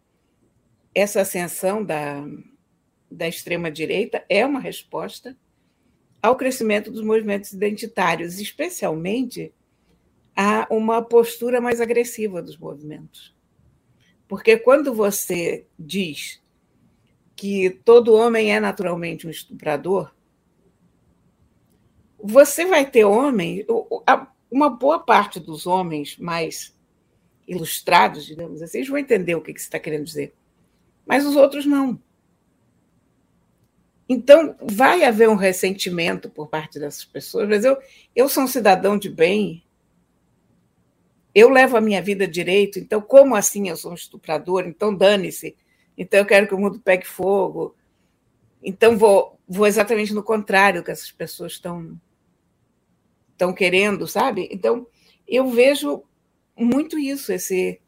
essa 0.95 1.21
ascensão 1.21 1.83
da, 1.83 2.23
da 3.11 3.27
extrema-direita 3.27 4.23
é 4.29 4.45
uma 4.45 4.59
resposta 4.59 5.35
ao 6.21 6.37
crescimento 6.37 6.91
dos 6.91 7.01
movimentos 7.01 7.51
identitários, 7.51 8.39
especialmente 8.39 9.51
a 10.35 10.67
uma 10.69 11.01
postura 11.01 11.59
mais 11.59 11.81
agressiva 11.81 12.41
dos 12.41 12.57
movimentos. 12.57 13.35
Porque 14.27 14.55
quando 14.55 14.93
você 14.93 15.65
diz 15.77 16.42
que 17.35 17.69
todo 17.83 18.13
homem 18.13 18.53
é 18.53 18.59
naturalmente 18.59 19.27
um 19.27 19.29
estuprador, 19.29 20.13
você 22.17 22.65
vai 22.65 22.89
ter 22.89 23.03
homem, 23.03 23.65
uma 24.49 24.69
boa 24.69 24.99
parte 24.99 25.39
dos 25.39 25.67
homens 25.67 26.17
mais 26.17 26.73
ilustrados, 27.47 28.25
digamos 28.25 28.61
assim, 28.61 28.83
vão 28.83 28.97
entender 28.97 29.35
o 29.35 29.41
que 29.41 29.51
você 29.51 29.59
está 29.59 29.79
querendo 29.79 30.05
dizer 30.05 30.33
mas 31.05 31.25
os 31.25 31.35
outros 31.35 31.65
não. 31.65 31.99
Então, 34.07 34.55
vai 34.61 35.03
haver 35.03 35.29
um 35.29 35.35
ressentimento 35.35 36.29
por 36.29 36.47
parte 36.47 36.79
dessas 36.79 37.05
pessoas, 37.05 37.47
mas 37.47 37.63
eu, 37.63 37.77
eu 38.15 38.27
sou 38.27 38.43
um 38.43 38.47
cidadão 38.47 38.97
de 38.97 39.09
bem, 39.09 39.63
eu 41.33 41.49
levo 41.49 41.77
a 41.77 41.81
minha 41.81 42.01
vida 42.01 42.27
direito, 42.27 42.77
então, 42.77 43.01
como 43.01 43.35
assim 43.35 43.69
eu 43.69 43.77
sou 43.77 43.91
um 43.91 43.95
estuprador? 43.95 44.65
Então, 44.67 44.93
dane-se. 44.93 45.55
Então, 45.97 46.19
eu 46.19 46.25
quero 46.25 46.47
que 46.47 46.55
o 46.55 46.59
mundo 46.59 46.79
pegue 46.79 47.05
fogo. 47.05 47.75
Então, 48.61 48.97
vou, 48.97 49.39
vou 49.47 49.67
exatamente 49.67 50.13
no 50.13 50.23
contrário 50.23 50.83
que 50.83 50.91
essas 50.91 51.11
pessoas 51.11 51.53
estão, 51.53 51.99
estão 53.31 53.53
querendo, 53.53 54.07
sabe? 54.07 54.47
Então, 54.51 54.87
eu 55.27 55.49
vejo 55.49 56.03
muito 56.55 56.97
isso, 56.97 57.31
esse 57.31 57.79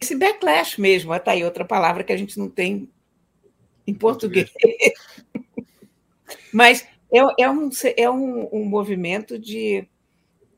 esse 0.00 0.14
backlash 0.14 0.78
mesmo, 0.78 1.14
está 1.14 1.32
aí 1.32 1.42
outra 1.42 1.64
palavra 1.64 2.04
que 2.04 2.12
a 2.12 2.16
gente 2.16 2.38
não 2.38 2.48
tem 2.48 2.88
em 3.86 3.94
português. 3.94 4.52
Mas 6.52 6.86
é, 7.12 7.42
é, 7.42 7.50
um, 7.50 7.70
é 7.96 8.10
um, 8.10 8.48
um 8.52 8.64
movimento 8.64 9.38
de, 9.38 9.88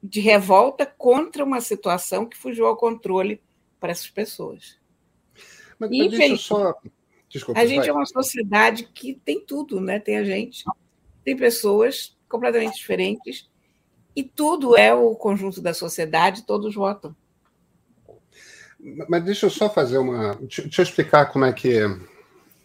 de 0.02 0.20
revolta 0.20 0.84
contra 0.84 1.44
uma 1.44 1.60
situação 1.60 2.26
que 2.26 2.36
fugiu 2.36 2.66
ao 2.66 2.76
controle 2.76 3.40
para 3.80 3.92
essas 3.92 4.10
pessoas. 4.10 4.78
Mas, 5.78 5.90
mas 5.90 6.10
deixa 6.10 6.36
só. 6.36 6.74
Desculpa, 7.28 7.60
a 7.60 7.66
gente 7.66 7.80
vai. 7.80 7.88
é 7.88 7.92
uma 7.92 8.06
sociedade 8.06 8.84
que 8.84 9.14
tem 9.24 9.44
tudo, 9.44 9.80
né? 9.80 10.00
Tem 10.00 10.16
a 10.16 10.24
gente, 10.24 10.64
tem 11.24 11.36
pessoas 11.36 12.16
completamente 12.28 12.76
diferentes 12.76 13.48
e 14.16 14.22
tudo 14.24 14.76
é 14.76 14.92
o 14.92 15.14
conjunto 15.14 15.60
da 15.60 15.72
sociedade, 15.72 16.46
todos 16.46 16.74
votam. 16.74 17.14
Mas 19.08 19.24
deixa 19.24 19.46
eu 19.46 19.50
só 19.50 19.68
fazer 19.68 19.98
uma. 19.98 20.34
Deixa 20.36 20.80
eu 20.80 20.82
explicar 20.82 21.26
como 21.26 21.44
é 21.44 21.52
que, 21.52 21.78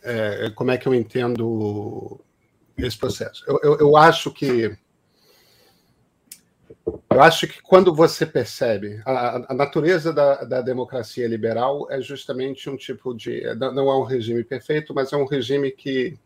é, 0.03 0.49
como 0.55 0.71
é 0.71 0.77
que 0.77 0.87
eu 0.87 0.93
entendo 0.93 2.19
esse 2.77 2.97
processo. 2.97 3.43
Eu, 3.47 3.59
eu, 3.63 3.79
eu 3.79 3.97
acho 3.97 4.31
que. 4.31 4.75
Eu 7.13 7.21
acho 7.21 7.47
que 7.47 7.61
quando 7.61 7.93
você 7.93 8.25
percebe 8.25 9.01
a, 9.05 9.51
a 9.51 9.53
natureza 9.53 10.11
da, 10.11 10.43
da, 10.43 10.61
democracia 10.61 11.27
liberal 11.27 11.87
é 11.89 12.01
justamente 12.01 12.69
um 12.69 12.75
tipo 12.75 13.13
de 13.13 13.43
não 13.55 13.89
é 13.89 13.97
um 13.97 14.03
regime 14.03 14.43
perfeito, 14.43 14.93
mas 14.93 15.13
é 15.13 15.17
um 15.17 15.25
regime 15.25 15.71
que 15.71 16.17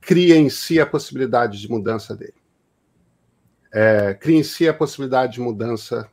cria 0.00 0.36
em 0.36 0.48
si 0.48 0.80
a 0.80 0.86
possibilidade 0.86 1.60
de 1.60 1.68
mudança 1.68 2.16
dele 2.16 2.40
é, 3.72 4.14
cria 4.14 4.38
em 4.38 4.42
si 4.42 4.68
a 4.68 4.74
possibilidade 4.74 5.34
de 5.34 5.40
mudança 5.40 6.10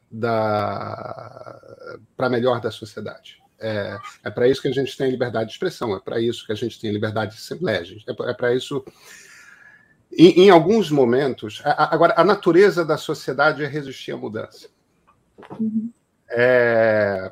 para 2.15 2.29
melhor 2.29 2.61
da 2.61 2.71
sociedade. 2.71 3.41
É, 3.59 3.97
é 4.23 4.29
para 4.29 4.47
isso 4.47 4.61
que 4.61 4.67
a 4.67 4.73
gente 4.73 4.95
tem 4.95 5.09
liberdade 5.09 5.47
de 5.47 5.53
expressão, 5.53 5.95
é 5.95 5.99
para 5.99 6.21
isso 6.21 6.45
que 6.45 6.51
a 6.51 6.55
gente 6.55 6.79
tem 6.79 6.91
liberdade 6.91 7.31
de 7.31 7.37
assembleia, 7.37 7.83
é 8.07 8.33
para 8.33 8.53
isso. 8.53 8.85
Em, 10.11 10.45
em, 10.45 10.49
alguns 10.49 10.89
momentos, 10.89 11.61
a, 11.63 11.93
agora, 11.93 12.13
a 12.17 12.23
natureza 12.23 12.85
da 12.85 12.97
sociedade 12.97 13.63
é 13.63 13.67
resistir 13.67 14.11
à 14.11 14.17
mudança. 14.17 14.69
É, 16.29 17.31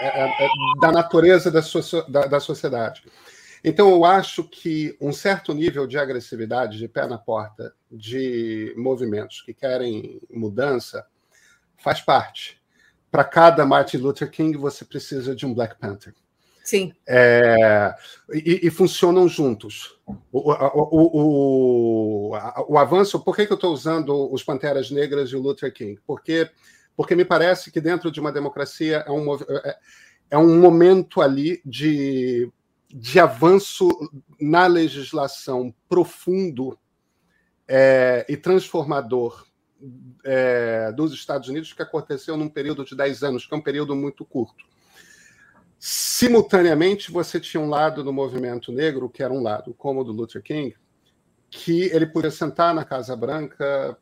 é, 0.00 0.44
é, 0.44 0.48
da 0.80 0.90
natureza 0.90 1.50
da, 1.50 1.62
so, 1.62 1.80
da, 2.10 2.26
da 2.26 2.40
sociedade. 2.40 3.04
Então, 3.64 3.90
eu 3.90 4.04
acho 4.04 4.42
que 4.44 4.96
um 5.00 5.12
certo 5.12 5.54
nível 5.54 5.86
de 5.86 5.96
agressividade, 5.96 6.78
de 6.78 6.88
pé 6.88 7.06
na 7.06 7.16
porta, 7.16 7.72
de 7.90 8.74
movimentos 8.76 9.40
que 9.42 9.54
querem 9.54 10.20
mudança, 10.28 11.06
faz 11.78 12.00
parte. 12.00 12.60
Para 13.10 13.24
cada 13.24 13.64
Martin 13.64 13.98
Luther 13.98 14.30
King, 14.30 14.56
você 14.58 14.84
precisa 14.84 15.36
de 15.36 15.46
um 15.46 15.54
Black 15.54 15.78
Panther. 15.78 16.14
Sim. 16.64 16.92
É, 17.06 17.94
e, 18.32 18.60
e, 18.62 18.70
funcionam 18.70 19.28
juntos. 19.28 19.98
O, 20.30 20.52
o, 20.52 22.30
o, 22.30 22.36
o, 22.68 22.78
avanço, 22.78 23.18
por 23.20 23.34
que, 23.34 23.46
que 23.46 23.52
eu 23.52 23.56
estou 23.56 23.72
usando 23.72 24.32
os 24.32 24.44
Panteras 24.44 24.90
Negras 24.90 25.30
e 25.30 25.36
o 25.36 25.40
Luther 25.40 25.72
King? 25.72 26.00
Porque, 26.06 26.48
porque 26.96 27.16
me 27.16 27.24
parece 27.24 27.70
que 27.70 27.80
dentro 27.80 28.10
de 28.10 28.20
uma 28.20 28.30
democracia 28.30 29.04
é 29.06 29.10
um, 29.10 29.34
é, 29.34 29.78
é 30.30 30.38
um 30.38 30.60
momento 30.60 31.20
ali 31.20 31.60
de 31.64 32.50
de 32.92 33.18
avanço 33.18 33.88
na 34.38 34.66
legislação 34.66 35.74
profundo 35.88 36.78
é, 37.66 38.26
e 38.28 38.36
transformador 38.36 39.46
é, 40.24 40.92
dos 40.92 41.14
Estados 41.14 41.48
Unidos 41.48 41.72
que 41.72 41.80
aconteceu 41.80 42.36
num 42.36 42.50
período 42.50 42.84
de 42.84 42.94
10 42.94 43.22
anos, 43.22 43.46
que 43.46 43.54
é 43.54 43.56
um 43.56 43.62
período 43.62 43.96
muito 43.96 44.26
curto. 44.26 44.64
Simultaneamente, 45.84 47.10
você 47.10 47.40
tinha 47.40 47.60
um 47.60 47.68
lado 47.68 48.04
do 48.04 48.12
movimento 48.12 48.70
negro, 48.70 49.10
que 49.10 49.20
era 49.20 49.34
um 49.34 49.42
lado, 49.42 49.74
como 49.74 50.00
o 50.00 50.04
do 50.04 50.12
Luther 50.12 50.40
King, 50.40 50.76
que 51.50 51.86
ele 51.86 52.06
podia 52.06 52.30
sentar 52.30 52.72
na 52.72 52.84
Casa 52.84 53.16
Branca 53.16 53.98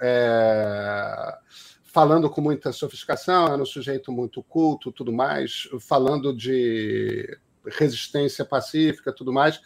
é, 0.00 1.38
falando 1.84 2.28
com 2.28 2.40
muita 2.40 2.72
sofisticação, 2.72 3.46
era 3.46 3.62
um 3.62 3.64
sujeito 3.64 4.10
muito 4.10 4.42
culto, 4.42 4.90
tudo 4.90 5.12
mais, 5.12 5.68
falando 5.78 6.36
de 6.36 7.38
resistência 7.78 8.44
pacífica, 8.44 9.12
tudo 9.12 9.32
mais. 9.32 9.60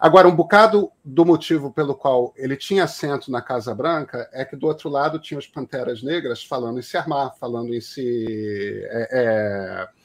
Agora, 0.00 0.26
um 0.26 0.34
bocado 0.34 0.90
do 1.04 1.24
motivo 1.24 1.72
pelo 1.72 1.94
qual 1.94 2.34
ele 2.36 2.56
tinha 2.56 2.82
assento 2.82 3.30
na 3.30 3.40
Casa 3.40 3.72
Branca 3.72 4.28
é 4.32 4.44
que 4.44 4.56
do 4.56 4.66
outro 4.66 4.88
lado 4.88 5.20
tinha 5.20 5.38
os 5.38 5.46
Panteras 5.46 6.02
Negras 6.02 6.42
falando 6.42 6.80
em 6.80 6.82
se 6.82 6.96
armar, 6.96 7.36
falando 7.38 7.72
em 7.72 7.80
se. 7.80 8.84
É, 8.90 9.08
é, 9.12 10.03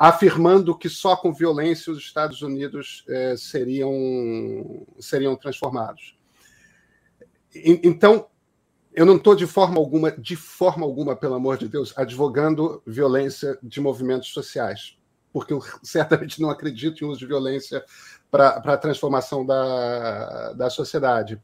afirmando 0.00 0.74
que 0.74 0.88
só 0.88 1.14
com 1.14 1.30
violência 1.30 1.92
os 1.92 1.98
Estados 1.98 2.40
Unidos 2.40 3.04
é, 3.06 3.36
seriam, 3.36 4.86
seriam 4.98 5.36
transformados. 5.36 6.18
E, 7.54 7.78
então, 7.84 8.26
eu 8.94 9.04
não 9.04 9.16
estou 9.16 9.36
de 9.36 9.46
forma 9.46 9.78
alguma, 9.78 10.10
de 10.10 10.36
forma 10.36 10.86
alguma, 10.86 11.14
pelo 11.14 11.34
amor 11.34 11.58
de 11.58 11.68
Deus, 11.68 11.92
advogando 11.96 12.82
violência 12.86 13.58
de 13.62 13.78
movimentos 13.78 14.30
sociais 14.30 14.98
porque 15.32 15.52
eu 15.52 15.60
certamente 15.82 16.40
não 16.40 16.50
acredito 16.50 17.04
em 17.04 17.08
uso 17.08 17.20
de 17.20 17.26
violência 17.26 17.84
para 18.30 18.56
a 18.56 18.76
transformação 18.76 19.44
da, 19.44 20.52
da 20.52 20.70
sociedade. 20.70 21.40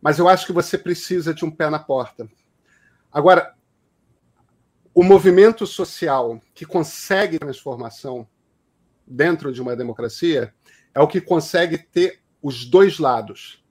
Mas 0.00 0.18
eu 0.18 0.28
acho 0.28 0.46
que 0.46 0.52
você 0.52 0.76
precisa 0.76 1.32
de 1.32 1.44
um 1.44 1.50
pé 1.50 1.70
na 1.70 1.78
porta. 1.78 2.28
Agora, 3.10 3.54
o 4.94 5.02
movimento 5.02 5.66
social 5.66 6.40
que 6.54 6.66
consegue 6.66 7.38
transformação 7.38 8.28
dentro 9.06 9.52
de 9.52 9.60
uma 9.60 9.74
democracia 9.74 10.54
é 10.94 11.00
o 11.00 11.08
que 11.08 11.20
consegue 11.20 11.78
ter 11.78 12.20
os 12.42 12.64
dois 12.64 12.98
lados 12.98 13.62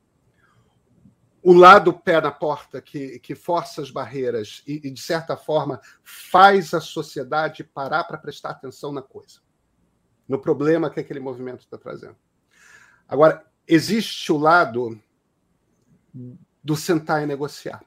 o 1.43 1.53
lado 1.53 1.91
pé 1.91 2.21
na 2.21 2.31
porta 2.31 2.81
que, 2.81 3.19
que 3.19 3.33
força 3.33 3.81
as 3.81 3.89
barreiras 3.89 4.63
e, 4.67 4.87
e, 4.87 4.91
de 4.91 5.01
certa 5.01 5.35
forma, 5.35 5.81
faz 6.03 6.73
a 6.73 6.79
sociedade 6.79 7.63
parar 7.63 8.03
para 8.03 8.17
prestar 8.17 8.51
atenção 8.51 8.91
na 8.91 9.01
coisa, 9.01 9.39
no 10.27 10.39
problema 10.39 10.89
que 10.89 10.99
aquele 10.99 11.19
movimento 11.19 11.61
está 11.61 11.77
trazendo. 11.77 12.15
Agora, 13.07 13.45
existe 13.67 14.31
o 14.31 14.37
lado 14.37 14.99
do 16.63 16.75
sentar 16.75 17.23
e 17.23 17.25
negociar, 17.25 17.83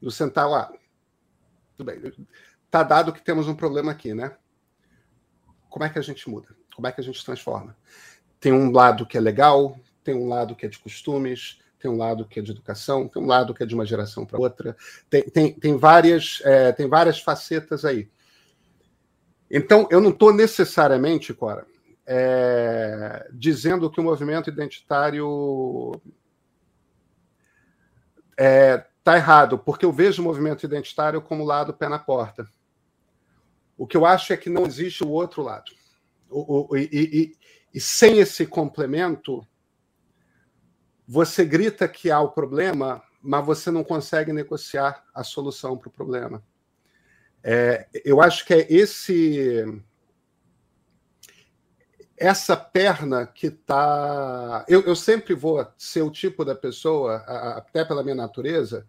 do 0.00 0.10
sentar 0.10 0.48
lá. 0.48 0.70
Tudo 1.80 1.86
bem, 1.86 2.12
está 2.66 2.82
dado 2.82 3.10
que 3.10 3.24
temos 3.24 3.48
um 3.48 3.54
problema 3.54 3.90
aqui, 3.90 4.12
né? 4.12 4.36
Como 5.70 5.82
é 5.82 5.88
que 5.88 5.98
a 5.98 6.02
gente 6.02 6.28
muda? 6.28 6.48
Como 6.76 6.86
é 6.86 6.92
que 6.92 7.00
a 7.00 7.04
gente 7.04 7.24
transforma? 7.24 7.74
Tem 8.38 8.52
um 8.52 8.70
lado 8.70 9.06
que 9.06 9.16
é 9.16 9.20
legal, 9.20 9.80
tem 10.04 10.14
um 10.14 10.28
lado 10.28 10.54
que 10.54 10.66
é 10.66 10.68
de 10.68 10.78
costumes, 10.78 11.58
tem 11.78 11.90
um 11.90 11.96
lado 11.96 12.26
que 12.26 12.38
é 12.38 12.42
de 12.42 12.50
educação, 12.50 13.08
tem 13.08 13.22
um 13.22 13.24
lado 13.24 13.54
que 13.54 13.62
é 13.62 13.66
de 13.66 13.74
uma 13.74 13.86
geração 13.86 14.26
para 14.26 14.38
outra, 14.38 14.76
tem, 15.08 15.22
tem, 15.22 15.54
tem, 15.54 15.78
várias, 15.78 16.42
é, 16.44 16.70
tem 16.70 16.86
várias 16.86 17.18
facetas 17.18 17.82
aí. 17.86 18.10
Então, 19.50 19.88
eu 19.90 20.02
não 20.02 20.10
estou 20.10 20.34
necessariamente, 20.34 21.32
Cora, 21.32 21.66
é, 22.06 23.26
dizendo 23.32 23.90
que 23.90 24.00
o 24.00 24.04
movimento 24.04 24.50
identitário 24.50 25.98
é, 28.38 28.84
tá 29.10 29.16
errado, 29.16 29.58
porque 29.58 29.84
eu 29.84 29.92
vejo 29.92 30.22
o 30.22 30.24
movimento 30.24 30.64
identitário 30.64 31.20
como 31.20 31.44
lado 31.44 31.74
pé 31.74 31.88
na 31.88 31.98
porta. 31.98 32.48
O 33.76 33.86
que 33.86 33.96
eu 33.96 34.06
acho 34.06 34.32
é 34.32 34.36
que 34.36 34.48
não 34.48 34.66
existe 34.66 35.02
o 35.02 35.08
outro 35.08 35.42
lado. 35.42 35.72
O, 36.28 36.72
o, 36.72 36.76
e, 36.76 36.88
e, 36.92 37.36
e 37.74 37.80
sem 37.80 38.18
esse 38.18 38.46
complemento, 38.46 39.44
você 41.08 41.44
grita 41.44 41.88
que 41.88 42.10
há 42.10 42.20
o 42.20 42.30
problema, 42.30 43.02
mas 43.20 43.44
você 43.44 43.70
não 43.70 43.82
consegue 43.82 44.32
negociar 44.32 45.04
a 45.12 45.24
solução 45.24 45.76
para 45.76 45.88
o 45.88 45.92
problema. 45.92 46.44
É, 47.42 47.88
eu 48.04 48.20
acho 48.20 48.44
que 48.46 48.54
é 48.54 48.72
esse 48.72 49.64
essa 52.20 52.54
perna 52.54 53.26
que 53.26 53.46
está. 53.46 54.62
Eu, 54.68 54.82
eu, 54.82 54.94
sempre 54.94 55.34
vou 55.34 55.66
ser 55.78 56.02
o 56.02 56.10
tipo 56.10 56.44
da 56.44 56.54
pessoa, 56.54 57.16
até 57.56 57.82
pela 57.82 58.02
minha 58.02 58.14
natureza, 58.14 58.86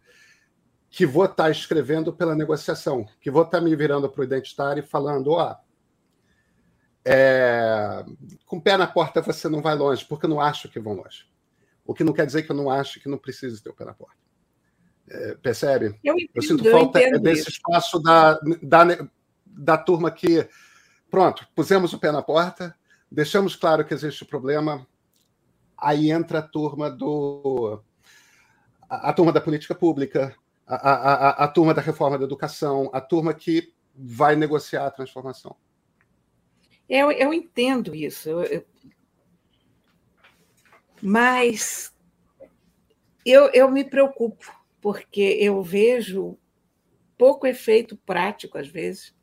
que 0.92 1.06
vou 1.06 1.24
estar 1.24 1.46
tá 1.46 1.50
escrevendo 1.50 2.12
pela 2.12 2.36
negociação, 2.36 3.08
que 3.22 3.32
vou 3.32 3.44
estar 3.44 3.60
tá 3.60 3.64
me 3.64 3.74
virando 3.76 4.10
para 4.10 4.22
o 4.22 4.26
identitário 4.26 4.84
e 4.84 4.86
falando: 4.86 5.32
ó, 5.32 5.56
é, 7.06 8.06
com 8.46 8.58
o 8.58 8.62
pé 8.62 8.76
na 8.76 8.86
porta 8.86 9.22
você 9.22 9.48
não 9.48 9.62
vai 9.62 9.74
longe, 9.74 10.06
porque 10.06 10.26
eu 10.26 10.30
não 10.30 10.42
acho 10.42 10.70
que 10.70 10.82
vão 10.82 10.94
longe. 10.94 11.26
O 11.86 11.94
que 11.94 12.04
não 12.04 12.14
quer 12.14 12.26
dizer 12.26 12.44
que 12.44 12.52
eu 12.52 12.56
não 12.56 12.70
acho 12.70 13.00
que 13.00 13.10
não 13.10 13.18
precisa 13.18 13.64
ter 13.64 13.70
o 13.70 13.74
pé 13.74 13.86
na 13.86 13.94
porta. 13.94 14.18
É, 15.10 15.36
percebe? 15.36 15.98
Eu, 16.04 16.14
entendo, 16.16 16.32
eu 16.36 16.42
sinto 16.42 16.70
falta 16.70 17.02
eu 17.02 17.20
desse 17.20 17.50
espaço 17.50 18.00
da, 18.00 18.40
da, 18.62 19.08
da 19.46 19.78
turma 19.78 20.12
que, 20.12 20.48
pronto, 21.10 21.48
pusemos 21.56 21.94
o 21.94 22.00
pé 22.00 22.12
na 22.12 22.22
porta, 22.22 22.76
deixamos 23.10 23.56
claro 23.56 23.84
que 23.84 23.94
existe 23.94 24.24
o 24.24 24.28
problema, 24.28 24.86
aí 25.78 26.12
entra 26.12 26.40
a 26.40 26.44
turma 26.44 26.90
do. 26.90 27.82
a, 28.90 29.10
a 29.10 29.14
turma 29.14 29.32
da 29.32 29.42
política 29.42 29.74
pública, 29.74 30.36
a, 30.76 30.94
a, 30.94 31.44
a, 31.44 31.48
turma 31.48 31.74
da 31.74 31.82
reforma 31.82 32.18
da 32.18 32.24
educação, 32.24 32.90
a 32.94 33.02
turma 33.02 33.34
que 33.34 33.74
vai 33.94 34.36
negociar 34.36 34.86
a 34.86 34.92
transformação. 34.92 35.56
Eu, 36.88 37.12
eu 37.12 37.34
entendo 37.34 37.96
isso. 37.96 38.30
Eu, 38.30 38.44
eu, 38.44 38.66
mas 41.02 41.94
eu, 43.26 43.50
eu 43.54 43.70
me 43.70 43.84
preocupo, 43.84 44.46
porque 44.80 45.38
eu 45.40 45.62
vejo 45.64 46.38
pouco 47.18 47.48
efeito 47.48 47.98
prático, 47.98 48.58
às 48.58 48.68
vezes, 48.68 49.16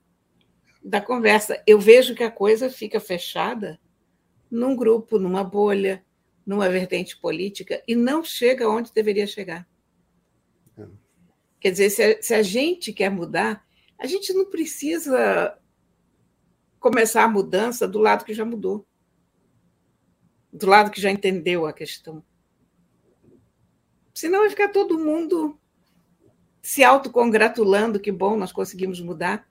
da 0.82 1.00
conversa. 1.00 1.62
Eu 1.66 1.78
vejo 1.78 2.14
que 2.14 2.22
a 2.22 2.30
coisa 2.30 2.70
fica 2.70 3.00
fechada 3.00 3.78
num 4.50 4.74
grupo, 4.74 5.18
numa 5.18 5.44
bolha, 5.44 6.04
numa 6.46 6.68
vertente 6.68 7.18
política, 7.18 7.82
e 7.86 7.94
não 7.94 8.24
chega 8.24 8.68
onde 8.68 8.92
deveria 8.92 9.26
chegar. 9.26 9.67
Quer 11.60 11.72
dizer, 11.72 11.90
se 11.90 12.02
a, 12.02 12.22
se 12.22 12.34
a 12.34 12.42
gente 12.42 12.92
quer 12.92 13.10
mudar, 13.10 13.66
a 13.98 14.06
gente 14.06 14.32
não 14.32 14.44
precisa 14.44 15.58
começar 16.78 17.24
a 17.24 17.28
mudança 17.28 17.88
do 17.88 17.98
lado 17.98 18.24
que 18.24 18.32
já 18.32 18.44
mudou, 18.44 18.86
do 20.52 20.66
lado 20.66 20.90
que 20.90 21.00
já 21.00 21.10
entendeu 21.10 21.66
a 21.66 21.72
questão. 21.72 22.22
Senão 24.14 24.40
vai 24.40 24.50
ficar 24.50 24.68
todo 24.68 24.98
mundo 24.98 25.58
se 26.62 26.84
autocongratulando 26.84 28.00
que 28.00 28.12
bom, 28.12 28.36
nós 28.36 28.52
conseguimos 28.52 29.00
mudar. 29.00 29.48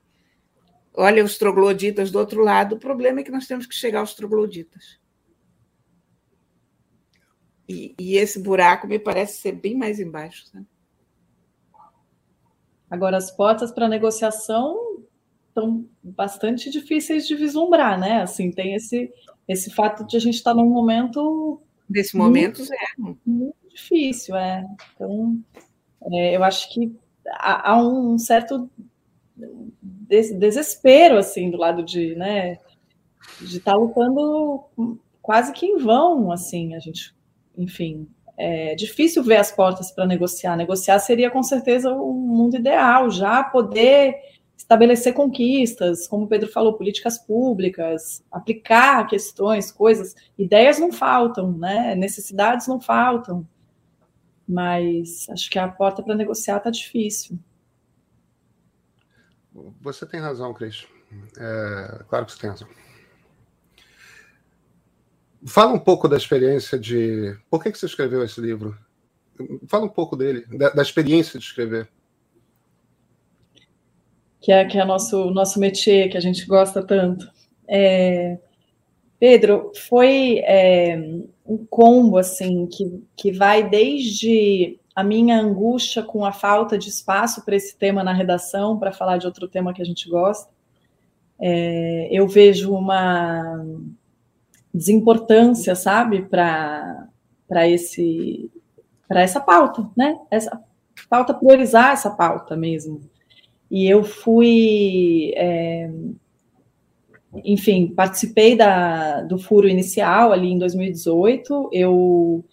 Olha 0.94 1.24
os 1.24 1.38
trogloditas 1.38 2.12
do 2.12 2.20
outro 2.20 2.42
lado, 2.42 2.76
o 2.76 2.80
problema 2.80 3.20
é 3.20 3.24
que 3.24 3.32
nós 3.32 3.48
temos 3.48 3.66
que 3.66 3.76
chegar 3.76 4.00
aos 4.00 4.14
trogloditas. 4.14 5.00
E, 7.68 7.94
e 8.00 8.16
esse 8.16 8.40
buraco 8.40 8.88
me 8.88 8.98
parece 8.98 9.42
ser 9.42 9.52
bem 9.52 9.76
mais 9.76 10.00
embaixo. 10.00 10.48
Sabe? 10.48 10.66
Agora, 12.90 13.18
as 13.18 13.30
portas 13.30 13.72
para 13.72 13.88
negociação 13.88 15.04
estão 15.50 15.86
bastante 16.04 16.70
difíceis 16.70 17.28
de 17.28 17.36
vislumbrar, 17.36 18.00
né? 18.00 18.22
Assim, 18.22 18.52
tem 18.52 18.76
esse, 18.76 19.12
esse 19.48 19.72
fato 19.72 20.06
de 20.06 20.16
a 20.16 20.20
gente 20.20 20.36
estar 20.36 20.52
tá 20.52 20.58
num 20.58 20.70
momento. 20.70 21.62
Desse 21.90 22.16
momento, 22.16 22.60
muito, 22.60 22.74
é. 22.74 23.12
Muito 23.26 23.70
difícil, 23.70 24.36
é. 24.36 24.66
Então, 24.96 25.40
é, 26.12 26.36
eu 26.36 26.44
acho 26.44 26.74
que 26.74 26.96
há, 27.28 27.72
há 27.72 27.82
um 27.82 28.18
certo 28.18 28.70
desespero 29.82 31.18
assim 31.18 31.52
do 31.52 31.58
lado 31.58 31.84
de, 31.84 32.16
né, 32.16 32.60
de 33.40 33.58
estar 33.58 33.74
tá 33.74 33.78
lutando 33.78 34.64
quase 35.22 35.52
que 35.52 35.66
em 35.66 35.78
vão, 35.78 36.32
assim, 36.32 36.74
a 36.74 36.80
gente, 36.80 37.14
enfim, 37.58 38.08
é 38.38 38.76
difícil 38.76 39.24
ver 39.24 39.38
as 39.38 39.52
portas 39.52 39.92
para 39.92 40.06
negociar. 40.06 40.56
Negociar 40.56 41.00
seria 41.00 41.32
com 41.32 41.42
certeza 41.42 41.92
o 41.92 42.12
um 42.12 42.14
mundo 42.14 42.56
ideal, 42.56 43.10
já 43.10 43.44
poder 43.44 44.16
estabelecer 44.56 45.14
conquistas, 45.14 46.08
como 46.08 46.26
o 46.26 46.28
Pedro 46.28 46.52
falou, 46.52 46.74
políticas 46.74 47.18
públicas, 47.18 48.24
aplicar 48.32 49.08
questões, 49.08 49.72
coisas, 49.72 50.16
ideias 50.38 50.80
não 50.80 50.92
faltam, 50.92 51.52
né? 51.52 51.96
Necessidades 51.96 52.68
não 52.68 52.80
faltam. 52.80 53.48
Mas 54.48 55.28
acho 55.30 55.50
que 55.50 55.60
a 55.60 55.68
porta 55.68 56.02
para 56.02 56.16
negociar 56.16 56.58
está 56.58 56.70
difícil. 56.70 57.38
Você 59.82 60.06
tem 60.06 60.20
razão, 60.20 60.54
Cris. 60.54 60.88
É, 61.38 62.04
claro 62.08 62.26
que 62.26 62.32
você 62.32 62.40
tem 62.40 62.50
razão. 62.50 62.68
Fala 65.48 65.72
um 65.72 65.80
pouco 65.80 66.10
da 66.10 66.18
experiência 66.18 66.78
de. 66.78 67.38
Por 67.50 67.64
que, 67.64 67.72
que 67.72 67.78
você 67.78 67.86
escreveu 67.86 68.22
esse 68.22 68.42
livro? 68.42 68.78
Fala 69.68 69.86
um 69.86 69.90
pouco 69.90 70.16
dele, 70.16 70.46
da, 70.58 70.72
da 70.72 70.82
experiência 70.82 71.40
de 71.40 71.46
escrever. 71.46 71.88
Que 74.42 74.52
é, 74.52 74.66
que 74.66 74.78
é 74.78 74.84
nosso, 74.84 75.32
nosso 75.32 75.58
métier, 75.60 76.10
que 76.10 76.18
a 76.18 76.22
gente 76.22 76.46
gosta 76.46 76.84
tanto. 76.84 77.32
É, 77.68 78.38
Pedro, 79.20 79.72
foi 79.88 80.40
é, 80.40 81.00
um 81.46 81.66
combo 81.70 82.18
assim 82.18 82.68
que, 82.68 83.02
que 83.16 83.32
vai 83.32 83.70
desde 83.70 84.78
a 84.94 85.04
minha 85.04 85.40
angústia 85.40 86.04
com 86.04 86.26
a 86.26 86.32
falta 86.34 86.78
de 86.78 86.90
espaço 86.90 87.46
para 87.46 87.56
esse 87.56 87.78
tema 87.78 88.04
na 88.04 88.14
redação, 88.14 88.78
para 88.78 88.92
falar 88.92 89.18
de 89.18 89.26
outro 89.26 89.48
tema 89.48 89.74
que 89.74 89.82
a 89.82 89.86
gente 89.86 90.10
gosta. 90.10 90.52
É, 91.40 92.10
eu 92.12 92.28
vejo 92.28 92.74
uma 92.74 93.64
desimportância, 94.74 95.76
sabe, 95.76 96.24
para 96.24 97.10
esse 97.68 98.52
para 99.08 99.22
essa 99.22 99.40
pauta, 99.40 99.90
né? 99.96 100.18
Essa 100.30 100.62
pauta 101.10 101.34
priorizar 101.34 101.94
essa 101.94 102.10
pauta 102.10 102.58
mesmo. 102.58 103.02
E 103.72 103.86
eu 103.86 104.04
fui, 104.04 105.34
é, 105.36 105.90
enfim, 107.44 107.88
participei 107.88 108.56
da, 108.56 109.22
do 109.22 109.38
furo 109.38 109.68
inicial 109.68 110.34
ali 110.34 110.52
em 110.52 110.58
2018. 110.58 111.70
Eu 111.72 112.44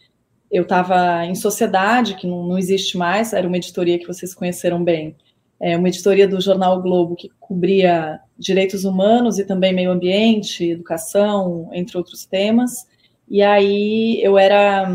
eu 0.50 0.62
estava 0.62 1.26
em 1.26 1.34
Sociedade, 1.34 2.14
que 2.14 2.28
não, 2.28 2.46
não, 2.46 2.56
existe 2.56 2.96
mais, 2.96 3.32
era 3.32 3.44
uma 3.44 3.56
editoria 3.56 3.98
que 3.98 4.06
vocês 4.06 4.32
conheceram 4.32 4.84
bem, 4.84 5.16
é 5.60 5.76
uma 5.76 5.88
editoria 5.88 6.26
do 6.26 6.40
jornal 6.40 6.78
o 6.78 6.82
Globo 6.82 7.16
que 7.16 7.30
cobria 7.40 8.20
direitos 8.38 8.84
humanos 8.84 9.38
e 9.38 9.44
também 9.44 9.72
meio 9.72 9.90
ambiente, 9.90 10.70
educação, 10.70 11.70
entre 11.72 11.96
outros 11.96 12.26
temas. 12.26 12.86
E 13.28 13.42
aí 13.42 14.20
eu 14.22 14.36
era 14.36 14.88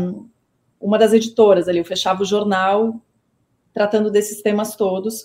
uma 0.80 0.98
das 0.98 1.12
editoras 1.12 1.68
ali, 1.68 1.78
eu 1.78 1.84
fechava 1.84 2.22
o 2.22 2.26
jornal 2.26 3.00
tratando 3.72 4.10
desses 4.10 4.42
temas 4.42 4.74
todos, 4.74 5.24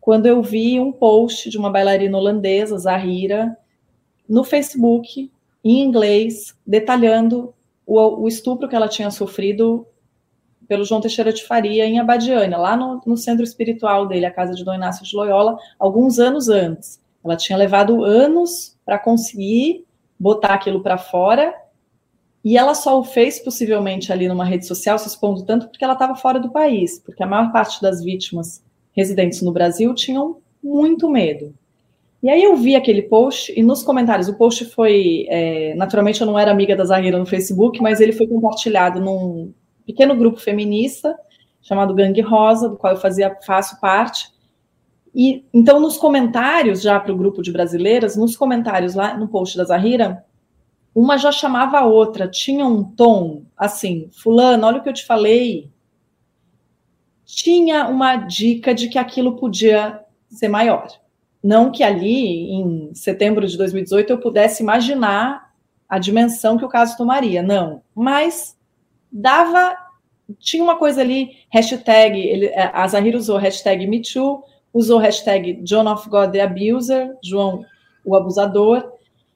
quando 0.00 0.26
eu 0.26 0.42
vi 0.42 0.80
um 0.80 0.92
post 0.92 1.48
de 1.48 1.56
uma 1.56 1.70
bailarina 1.70 2.18
holandesa, 2.18 2.76
Zahira, 2.76 3.56
no 4.28 4.44
Facebook, 4.44 5.30
em 5.62 5.80
inglês, 5.80 6.54
detalhando 6.66 7.54
o, 7.86 7.98
o 8.22 8.28
estupro 8.28 8.68
que 8.68 8.74
ela 8.74 8.88
tinha 8.88 9.10
sofrido 9.10 9.86
pelo 10.68 10.84
João 10.84 11.00
Teixeira 11.00 11.32
de 11.32 11.44
Faria 11.44 11.86
em 11.86 11.98
Abadiânia, 11.98 12.56
lá 12.56 12.76
no, 12.76 13.00
no, 13.06 13.16
centro 13.16 13.44
espiritual 13.44 14.06
dele, 14.06 14.26
a 14.26 14.30
casa 14.30 14.54
de 14.54 14.64
Dom 14.64 14.74
Inácio 14.74 15.04
de 15.04 15.14
Loyola, 15.16 15.56
alguns 15.78 16.18
anos 16.18 16.48
antes. 16.48 17.00
Ela 17.24 17.36
tinha 17.36 17.56
levado 17.56 18.04
anos 18.04 18.76
para 18.84 18.98
conseguir 18.98 19.84
botar 20.18 20.54
aquilo 20.54 20.82
para 20.82 20.98
fora 20.98 21.54
e 22.44 22.58
ela 22.58 22.74
só 22.74 22.98
o 22.98 23.04
fez 23.04 23.38
possivelmente 23.38 24.12
ali 24.12 24.28
numa 24.28 24.44
rede 24.44 24.66
social, 24.66 24.98
se 24.98 25.08
expondo 25.08 25.44
tanto 25.44 25.68
porque 25.68 25.82
ela 25.82 25.94
estava 25.94 26.14
fora 26.14 26.38
do 26.38 26.50
país, 26.50 26.98
porque 26.98 27.22
a 27.22 27.26
maior 27.26 27.50
parte 27.50 27.80
das 27.80 28.04
vítimas 28.04 28.62
residentes 28.92 29.40
no 29.40 29.52
Brasil 29.52 29.94
tinham 29.94 30.38
muito 30.62 31.08
medo. 31.08 31.54
E 32.22 32.30
aí 32.30 32.42
eu 32.42 32.56
vi 32.56 32.74
aquele 32.74 33.02
post 33.02 33.52
e 33.54 33.62
nos 33.62 33.82
comentários, 33.82 34.28
o 34.28 34.34
post 34.38 34.64
foi, 34.66 35.26
é, 35.28 35.74
naturalmente 35.74 36.20
eu 36.20 36.26
não 36.26 36.38
era 36.38 36.50
amiga 36.50 36.74
da 36.74 36.84
Zahira 36.84 37.18
no 37.18 37.26
Facebook, 37.26 37.82
mas 37.82 38.00
ele 38.00 38.12
foi 38.12 38.26
compartilhado 38.26 39.00
num 39.00 39.52
pequeno 39.86 40.16
grupo 40.16 40.38
feminista 40.38 41.16
chamado 41.64 41.94
Gangue 41.94 42.20
Rosa, 42.20 42.68
do 42.68 42.76
qual 42.76 42.92
eu 42.92 43.00
fazia 43.00 43.36
faço 43.44 43.80
parte. 43.80 44.32
E 45.14 45.44
então 45.52 45.80
nos 45.80 45.96
comentários 45.96 46.82
já 46.82 47.00
para 47.00 47.12
o 47.12 47.16
grupo 47.16 47.42
de 47.42 47.50
brasileiras, 47.50 48.16
nos 48.16 48.36
comentários 48.36 48.94
lá 48.94 49.16
no 49.16 49.28
post 49.28 49.56
da 49.56 49.64
Zahira, 49.64 50.24
uma 50.94 51.16
já 51.16 51.32
chamava 51.32 51.78
a 51.78 51.86
outra, 51.86 52.28
tinha 52.28 52.66
um 52.66 52.84
tom 52.84 53.44
assim, 53.56 54.08
fulano, 54.12 54.66
olha 54.66 54.78
o 54.78 54.82
que 54.82 54.88
eu 54.88 54.94
te 54.94 55.04
falei. 55.04 55.70
Tinha 57.24 57.88
uma 57.88 58.16
dica 58.16 58.74
de 58.74 58.88
que 58.88 58.98
aquilo 58.98 59.36
podia 59.36 60.00
ser 60.28 60.48
maior. 60.48 60.86
Não 61.42 61.70
que 61.70 61.82
ali, 61.82 62.50
em 62.50 62.94
setembro 62.94 63.46
de 63.46 63.56
2018, 63.56 64.10
eu 64.10 64.18
pudesse 64.18 64.62
imaginar 64.62 65.52
a 65.88 65.98
dimensão 65.98 66.56
que 66.56 66.64
o 66.64 66.68
caso 66.68 66.96
tomaria, 66.96 67.42
não. 67.42 67.82
Mas 67.94 68.56
dava. 69.14 69.76
Tinha 70.38 70.62
uma 70.62 70.76
coisa 70.76 71.00
ali, 71.00 71.36
hashtag, 71.50 72.18
ele, 72.18 72.46
é, 72.46 72.70
a 72.72 72.86
Zahir 72.88 73.14
usou 73.14 73.36
hashtag 73.36 73.86
MeToo, 73.86 74.42
usou 74.72 74.98
hashtag 74.98 75.54
John 75.62 75.86
of 75.90 76.08
God 76.08 76.32
the 76.32 76.40
Abuser, 76.40 77.16
João 77.22 77.64
o 78.04 78.14
abusador, 78.14 78.92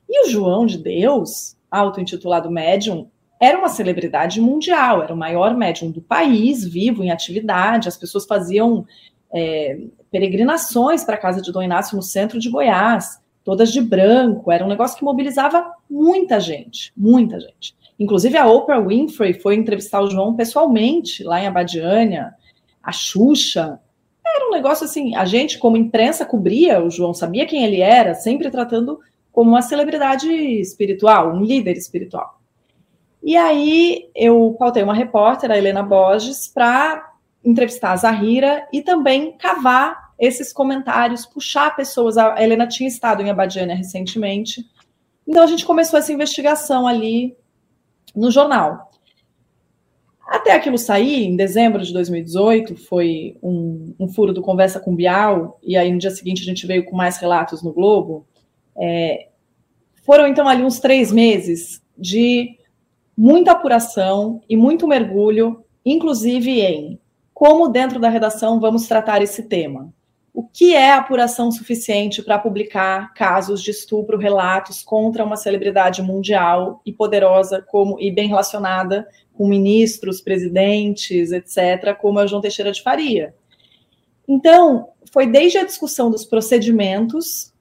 e 0.09 0.27
o 0.27 0.31
João 0.31 0.67
de 0.67 0.79
Deus, 0.79 1.57
auto-intitulado 1.71 2.51
médium, 2.51 3.09
era 3.41 3.57
uma 3.57 3.69
celebridade 3.69 4.41
mundial, 4.41 5.03
era 5.03 5.15
o 5.15 5.17
maior 5.17 5.57
médium 5.57 5.91
do 5.91 6.03
país, 6.03 6.65
vivo, 6.65 7.05
em 7.05 7.11
atividade, 7.11 7.89
as 7.89 7.97
pessoas 7.97 8.27
faziam 8.27 8.85
é, 9.33 9.79
peregrinações 10.11 11.05
para 11.05 11.15
a 11.15 11.19
casa 11.19 11.41
de 11.41 11.53
Dom 11.53 11.63
Inácio 11.63 11.97
no 11.97 12.03
centro 12.03 12.39
de 12.39 12.51
Goiás, 12.51 13.21
todas 13.45 13.73
de 13.73 13.81
branco, 13.81 14.51
era 14.51 14.65
um 14.65 14.69
negócio 14.69 14.99
que 14.99 15.05
mobilizava 15.05 15.73
muita 15.89 16.41
gente, 16.41 16.93
muita 16.97 17.39
gente. 17.41 17.75
Inclusive 17.99 18.37
a 18.37 18.47
Oprah 18.47 18.81
Winfrey 18.81 19.35
foi 19.35 19.57
entrevistar 19.57 20.01
o 20.01 20.11
João 20.11 20.37
pessoalmente 20.37 21.25
lá 21.25 21.41
em 21.41 21.47
Abadiânia, 21.47 22.33
a 22.83 22.93
Xuxa. 22.93 23.81
Era 24.25 24.49
um 24.49 24.53
negócio 24.53 24.85
assim, 24.85 25.17
a 25.17 25.25
gente 25.25 25.59
como 25.59 25.77
imprensa 25.77 26.25
cobria 26.25 26.83
o 26.83 26.91
João, 26.91 27.13
sabia 27.13 27.47
quem 27.47 27.65
ele 27.65 27.81
era, 27.81 28.15
sempre 28.15 28.51
tratando 28.51 29.01
como 29.33 29.51
uma 29.51 29.63
celebridade 29.63 30.31
espiritual, 30.31 31.35
um 31.35 31.43
líder 31.43 31.77
espiritual. 31.77 32.41
E 33.23 33.37
aí 33.37 34.09
eu 34.15 34.55
pautei 34.59 34.83
uma 34.83 34.95
repórter, 34.95 35.51
a 35.51 35.59
Helena 35.59 35.83
Borges, 35.83 36.47
para 36.47 37.13
entrevistar 37.45 37.93
a 37.93 37.97
Zahira 37.97 38.67
e 38.73 38.81
também 38.81 39.37
cavar 39.37 40.13
esses 40.19 40.53
comentários, 40.53 41.27
puxar 41.27 41.75
pessoas. 41.75 42.17
A 42.17 42.41
Helena 42.43 42.67
tinha 42.67 42.89
estado 42.89 43.23
em 43.23 43.31
Abadiânia 43.31 43.75
recentemente, 43.75 44.65
então 45.27 45.43
a 45.43 45.47
gente 45.47 45.67
começou 45.67 45.99
essa 45.99 46.13
investigação 46.13 46.87
ali 46.87 47.37
no 48.19 48.31
jornal. 48.31 48.91
Até 50.27 50.53
aquilo 50.53 50.77
sair, 50.77 51.25
em 51.25 51.37
dezembro 51.37 51.83
de 51.83 51.93
2018, 51.93 52.77
foi 52.77 53.39
um, 53.43 53.95
um, 53.99 54.09
furo 54.09 54.33
do 54.33 54.43
Conversa 54.43 54.79
com 54.79 54.95
Bial, 54.95 55.59
e 55.63 55.75
aí 55.77 55.91
no 55.91 55.99
dia 55.99 56.11
seguinte 56.11 56.43
a 56.43 56.45
gente 56.45 56.67
veio 56.67 56.85
com 56.85 56.95
mais 56.95 57.17
relatos 57.17 57.63
no 57.63 57.73
Globo. 57.73 58.27
É, 58.77 59.29
foram 60.05 60.27
então 60.27 60.47
ali 60.47 60.63
uns 60.63 60.81
três 60.81 61.11
meses 61.11 61.83
de 61.97 62.59
muita 63.17 63.53
apuração 63.53 64.43
e 64.49 64.57
muito 64.57 64.87
mergulho, 64.87 65.65
inclusive 65.85 66.61
em 66.61 67.01
como 67.33 67.69
dentro 67.69 67.99
da 67.99 68.09
redação 68.09 68.61
vamos 68.61 68.87
tratar 68.87 69.23
esse 69.23 69.45
tema? 69.45 69.93
O 70.39 70.45
que 70.45 70.73
é 70.73 70.93
apuração 70.93 71.51
suficiente 71.51 72.23
para 72.23 72.39
publicar 72.39 73.13
casos 73.13 73.61
de 73.61 73.73
estupro, 73.73 74.17
relatos 74.17 74.85
contra 74.85 75.25
uma 75.25 75.37
celebridade 75.37 76.01
mundial 76.01 76.81
e 76.87 76.93
poderosa 76.93 77.61
como 77.61 77.99
e 77.99 78.09
bem 78.09 78.29
relacionada 78.29 79.09
com 79.35 79.49
ministros, 79.49 80.21
presidentes, 80.21 81.33
etc., 81.33 81.93
como 82.01 82.21
o 82.21 82.27
João 82.29 82.41
Teixeira 82.41 82.71
de 82.71 82.81
Faria? 82.81 83.35
Então, 84.29 84.91
foi 85.13 85.27
desde 85.27 85.59
a 85.59 85.65
discussão 85.65 86.09
dos 86.09 86.25
procedimentos 86.25 87.53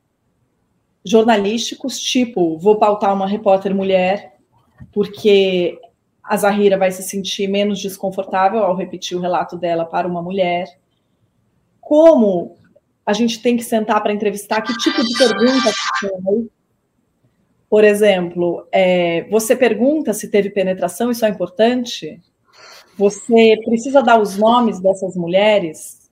jornalísticos, 1.04 2.00
tipo, 2.00 2.60
vou 2.60 2.76
pautar 2.76 3.12
uma 3.12 3.26
repórter 3.26 3.74
mulher, 3.74 4.38
porque 4.92 5.80
a 6.24 6.38
Zahira 6.38 6.78
vai 6.78 6.92
se 6.92 7.02
sentir 7.02 7.48
menos 7.48 7.82
desconfortável 7.82 8.60
ao 8.64 8.76
repetir 8.76 9.18
o 9.18 9.22
relato 9.22 9.58
dela 9.58 9.84
para 9.84 10.08
uma 10.08 10.22
mulher. 10.22 10.78
Como 11.82 12.56
a 13.08 13.14
gente 13.14 13.42
tem 13.42 13.56
que 13.56 13.64
sentar 13.64 14.04
para 14.04 14.12
entrevistar, 14.12 14.62
que 14.62 14.78
tipo 14.80 15.02
de 15.02 15.18
pergunta 15.18 15.72
Por 17.70 17.86
exemplo, 17.86 18.68
é, 18.70 19.26
você 19.30 19.56
pergunta 19.56 20.14
se 20.14 20.30
teve 20.30 20.50
penetração, 20.50 21.10
isso 21.10 21.26
é 21.26 21.30
importante? 21.30 22.22
Você 22.98 23.58
precisa 23.64 24.04
dar 24.04 24.22
os 24.22 24.38
nomes 24.38 24.82
dessas 24.82 25.16
mulheres? 25.16 26.12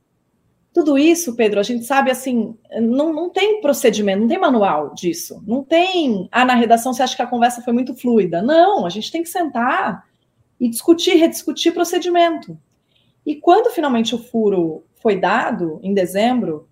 Tudo 0.74 0.98
isso, 0.98 1.36
Pedro, 1.36 1.60
a 1.60 1.64
gente 1.64 1.84
sabe 1.84 2.12
assim, 2.12 2.58
não, 2.80 3.12
não 3.12 3.30
tem 3.30 3.60
procedimento, 3.60 4.22
não 4.22 4.28
tem 4.30 4.40
manual 4.40 4.94
disso. 4.94 5.44
Não 5.46 5.66
tem. 5.66 6.30
Ah, 6.32 6.46
na 6.46 6.56
redação 6.56 6.94
você 6.94 7.04
acha 7.04 7.16
que 7.16 7.22
a 7.22 7.28
conversa 7.28 7.62
foi 7.62 7.74
muito 7.74 7.94
fluida. 7.94 8.42
Não, 8.42 8.86
a 8.86 8.90
gente 8.90 9.12
tem 9.12 9.22
que 9.22 9.30
sentar 9.30 10.06
e 10.58 10.70
discutir, 10.70 11.16
rediscutir 11.16 11.74
procedimento. 11.74 12.58
E 13.26 13.36
quando 13.36 13.70
finalmente 13.70 14.16
o 14.16 14.18
furo 14.18 14.84
foi 15.02 15.20
dado, 15.20 15.80
em 15.84 15.94
dezembro, 15.94 16.70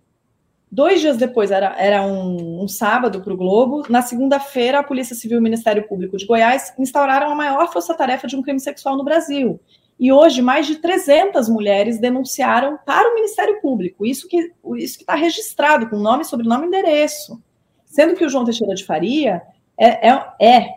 Dois 0.74 1.02
dias 1.02 1.18
depois, 1.18 1.52
era, 1.52 1.76
era 1.78 2.02
um, 2.02 2.64
um 2.64 2.68
sábado 2.68 3.22
para 3.22 3.32
o 3.32 3.38
Globo. 3.38 3.84
Na 3.90 4.02
segunda-feira, 4.02 4.80
a 4.80 4.84
Polícia 4.84 5.16
Civil 5.16 5.38
e 5.38 5.40
o 5.40 5.44
Ministério 5.44 5.88
Público 5.88 6.18
de 6.18 6.26
Goiás 6.26 6.74
instauraram 6.80 7.32
a 7.32 7.36
maior 7.36 7.72
força-tarefa 7.72 8.26
de 8.26 8.36
um 8.36 8.42
crime 8.42 8.60
sexual 8.60 8.98
no 8.98 9.04
Brasil. 9.04 9.60
E 10.00 10.12
hoje, 10.12 10.42
mais 10.42 10.66
de 10.66 10.78
300 10.78 11.48
mulheres 11.48 12.00
denunciaram 12.00 12.80
para 12.84 13.08
o 13.08 13.14
Ministério 13.14 13.62
Público. 13.62 14.04
Isso 14.04 14.28
que 14.28 14.52
isso 14.78 14.98
está 15.00 15.14
registrado, 15.14 15.88
com 15.88 15.98
nome, 15.98 16.26
sobrenome 16.26 16.64
e 16.64 16.68
endereço. 16.70 17.40
Sendo 17.86 18.16
que 18.16 18.26
o 18.26 18.30
João 18.30 18.44
Teixeira 18.44 18.74
de 18.74 18.84
Faria 18.84 19.44
é, 19.80 20.10
é, 20.10 20.24
é 20.42 20.70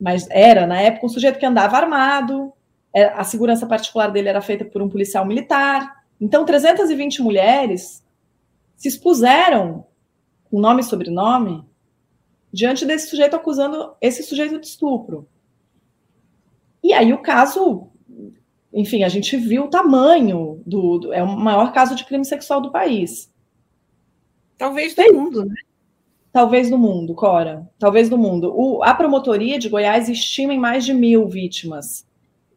mas 0.00 0.28
era, 0.30 0.68
na 0.68 0.80
época, 0.80 1.06
um 1.06 1.08
sujeito 1.08 1.40
que 1.40 1.46
andava 1.46 1.76
armado, 1.76 2.52
é, 2.94 3.06
a 3.06 3.24
segurança 3.24 3.66
particular 3.66 4.12
dele 4.12 4.28
era 4.28 4.40
feita 4.40 4.64
por 4.64 4.80
um 4.80 4.88
policial 4.88 5.26
militar. 5.26 6.04
Então, 6.20 6.44
320 6.44 7.20
mulheres 7.22 8.01
se 8.82 8.88
expuseram 8.88 9.86
com 10.50 10.58
nome 10.58 10.80
e 10.80 10.84
sobrenome 10.84 11.64
diante 12.52 12.84
desse 12.84 13.08
sujeito 13.08 13.36
acusando 13.36 13.94
esse 14.00 14.24
sujeito 14.24 14.58
de 14.58 14.66
estupro. 14.66 15.28
E 16.82 16.92
aí 16.92 17.12
o 17.12 17.22
caso, 17.22 17.92
enfim, 18.72 19.04
a 19.04 19.08
gente 19.08 19.36
viu 19.36 19.66
o 19.66 19.70
tamanho 19.70 20.60
do, 20.66 20.98
do 20.98 21.12
é 21.12 21.22
o 21.22 21.28
maior 21.28 21.72
caso 21.72 21.94
de 21.94 22.04
crime 22.04 22.24
sexual 22.24 22.60
do 22.60 22.72
país. 22.72 23.32
Talvez 24.58 24.96
do 24.96 25.14
mundo, 25.14 25.44
né? 25.44 25.54
Talvez 26.32 26.68
do 26.68 26.76
mundo, 26.76 27.14
Cora. 27.14 27.70
Talvez 27.78 28.08
do 28.08 28.18
mundo. 28.18 28.52
O, 28.52 28.82
a 28.82 28.92
promotoria 28.94 29.60
de 29.60 29.68
Goiás 29.68 30.08
estima 30.08 30.52
em 30.52 30.58
mais 30.58 30.84
de 30.84 30.92
mil 30.92 31.28
vítimas. 31.28 32.04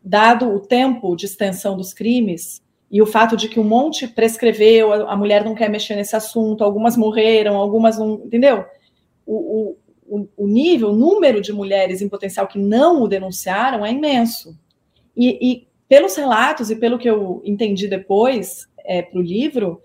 Dado 0.04 0.50
o 0.50 0.60
tempo 0.60 1.16
de 1.16 1.28
extensão 1.28 1.78
dos 1.78 1.94
crimes, 1.94 2.65
e 2.92 3.02
o 3.02 3.06
fato 3.06 3.36
de 3.36 3.50
que 3.50 3.60
um 3.60 3.64
monte 3.64 4.08
prescreveu, 4.08 4.94
a 4.94 5.16
mulher 5.16 5.44
não 5.44 5.56
quer 5.56 5.70
mexer 5.70 5.96
nesse 5.96 6.16
assunto, 6.16 6.64
algumas 6.64 6.96
morreram, 6.96 7.56
algumas 7.56 7.98
não. 7.98 8.22
Entendeu? 8.26 8.66
O, 9.26 9.76
o, 10.08 10.28
o 10.38 10.48
nível, 10.48 10.90
o 10.90 10.96
número 10.96 11.42
de 11.42 11.52
mulheres 11.52 12.02
em 12.02 12.10
potencial 12.10 12.48
que 12.48 12.60
não 12.60 13.02
o 13.02 13.08
denunciaram 13.08 13.86
é 13.86 13.92
imenso. 13.92 14.58
E, 15.18 15.38
e 15.42 15.68
pelos 15.88 16.16
relatos 16.16 16.70
e 16.70 16.76
pelo 16.76 17.00
que 17.00 17.10
eu 17.10 17.42
entendi 17.44 17.88
depois 17.88 18.68
é, 18.80 19.02
para 19.02 19.20
o 19.20 19.24
livro, 19.24 19.82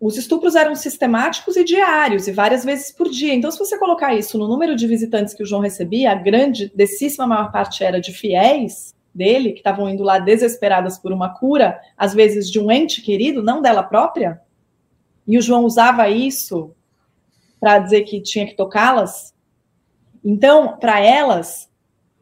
os 0.00 0.16
estupros 0.16 0.54
eram 0.54 0.76
sistemáticos 0.76 1.56
e 1.56 1.64
diários, 1.64 2.28
e 2.28 2.32
várias 2.32 2.64
vezes 2.64 2.92
por 2.92 3.10
dia. 3.10 3.34
Então, 3.34 3.50
se 3.50 3.58
você 3.58 3.76
colocar 3.78 4.14
isso 4.14 4.38
no 4.38 4.46
número 4.46 4.76
de 4.76 4.86
visitantes 4.86 5.34
que 5.34 5.42
o 5.42 5.46
João 5.46 5.60
recebia, 5.60 6.12
a 6.12 6.14
grande, 6.14 6.70
decíssima 6.74 7.26
maior 7.26 7.50
parte 7.50 7.82
era 7.82 8.00
de 8.00 8.12
fiéis, 8.12 8.94
dele, 9.18 9.52
que 9.52 9.58
estavam 9.58 9.88
indo 9.90 10.02
lá 10.02 10.18
desesperadas 10.18 10.96
por 10.98 11.12
uma 11.12 11.28
cura, 11.28 11.78
às 11.96 12.14
vezes 12.14 12.50
de 12.50 12.58
um 12.58 12.72
ente 12.72 13.02
querido, 13.02 13.42
não 13.42 13.60
dela 13.60 13.82
própria, 13.82 14.40
e 15.26 15.36
o 15.36 15.42
João 15.42 15.64
usava 15.64 16.08
isso 16.08 16.74
para 17.60 17.78
dizer 17.78 18.02
que 18.02 18.22
tinha 18.22 18.46
que 18.46 18.56
tocá-las. 18.56 19.34
Então, 20.24 20.78
para 20.78 21.00
elas, 21.00 21.68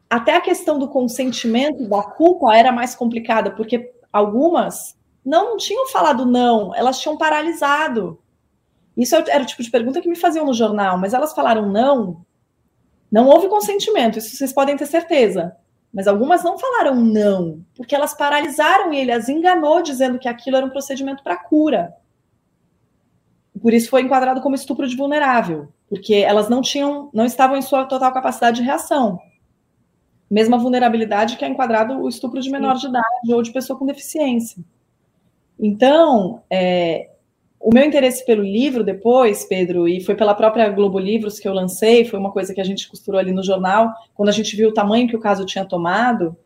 até 0.09 0.35
a 0.35 0.41
questão 0.41 0.77
do 0.77 0.89
consentimento, 0.89 1.87
da 1.87 2.03
culpa, 2.03 2.53
era 2.53 2.71
mais 2.71 2.95
complicada, 2.95 3.51
porque 3.51 3.93
algumas 4.11 4.97
não, 5.23 5.55
tinham 5.55 5.87
falado 5.87 6.25
não, 6.25 6.75
elas 6.75 6.99
tinham 6.99 7.17
paralisado. 7.17 8.19
Isso 8.95 9.15
era 9.15 9.43
o 9.43 9.45
tipo 9.45 9.63
de 9.63 9.69
pergunta 9.69 10.01
que 10.01 10.09
me 10.09 10.15
faziam 10.15 10.45
no 10.45 10.53
jornal, 10.53 10.97
mas 10.97 11.13
elas 11.13 11.33
falaram 11.33 11.69
não. 11.69 12.25
Não 13.11 13.27
houve 13.27 13.47
consentimento, 13.47 14.17
isso 14.17 14.35
vocês 14.35 14.51
podem 14.51 14.75
ter 14.75 14.85
certeza. 14.85 15.55
Mas 15.93 16.07
algumas 16.07 16.43
não 16.43 16.59
falaram 16.59 16.95
não, 16.95 17.65
porque 17.75 17.95
elas 17.95 18.13
paralisaram 18.13 18.93
ele, 18.93 19.11
as 19.11 19.29
enganou 19.29 19.81
dizendo 19.81 20.19
que 20.19 20.27
aquilo 20.27 20.57
era 20.57 20.65
um 20.65 20.69
procedimento 20.69 21.23
para 21.23 21.37
cura. 21.37 21.95
Por 23.61 23.73
isso 23.73 23.89
foi 23.89 24.01
enquadrado 24.01 24.41
como 24.41 24.55
estupro 24.55 24.87
de 24.87 24.95
vulnerável, 24.95 25.69
porque 25.89 26.15
elas 26.15 26.49
não 26.49 26.61
tinham, 26.61 27.09
não 27.13 27.25
estavam 27.25 27.57
em 27.57 27.61
sua 27.61 27.85
total 27.85 28.13
capacidade 28.13 28.57
de 28.57 28.63
reação. 28.63 29.19
Mesma 30.29 30.57
vulnerabilidade 30.57 31.37
que 31.37 31.45
é 31.45 31.47
enquadrado 31.47 31.99
o 31.99 32.09
estupro 32.09 32.41
de 32.41 32.51
menor 32.51 32.75
de 32.75 32.87
idade 32.87 33.33
ou 33.33 33.41
de 33.41 33.51
pessoa 33.51 33.79
com 33.79 33.85
deficiência. 33.85 34.61
Então, 35.59 36.43
é, 36.49 37.09
o 37.59 37.73
meu 37.73 37.83
interesse 37.83 38.25
pelo 38.25 38.43
livro 38.43 38.83
depois, 38.83 39.43
Pedro, 39.43 39.87
e 39.87 39.99
foi 40.01 40.15
pela 40.15 40.35
própria 40.35 40.69
Globo 40.69 40.99
Livros 40.99 41.39
que 41.39 41.47
eu 41.47 41.53
lancei, 41.53 42.05
foi 42.05 42.19
uma 42.19 42.31
coisa 42.31 42.53
que 42.53 42.61
a 42.61 42.63
gente 42.63 42.87
costurou 42.87 43.19
ali 43.19 43.31
no 43.31 43.43
jornal, 43.43 43.93
quando 44.13 44.29
a 44.29 44.31
gente 44.33 44.55
viu 44.55 44.69
o 44.69 44.73
tamanho 44.73 45.07
que 45.07 45.15
o 45.15 45.19
caso 45.19 45.45
tinha 45.45 45.65
tomado, 45.65 46.37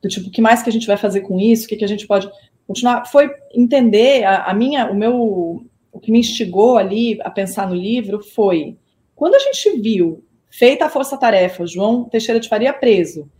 do 0.00 0.08
tipo, 0.08 0.28
o 0.28 0.30
que 0.30 0.40
mais 0.40 0.62
que 0.62 0.70
a 0.70 0.72
gente 0.72 0.86
vai 0.86 0.96
fazer 0.96 1.22
com 1.22 1.38
isso, 1.38 1.66
o 1.66 1.68
que, 1.68 1.76
que 1.76 1.84
a 1.84 1.88
gente 1.88 2.06
pode 2.06 2.30
continuar, 2.66 3.04
foi 3.06 3.30
entender, 3.54 4.24
a, 4.24 4.44
a 4.44 4.54
minha, 4.54 4.90
o 4.90 4.94
meu, 4.94 5.64
o 5.92 6.00
que 6.00 6.12
me 6.12 6.20
instigou 6.20 6.76
ali 6.78 7.18
a 7.22 7.30
pensar 7.30 7.68
no 7.68 7.74
livro 7.74 8.22
foi, 8.22 8.76
quando 9.14 9.34
a 9.34 9.38
gente 9.38 9.80
viu, 9.80 10.24
feita 10.48 10.86
a 10.86 10.90
força-tarefa, 10.90 11.66
João 11.66 12.04
Teixeira 12.04 12.40
de 12.40 12.48
Faria 12.48 12.72
preso, 12.72 13.30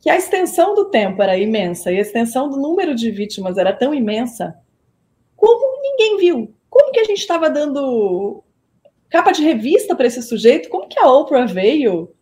que 0.00 0.10
a 0.10 0.16
extensão 0.16 0.74
do 0.74 0.86
tempo 0.86 1.22
era 1.22 1.36
imensa 1.36 1.90
e 1.90 1.96
a 1.96 2.00
extensão 2.00 2.48
do 2.48 2.58
número 2.58 2.94
de 2.94 3.10
vítimas 3.10 3.56
era 3.56 3.72
tão 3.72 3.94
imensa, 3.94 4.54
como 5.46 5.82
ninguém 5.82 6.16
viu? 6.16 6.54
Como 6.70 6.92
que 6.92 7.00
a 7.00 7.04
gente 7.04 7.18
estava 7.18 7.50
dando 7.50 8.42
capa 9.08 9.32
de 9.32 9.42
revista 9.42 9.94
para 9.94 10.06
esse 10.06 10.22
sujeito? 10.22 10.68
Como 10.68 10.88
que 10.88 10.98
a 10.98 11.10
Oprah 11.10 11.46
veio? 11.46 12.12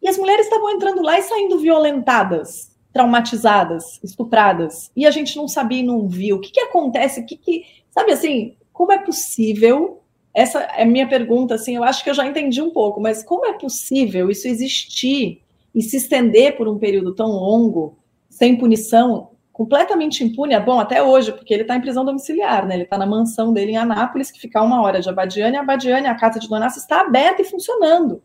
E 0.00 0.08
as 0.08 0.16
mulheres 0.16 0.46
estavam 0.46 0.70
entrando 0.70 1.02
lá 1.02 1.18
e 1.18 1.22
saindo 1.22 1.58
violentadas, 1.58 2.70
traumatizadas, 2.92 3.98
estupradas. 4.02 4.90
E 4.94 5.06
a 5.06 5.10
gente 5.10 5.36
não 5.36 5.48
sabia 5.48 5.80
e 5.80 5.82
não 5.82 6.08
viu. 6.08 6.36
O 6.36 6.40
que, 6.40 6.52
que 6.52 6.60
acontece? 6.60 7.20
O 7.20 7.26
que, 7.26 7.36
que. 7.36 7.64
Sabe 7.90 8.12
assim, 8.12 8.56
como 8.72 8.92
é 8.92 8.98
possível? 8.98 10.02
Essa 10.32 10.60
é 10.60 10.82
a 10.82 10.86
minha 10.86 11.08
pergunta, 11.08 11.54
assim, 11.54 11.74
eu 11.74 11.82
acho 11.82 12.04
que 12.04 12.10
eu 12.10 12.14
já 12.14 12.24
entendi 12.24 12.62
um 12.62 12.70
pouco, 12.70 13.00
mas 13.00 13.24
como 13.24 13.44
é 13.46 13.54
possível 13.54 14.30
isso 14.30 14.46
existir 14.46 15.42
e 15.74 15.82
se 15.82 15.96
estender 15.96 16.56
por 16.56 16.68
um 16.68 16.78
período 16.78 17.12
tão 17.12 17.28
longo, 17.28 17.98
sem 18.30 18.56
punição, 18.56 19.30
completamente 19.58 20.22
impune, 20.22 20.54
é 20.54 20.60
bom 20.60 20.78
até 20.78 21.02
hoje, 21.02 21.32
porque 21.32 21.52
ele 21.52 21.62
está 21.62 21.74
em 21.74 21.80
prisão 21.80 22.04
domiciliar, 22.04 22.64
né? 22.64 22.76
Ele 22.76 22.84
está 22.84 22.96
na 22.96 23.04
mansão 23.04 23.52
dele 23.52 23.72
em 23.72 23.76
Anápolis, 23.76 24.30
que 24.30 24.38
fica 24.38 24.60
a 24.60 24.62
uma 24.62 24.80
hora 24.80 25.00
de 25.00 25.08
Abadiane, 25.08 25.56
e 25.56 25.58
Abadiane, 25.58 26.06
a 26.06 26.14
casa 26.14 26.38
de 26.38 26.48
Dona 26.48 26.60
Inácio, 26.60 26.78
está 26.78 27.00
aberta 27.00 27.42
e 27.42 27.44
funcionando. 27.44 28.22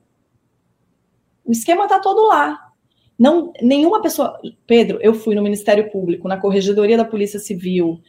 O 1.44 1.52
esquema 1.52 1.86
está 1.86 2.00
todo 2.00 2.28
lá. 2.28 2.72
Não, 3.18 3.52
nenhuma 3.64 4.00
pessoa. 4.00 4.40
Pedro, 4.68 5.00
eu 5.02 5.16
fui 5.16 5.34
no 5.34 5.42
Ministério 5.42 5.90
Público, 5.90 6.28
na 6.28 6.38
Corregedoria 6.38 6.98
da 6.98 7.04
Polícia 7.04 7.40
Civil, 7.40 8.00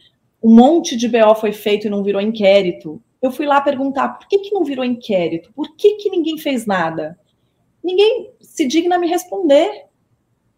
um 0.41 0.53
monte 0.53 0.95
de 0.95 1.07
BO 1.07 1.33
foi 1.33 1.51
feito 1.51 1.87
e 1.87 1.89
não 1.89 2.03
virou 2.03 2.21
inquérito. 2.21 3.01
Eu 3.19 3.31
fui 3.31 3.47
lá 3.47 3.59
perguntar 3.59 4.09
por 4.09 4.27
que, 4.27 4.37
que 4.37 4.53
não 4.53 4.63
virou 4.63 4.85
inquérito? 4.85 5.51
Por 5.51 5.75
que, 5.75 5.95
que 5.95 6.11
ninguém 6.11 6.37
fez 6.37 6.67
nada? 6.67 7.19
Ninguém 7.83 8.29
se 8.39 8.67
digna 8.67 8.97
a 8.97 8.99
me 8.99 9.07
responder. 9.07 9.85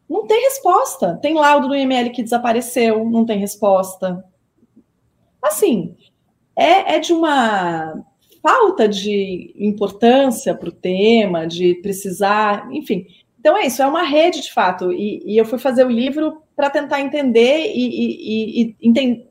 Não 0.09 0.25
tem 0.25 0.41
resposta. 0.43 1.17
Tem 1.21 1.33
laudo 1.33 1.67
do 1.67 1.75
IML 1.75 2.11
que 2.11 2.23
desapareceu, 2.23 3.09
não 3.09 3.25
tem 3.25 3.39
resposta. 3.39 4.23
Assim, 5.41 5.95
é, 6.55 6.95
é 6.95 6.99
de 6.99 7.13
uma 7.13 8.03
falta 8.41 8.87
de 8.87 9.53
importância 9.57 10.55
para 10.55 10.69
o 10.69 10.71
tema, 10.71 11.45
de 11.45 11.75
precisar, 11.75 12.67
enfim. 12.71 13.05
Então 13.39 13.57
é 13.57 13.67
isso, 13.67 13.81
é 13.81 13.87
uma 13.87 14.03
rede 14.03 14.41
de 14.41 14.51
fato. 14.51 14.91
E, 14.91 15.21
e 15.25 15.37
eu 15.37 15.45
fui 15.45 15.59
fazer 15.59 15.85
o 15.85 15.91
livro 15.91 16.41
para 16.55 16.69
tentar 16.69 17.01
entender 17.01 17.71
e, 17.73 18.65
e, 18.65 18.75
e, 18.81 19.25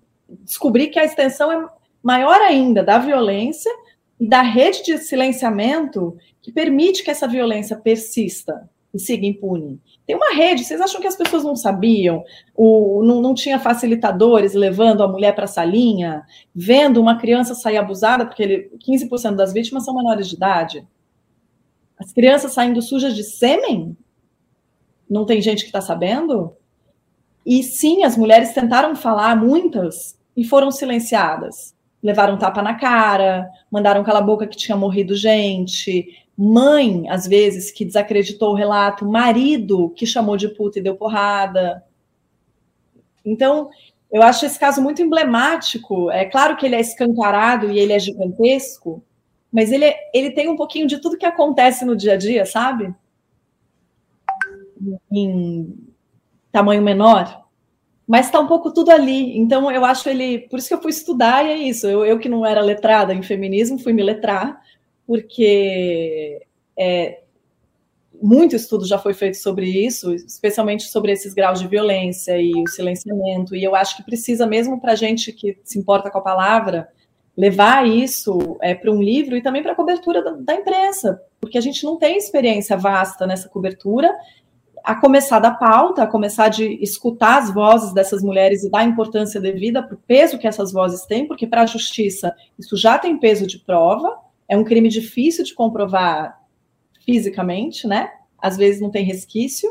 descobri 0.45 0.89
que 0.89 0.99
a 0.99 1.05
extensão 1.05 1.51
é 1.51 1.68
maior 2.03 2.41
ainda 2.41 2.85
da 2.85 2.99
violência 2.99 3.70
e 4.18 4.27
da 4.27 4.43
rede 4.43 4.85
de 4.85 4.99
silenciamento 4.99 6.16
que 6.41 6.53
permite 6.53 7.03
que 7.03 7.11
essa 7.11 7.27
violência 7.27 7.77
persista 7.77 8.68
e 8.95 8.99
siga 8.99 9.27
impune. 9.27 9.81
Tem 10.07 10.15
uma 10.15 10.35
rede, 10.35 10.63
vocês 10.63 10.81
acham 10.81 11.01
que 11.01 11.07
as 11.07 11.17
pessoas 11.17 11.43
não 11.43 11.57
sabiam? 11.57 12.23
O, 12.55 13.03
não, 13.03 13.21
não 13.21 13.35
tinha 13.35 13.59
facilitadores 13.59 14.55
levando 14.55 15.03
a 15.03 15.09
mulher 15.09 15.35
para 15.35 15.45
a 15.45 15.49
salinha, 15.49 16.25
vendo 16.55 17.01
uma 17.01 17.19
criança 17.19 17.57
sair 17.57 17.77
abusada, 17.77 18.25
porque 18.25 18.43
ele, 18.43 18.71
15% 18.87 19.35
das 19.35 19.53
vítimas 19.53 19.85
são 19.85 19.97
menores 19.97 20.29
de 20.29 20.37
idade. 20.37 20.87
As 21.99 22.13
crianças 22.13 22.53
saindo 22.53 22.81
sujas 22.81 23.17
de 23.17 23.25
sêmen? 23.25 23.97
Não 25.11 25.27
tem 25.27 25.43
gente 25.43 25.63
que 25.63 25.69
está 25.69 25.81
sabendo? 25.81 26.55
E 27.45 27.65
sim, 27.65 28.05
as 28.05 28.17
mulheres 28.17 28.53
tentaram 28.53 28.95
falar, 28.95 29.35
muitas, 29.35 30.17
e 30.37 30.45
foram 30.45 30.71
silenciadas. 30.71 31.75
Levaram 32.01 32.39
tapa 32.39 32.63
na 32.63 32.75
cara, 32.75 33.49
mandaram 33.71 34.05
cala 34.05 34.21
a 34.21 34.23
boca 34.23 34.47
que 34.47 34.57
tinha 34.57 34.77
morrido 34.77 35.17
gente, 35.17 36.26
mãe, 36.37 37.09
às 37.09 37.26
vezes, 37.26 37.70
que 37.70 37.84
desacreditou 37.84 38.51
o 38.51 38.55
relato, 38.55 39.09
marido 39.09 39.91
que 39.97 40.05
chamou 40.05 40.37
de 40.37 40.49
puta 40.49 40.78
e 40.78 40.82
deu 40.82 40.95
porrada. 40.95 41.82
Então, 43.24 43.70
eu 44.12 44.22
acho 44.22 44.45
esse 44.45 44.59
caso 44.59 44.82
muito 44.82 45.01
emblemático. 45.01 46.11
É 46.11 46.26
claro 46.26 46.57
que 46.57 46.66
ele 46.66 46.76
é 46.76 46.80
escancarado 46.80 47.70
e 47.70 47.78
ele 47.78 47.93
é 47.93 47.99
gigantesco, 47.99 49.03
mas 49.51 49.72
ele, 49.72 49.93
ele 50.12 50.30
tem 50.30 50.49
um 50.49 50.57
pouquinho 50.57 50.87
de 50.87 50.99
tudo 50.99 51.16
que 51.16 51.24
acontece 51.24 51.84
no 51.84 51.97
dia 51.97 52.12
a 52.12 52.16
dia, 52.16 52.45
sabe? 52.45 52.95
Em 55.11 55.74
tamanho 56.53 56.82
menor. 56.82 57.45
Mas 58.07 58.26
está 58.26 58.39
um 58.39 58.47
pouco 58.47 58.72
tudo 58.72 58.91
ali. 58.91 59.37
Então, 59.39 59.70
eu 59.72 59.84
acho 59.84 60.09
ele. 60.09 60.41
Por 60.41 60.59
isso 60.59 60.68
que 60.68 60.74
eu 60.74 60.82
fui 60.82 60.91
estudar, 60.91 61.45
e 61.45 61.49
é 61.49 61.57
isso. 61.57 61.87
Eu, 61.87 62.05
eu 62.05 62.18
que 62.18 62.28
não 62.28 62.45
era 62.45 62.61
letrada 62.61 63.14
em 63.14 63.22
feminismo, 63.22 63.78
fui 63.78 63.93
me 63.93 64.03
letrar 64.03 64.61
porque 65.07 66.45
é, 66.77 67.21
muito 68.21 68.57
estudo 68.57 68.87
já 68.87 68.99
foi 68.99 69.15
feito 69.15 69.37
sobre 69.37 69.67
isso, 69.67 70.13
especialmente 70.15 70.85
sobre 70.85 71.13
esses 71.13 71.35
graus 71.35 71.61
de 71.61 71.69
violência 71.69 72.41
e 72.41 72.53
o 72.63 72.69
silenciamento. 72.69 73.55
E 73.55 73.63
eu 73.63 73.75
acho 73.75 73.97
que 73.97 74.03
precisa, 74.03 74.47
mesmo 74.47 74.81
para 74.81 74.93
a 74.93 74.97
gente 74.97 75.33
que 75.33 75.59
se 75.65 75.79
importa 75.79 76.11
com 76.11 76.19
a 76.19 76.23
palavra, 76.23 76.89
levar 77.37 77.87
isso 77.87 78.57
é, 78.63 78.75
para 78.75 78.91
um 78.91 79.03
livro 79.03 79.37
e 79.37 79.43
também 79.43 79.63
para 79.63 79.73
a 79.73 79.77
cobertura 79.77 80.23
da, 80.23 80.33
da, 80.33 80.55
imprensa, 80.55 81.21
porque 81.41 81.59
a 81.59 81.61
gente 81.61 81.85
não 81.85 81.99
tem 81.99 82.17
experiência 82.17 82.77
vasta 82.77 83.27
nessa 83.27 83.49
cobertura. 83.49 84.13
A 84.83 84.95
começar 84.95 85.41
da 85.41 85.51
pauta, 85.51 86.05
a 86.05 86.07
começar 86.07 86.49
de 86.49 86.83
escutar 86.83 87.43
as 87.43 87.53
vozes 87.53 87.93
dessas 87.93 88.23
mulheres 88.23 88.63
e 88.63 88.71
dar 88.71 88.85
importância 88.85 89.41
devida 89.41 89.83
para 89.83 89.97
o 89.97 90.01
peso 90.07 90.39
que 90.39 90.47
essas 90.47 90.73
vozes 90.73 91.05
têm, 91.07 91.27
porque 91.27 91.47
para 91.47 91.63
a 91.63 91.67
justiça 91.67 92.35
isso 92.59 92.77
já 92.77 92.97
tem 92.97 93.19
peso 93.19 93.47
de 93.47 93.59
prova, 93.59 94.17
é 94.49 94.57
um 94.57 94.65
crime 94.65 94.89
difícil 94.89 95.45
de 95.45 95.55
comprovar 95.55 96.41
fisicamente, 97.05 97.87
né? 97.87 98.11
Às 98.39 98.57
vezes 98.57 98.81
não 98.81 98.91
tem 98.91 99.05
resquício 99.05 99.71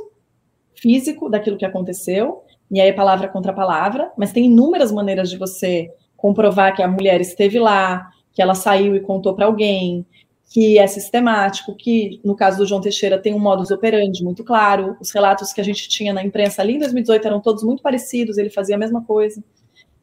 físico 0.75 1.29
daquilo 1.29 1.57
que 1.57 1.65
aconteceu, 1.65 2.43
e 2.69 2.81
aí 2.81 2.89
é 2.89 2.93
palavra 2.93 3.27
contra 3.27 3.53
palavra, 3.53 4.11
mas 4.17 4.31
tem 4.31 4.45
inúmeras 4.45 4.91
maneiras 4.91 5.29
de 5.29 5.37
você 5.37 5.91
comprovar 6.17 6.75
que 6.75 6.81
a 6.81 6.87
mulher 6.87 7.21
esteve 7.21 7.59
lá, 7.59 8.09
que 8.33 8.41
ela 8.41 8.55
saiu 8.55 8.95
e 8.95 8.99
contou 8.99 9.33
para 9.33 9.45
alguém, 9.45 10.05
que 10.49 10.77
é 10.77 10.87
sistemático, 10.87 11.75
que 11.75 12.19
no 12.23 12.35
caso 12.35 12.57
do 12.57 12.65
João 12.65 12.81
Teixeira 12.81 13.17
tem 13.17 13.33
um 13.33 13.39
modus 13.39 13.71
operandi 13.71 14.23
muito 14.23 14.43
claro. 14.43 14.95
Os 14.99 15.11
relatos 15.11 15.51
que 15.51 15.61
a 15.61 15.63
gente 15.63 15.89
tinha 15.89 16.13
na 16.13 16.23
imprensa 16.23 16.61
ali 16.61 16.75
em 16.75 16.79
2018 16.79 17.27
eram 17.27 17.41
todos 17.41 17.63
muito 17.63 17.81
parecidos, 17.81 18.37
ele 18.37 18.49
fazia 18.49 18.75
a 18.75 18.79
mesma 18.79 19.03
coisa. 19.03 19.43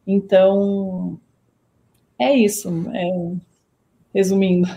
Então, 0.07 1.19
é 2.19 2.35
isso. 2.35 2.69
É, 2.93 3.33
resumindo. 4.15 4.69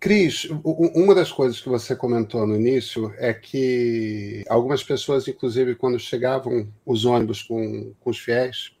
Cris, 0.00 0.48
uma 0.64 1.14
das 1.14 1.30
coisas 1.30 1.60
que 1.60 1.68
você 1.68 1.94
comentou 1.94 2.46
no 2.46 2.56
início 2.56 3.12
é 3.18 3.34
que 3.34 4.44
algumas 4.48 4.82
pessoas, 4.82 5.26
inclusive, 5.28 5.74
quando 5.74 5.98
chegavam 5.98 6.72
os 6.86 7.04
ônibus 7.04 7.42
com, 7.42 7.92
com 8.00 8.10
os 8.10 8.18
fiéis, 8.18 8.72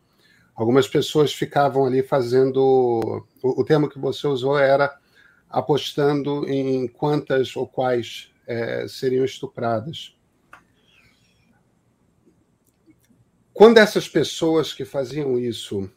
algumas 0.54 0.88
pessoas 0.88 1.32
ficavam 1.32 1.84
ali 1.84 2.02
fazendo. 2.02 3.26
O, 3.42 3.60
o 3.60 3.64
termo 3.64 3.88
que 3.88 3.98
você 3.98 4.26
usou 4.26 4.58
era 4.58 4.96
apostando 5.50 6.48
em 6.48 6.86
quantas 6.86 7.56
ou 7.56 7.66
quais 7.66 8.30
é, 8.46 8.86
seriam 8.88 9.24
estupradas. 9.24 10.14
Quando 13.52 13.78
essas 13.78 14.08
pessoas 14.08 14.72
que 14.72 14.84
faziam 14.84 15.38
isso 15.38 15.90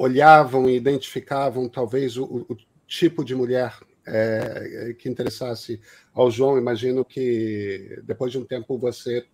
olhavam 0.00 0.66
e 0.66 0.76
identificavam 0.76 1.68
talvez 1.68 2.16
o, 2.16 2.46
o 2.48 2.56
tipo 2.86 3.22
de 3.22 3.34
mulher 3.34 3.78
é, 4.06 4.96
que 4.98 5.10
interessasse 5.10 5.78
ao 6.14 6.30
João. 6.30 6.56
Imagino 6.56 7.04
que 7.04 8.00
depois 8.02 8.32
de 8.32 8.38
um 8.38 8.44
tempo 8.46 8.78
você 8.78 9.26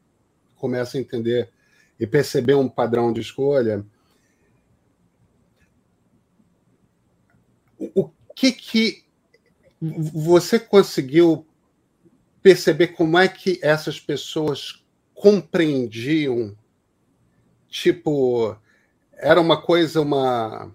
começa 0.57 0.99
a 0.99 1.01
entender 1.01 1.51
e 2.01 2.05
perceber 2.05 2.55
um 2.55 2.69
padrão 2.69 3.13
de 3.13 3.21
escolha. 3.21 3.87
O 7.79 8.11
que 8.35 8.51
que 8.51 9.05
você 9.81 10.59
conseguiu 10.59 11.47
perceber 12.43 12.89
como 12.89 13.17
é 13.17 13.29
que 13.29 13.61
essas 13.63 14.01
pessoas 14.01 14.85
compreendiam, 15.15 16.59
tipo, 17.69 18.57
era 19.17 19.41
uma 19.41 19.61
coisa, 19.61 20.01
uma, 20.01 20.73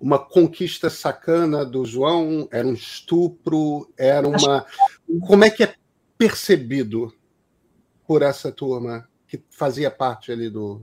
uma 0.00 0.18
conquista 0.18 0.88
sacana 0.88 1.64
do 1.64 1.84
João? 1.84 2.48
Era 2.50 2.66
um 2.66 2.74
estupro? 2.74 3.92
Era 3.96 4.26
uma. 4.26 4.66
Como 5.26 5.44
é 5.44 5.50
que 5.50 5.64
é 5.64 5.74
percebido 6.16 7.12
por 8.06 8.22
essa 8.22 8.52
turma 8.52 9.08
que 9.26 9.42
fazia 9.50 9.90
parte 9.90 10.30
ali 10.30 10.48
do. 10.48 10.82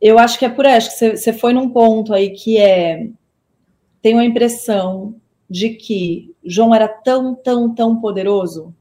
Eu 0.00 0.18
acho 0.18 0.38
que 0.38 0.44
é 0.44 0.48
por 0.48 0.66
acho 0.66 0.90
que 0.90 1.16
você 1.16 1.32
foi 1.32 1.52
num 1.52 1.70
ponto 1.70 2.12
aí 2.12 2.30
que 2.30 2.58
é. 2.58 3.08
Tenho 4.02 4.18
a 4.18 4.24
impressão 4.24 5.18
de 5.48 5.70
que 5.70 6.34
João 6.44 6.74
era 6.74 6.88
tão, 6.88 7.34
tão, 7.34 7.74
tão 7.74 8.00
poderoso 8.00 8.74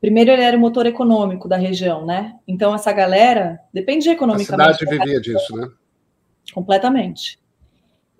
Primeiro, 0.00 0.30
ele 0.30 0.42
era 0.42 0.56
o 0.56 0.60
motor 0.60 0.86
econômico 0.86 1.46
da 1.46 1.56
região, 1.56 2.06
né? 2.06 2.34
Então, 2.48 2.74
essa 2.74 2.90
galera 2.90 3.60
dependia 3.72 4.12
economicamente. 4.12 4.70
A 4.70 4.74
cidade 4.74 4.98
vivia 4.98 5.20
disso, 5.20 5.54
né? 5.54 5.68
Completamente. 6.54 7.38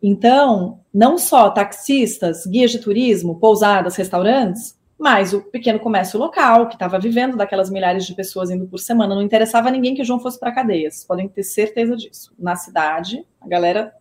Então, 0.02 0.80
não 0.92 1.16
só 1.16 1.50
taxistas, 1.50 2.46
guias 2.46 2.70
de 2.70 2.78
turismo, 2.78 3.38
pousadas, 3.38 3.96
restaurantes, 3.96 4.78
mas 4.98 5.32
o 5.32 5.40
pequeno 5.40 5.78
comércio 5.78 6.18
local, 6.18 6.68
que 6.68 6.74
estava 6.74 6.98
vivendo 6.98 7.34
daquelas 7.34 7.70
milhares 7.70 8.04
de 8.04 8.14
pessoas 8.14 8.50
indo 8.50 8.66
por 8.66 8.78
semana. 8.78 9.14
Não 9.14 9.22
interessava 9.22 9.68
a 9.68 9.72
ninguém 9.72 9.94
que 9.94 10.02
o 10.02 10.04
João 10.04 10.20
fosse 10.20 10.38
para 10.38 10.52
cadeias, 10.52 11.04
podem 11.04 11.26
ter 11.26 11.42
certeza 11.42 11.96
disso. 11.96 12.34
Na 12.38 12.56
cidade, 12.56 13.24
a 13.40 13.48
galera. 13.48 13.94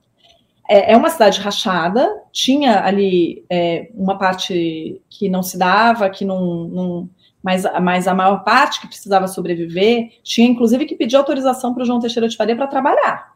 É, 0.70 0.92
é 0.92 0.98
uma 0.98 1.10
cidade 1.10 1.40
rachada, 1.40 2.08
tinha 2.32 2.84
ali 2.84 3.44
é, 3.50 3.90
uma 3.96 4.18
parte 4.20 5.02
que 5.10 5.28
não 5.28 5.42
se 5.42 5.58
dava, 5.58 6.10
que 6.10 6.24
não, 6.24 6.66
não 6.66 7.10
mas, 7.44 7.64
mas 7.82 8.08
a 8.08 8.14
maior 8.14 8.44
parte 8.44 8.82
que 8.82 8.88
precisava 8.88 9.28
sobreviver 9.28 10.10
tinha 10.24 10.48
inclusive 10.48 10.86
que 10.86 10.96
pedir 10.96 11.16
autorização 11.16 11.74
para 11.74 11.84
o 11.84 11.86
João 11.86 12.00
Teixeira 12.00 12.28
de 12.28 12.36
Faria 12.36 12.56
para 12.56 12.68
trabalhar. 12.68 13.34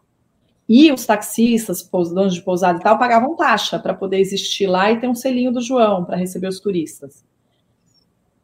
E 0.67 0.91
os 0.91 1.05
taxistas, 1.05 1.87
donos 1.91 2.33
de 2.33 2.41
pousada 2.41 2.79
e 2.79 2.81
tal, 2.81 2.97
pagavam 2.97 3.35
taxa 3.35 3.77
para 3.77 3.93
poder 3.93 4.19
existir 4.19 4.65
lá 4.65 4.91
e 4.91 4.99
ter 4.99 5.07
um 5.07 5.15
selinho 5.15 5.51
do 5.51 5.61
João 5.61 6.05
para 6.05 6.17
receber 6.17 6.47
os 6.47 6.59
turistas. 6.59 7.23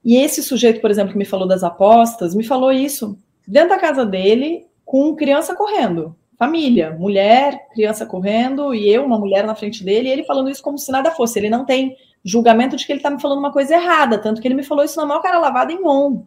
E 0.04 0.18
esse 0.18 0.42
sujeito, 0.44 0.82
por 0.82 0.92
exemplo, 0.92 1.12
que 1.12 1.18
me 1.18 1.26
falou 1.26 1.48
das 1.48 1.64
apostas, 1.64 2.36
me 2.36 2.44
falou 2.44 2.72
isso 2.72 3.18
dentro 3.48 3.70
da 3.70 3.80
casa 3.80 4.06
dele, 4.06 4.66
com 4.86 5.16
criança 5.16 5.56
correndo. 5.56 6.16
Família, 6.38 6.96
mulher, 6.98 7.68
criança 7.74 8.06
correndo, 8.06 8.74
e 8.74 8.90
eu, 8.90 9.04
uma 9.04 9.20
mulher 9.20 9.46
na 9.46 9.56
frente 9.56 9.84
dele, 9.84 10.08
e 10.08 10.12
ele 10.12 10.24
falando 10.24 10.50
isso 10.50 10.64
como 10.64 10.78
se 10.78 10.92
nada 10.92 11.12
fosse. 11.12 11.38
Ele 11.38 11.50
não 11.50 11.66
tem 11.66 11.98
julgamento 12.30 12.76
de 12.76 12.86
que 12.86 12.92
ele 12.92 13.00
está 13.00 13.10
me 13.10 13.22
falando 13.22 13.40
uma 13.40 13.52
coisa 13.52 13.74
errada, 13.74 14.18
tanto 14.18 14.42
que 14.42 14.48
ele 14.48 14.56
me 14.56 14.64
falou 14.64 14.84
isso 14.84 15.00
na 15.00 15.06
maior 15.06 15.22
cara 15.22 15.40
lavada 15.40 15.72
em 15.72 15.84
on, 15.84 16.24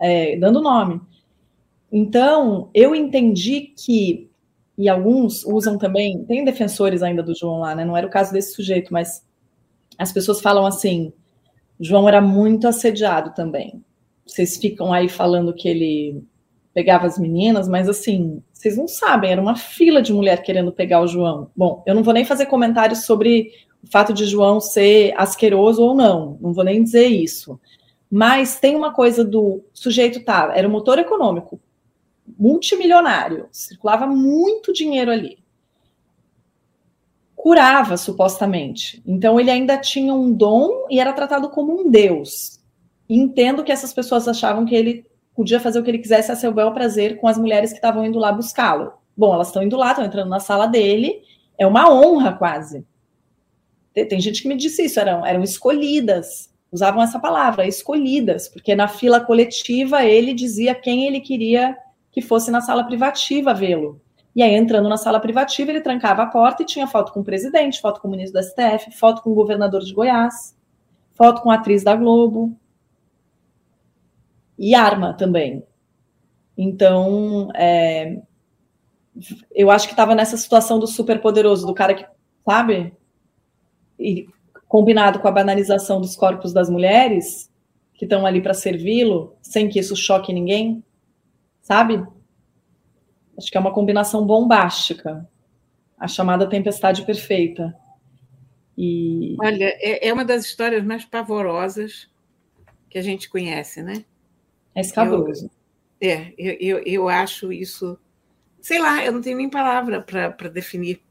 é, 0.00 0.36
dando 0.36 0.62
nome. 0.62 1.00
Então, 1.90 2.70
eu 2.72 2.94
entendi 2.94 3.72
que, 3.76 4.30
e 4.78 4.88
alguns 4.88 5.44
usam 5.44 5.76
também, 5.76 6.24
tem 6.24 6.44
defensores 6.44 7.02
ainda 7.02 7.22
do 7.22 7.34
João 7.34 7.60
lá, 7.60 7.74
né? 7.74 7.84
Não 7.84 7.96
era 7.96 8.06
o 8.06 8.10
caso 8.10 8.32
desse 8.32 8.54
sujeito, 8.54 8.92
mas 8.92 9.24
as 9.98 10.10
pessoas 10.10 10.40
falam 10.40 10.64
assim: 10.64 11.12
João 11.78 12.08
era 12.08 12.20
muito 12.20 12.66
assediado 12.66 13.34
também. 13.34 13.84
Vocês 14.26 14.56
ficam 14.56 14.92
aí 14.92 15.08
falando 15.08 15.52
que 15.52 15.68
ele 15.68 16.24
pegava 16.72 17.06
as 17.06 17.18
meninas, 17.18 17.68
mas 17.68 17.88
assim, 17.88 18.42
vocês 18.52 18.76
não 18.76 18.88
sabem, 18.88 19.30
era 19.30 19.42
uma 19.42 19.56
fila 19.56 20.00
de 20.00 20.12
mulher 20.12 20.42
querendo 20.42 20.72
pegar 20.72 21.02
o 21.02 21.06
João. 21.06 21.50
Bom, 21.54 21.82
eu 21.86 21.94
não 21.94 22.02
vou 22.02 22.14
nem 22.14 22.24
fazer 22.24 22.46
comentários 22.46 23.04
sobre 23.04 23.50
o 23.82 23.90
fato 23.90 24.12
de 24.12 24.24
João 24.26 24.60
ser 24.60 25.12
asqueroso 25.16 25.82
ou 25.82 25.94
não, 25.94 26.38
não 26.40 26.52
vou 26.52 26.64
nem 26.64 26.82
dizer 26.82 27.06
isso. 27.06 27.58
Mas 28.10 28.60
tem 28.60 28.76
uma 28.76 28.92
coisa 28.92 29.24
do 29.24 29.64
sujeito 29.72 30.24
tá, 30.24 30.52
era 30.54 30.68
o 30.68 30.70
motor 30.70 30.98
econômico 30.98 31.60
multimilionário, 32.38 33.48
circulava 33.50 34.06
muito 34.06 34.72
dinheiro 34.72 35.10
ali. 35.10 35.38
Curava, 37.34 37.96
supostamente. 37.96 39.02
Então, 39.04 39.38
ele 39.38 39.50
ainda 39.50 39.76
tinha 39.76 40.14
um 40.14 40.32
dom 40.32 40.86
e 40.88 41.00
era 41.00 41.12
tratado 41.12 41.48
como 41.50 41.80
um 41.80 41.90
deus. 41.90 42.60
Entendo 43.08 43.64
que 43.64 43.72
essas 43.72 43.92
pessoas 43.92 44.28
achavam 44.28 44.64
que 44.64 44.74
ele 44.74 45.04
podia 45.34 45.58
fazer 45.58 45.80
o 45.80 45.82
que 45.82 45.90
ele 45.90 45.98
quisesse 45.98 46.30
a 46.30 46.36
seu 46.36 46.52
bel 46.52 46.72
prazer 46.72 47.18
com 47.18 47.26
as 47.26 47.36
mulheres 47.36 47.70
que 47.70 47.78
estavam 47.78 48.04
indo 48.04 48.18
lá 48.18 48.30
buscá-lo. 48.30 48.92
Bom, 49.16 49.34
elas 49.34 49.48
estão 49.48 49.62
indo 49.62 49.76
lá, 49.76 49.90
estão 49.90 50.04
entrando 50.04 50.28
na 50.28 50.40
sala 50.40 50.66
dele, 50.66 51.22
é 51.58 51.66
uma 51.66 51.92
honra 51.92 52.32
quase. 52.32 52.86
Tem, 53.94 54.20
gente 54.20 54.42
que 54.42 54.48
me 54.48 54.56
disse 54.56 54.84
isso, 54.84 54.98
eram, 54.98 55.24
eram 55.24 55.42
escolhidas, 55.42 56.50
usavam 56.70 57.02
essa 57.02 57.18
palavra, 57.18 57.66
escolhidas, 57.66 58.48
porque 58.48 58.74
na 58.74 58.88
fila 58.88 59.20
coletiva 59.20 60.04
ele 60.04 60.32
dizia 60.32 60.74
quem 60.74 61.06
ele 61.06 61.20
queria 61.20 61.76
que 62.10 62.22
fosse 62.22 62.50
na 62.50 62.60
sala 62.60 62.84
privativa 62.84 63.52
vê-lo. 63.52 64.00
E 64.34 64.42
aí, 64.42 64.54
entrando 64.54 64.88
na 64.88 64.96
sala 64.96 65.20
privativa, 65.20 65.70
ele 65.70 65.82
trancava 65.82 66.22
a 66.22 66.26
porta 66.26 66.62
e 66.62 66.66
tinha 66.66 66.86
foto 66.86 67.12
com 67.12 67.20
o 67.20 67.24
presidente, 67.24 67.80
foto 67.80 68.00
com 68.00 68.08
o 68.08 68.10
ministro 68.10 68.40
do 68.40 68.46
STF, 68.46 68.90
foto 68.92 69.22
com 69.22 69.30
o 69.30 69.34
governador 69.34 69.82
de 69.82 69.92
Goiás, 69.92 70.56
foto 71.12 71.42
com 71.42 71.50
a 71.50 71.56
atriz 71.56 71.84
da 71.84 71.94
Globo. 71.94 72.56
E 74.58 74.74
arma 74.74 75.12
também. 75.12 75.62
Então, 76.56 77.50
é, 77.54 78.22
eu 79.54 79.70
acho 79.70 79.86
que 79.86 79.92
estava 79.92 80.14
nessa 80.14 80.36
situação 80.36 80.78
do 80.78 80.86
super 80.86 81.20
poderoso, 81.20 81.66
do 81.66 81.74
cara 81.74 81.94
que, 81.94 82.06
sabe? 82.44 82.94
E 84.02 84.28
combinado 84.68 85.20
com 85.20 85.28
a 85.28 85.32
banalização 85.32 86.00
dos 86.00 86.16
corpos 86.16 86.52
das 86.52 86.70
mulheres 86.70 87.50
que 87.94 88.04
estão 88.04 88.24
ali 88.26 88.40
para 88.40 88.54
servi-lo, 88.54 89.36
sem 89.42 89.68
que 89.68 89.78
isso 89.78 89.94
choque 89.94 90.32
ninguém, 90.32 90.82
sabe? 91.60 92.02
Acho 93.36 93.50
que 93.50 93.56
é 93.56 93.60
uma 93.60 93.72
combinação 93.72 94.26
bombástica, 94.26 95.28
a 95.98 96.08
chamada 96.08 96.48
tempestade 96.48 97.04
perfeita. 97.04 97.76
E... 98.76 99.36
Olha, 99.40 99.76
é, 99.78 100.08
é 100.08 100.12
uma 100.12 100.24
das 100.24 100.44
histórias 100.44 100.82
mais 100.84 101.04
pavorosas 101.04 102.10
que 102.88 102.98
a 102.98 103.02
gente 103.02 103.28
conhece, 103.28 103.82
né? 103.82 104.04
É 104.74 104.80
escabroso. 104.80 105.50
Eu, 106.00 106.10
é, 106.10 106.34
eu, 106.36 106.56
eu, 106.60 106.82
eu 106.84 107.08
acho 107.08 107.52
isso 107.52 107.98
sei 108.62 108.78
lá, 108.78 109.04
eu 109.04 109.12
não 109.12 109.20
tenho 109.20 109.36
nem 109.36 109.50
palavra 109.50 110.00
para 110.00 110.48
definir 110.48 111.02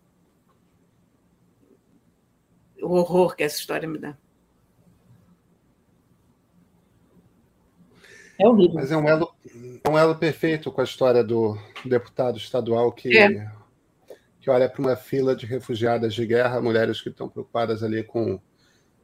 o 2.81 2.91
horror 2.93 3.35
que 3.35 3.43
essa 3.43 3.57
história 3.57 3.87
me 3.87 3.97
dá. 3.97 4.17
É 8.39 8.47
horrível. 8.47 8.75
Mas 8.75 8.91
é 8.91 8.97
um 8.97 9.07
elo, 9.07 9.33
um 9.87 9.97
elo 9.97 10.15
perfeito 10.15 10.71
com 10.71 10.81
a 10.81 10.83
história 10.83 11.23
do 11.23 11.57
deputado 11.85 12.37
estadual 12.37 12.91
que, 12.91 13.15
é. 13.17 13.51
que 14.39 14.49
olha 14.49 14.67
para 14.67 14.81
uma 14.81 14.95
fila 14.95 15.35
de 15.35 15.45
refugiadas 15.45 16.13
de 16.13 16.25
guerra, 16.25 16.61
mulheres 16.61 17.01
que 17.01 17.09
estão 17.09 17.29
preocupadas 17.29 17.83
ali 17.83 18.03
com 18.03 18.39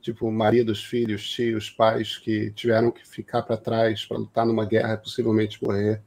tipo 0.01 0.31
maridos, 0.31 0.83
filhos, 0.83 1.29
tios, 1.29 1.69
pais 1.69 2.17
que 2.17 2.51
tiveram 2.51 2.91
que 2.91 3.07
ficar 3.07 3.43
para 3.43 3.57
trás 3.57 4.05
para 4.05 4.17
lutar 4.17 4.45
numa 4.45 4.65
guerra 4.65 4.93
e 4.93 4.97
possivelmente 4.97 5.63
morrer 5.63 6.01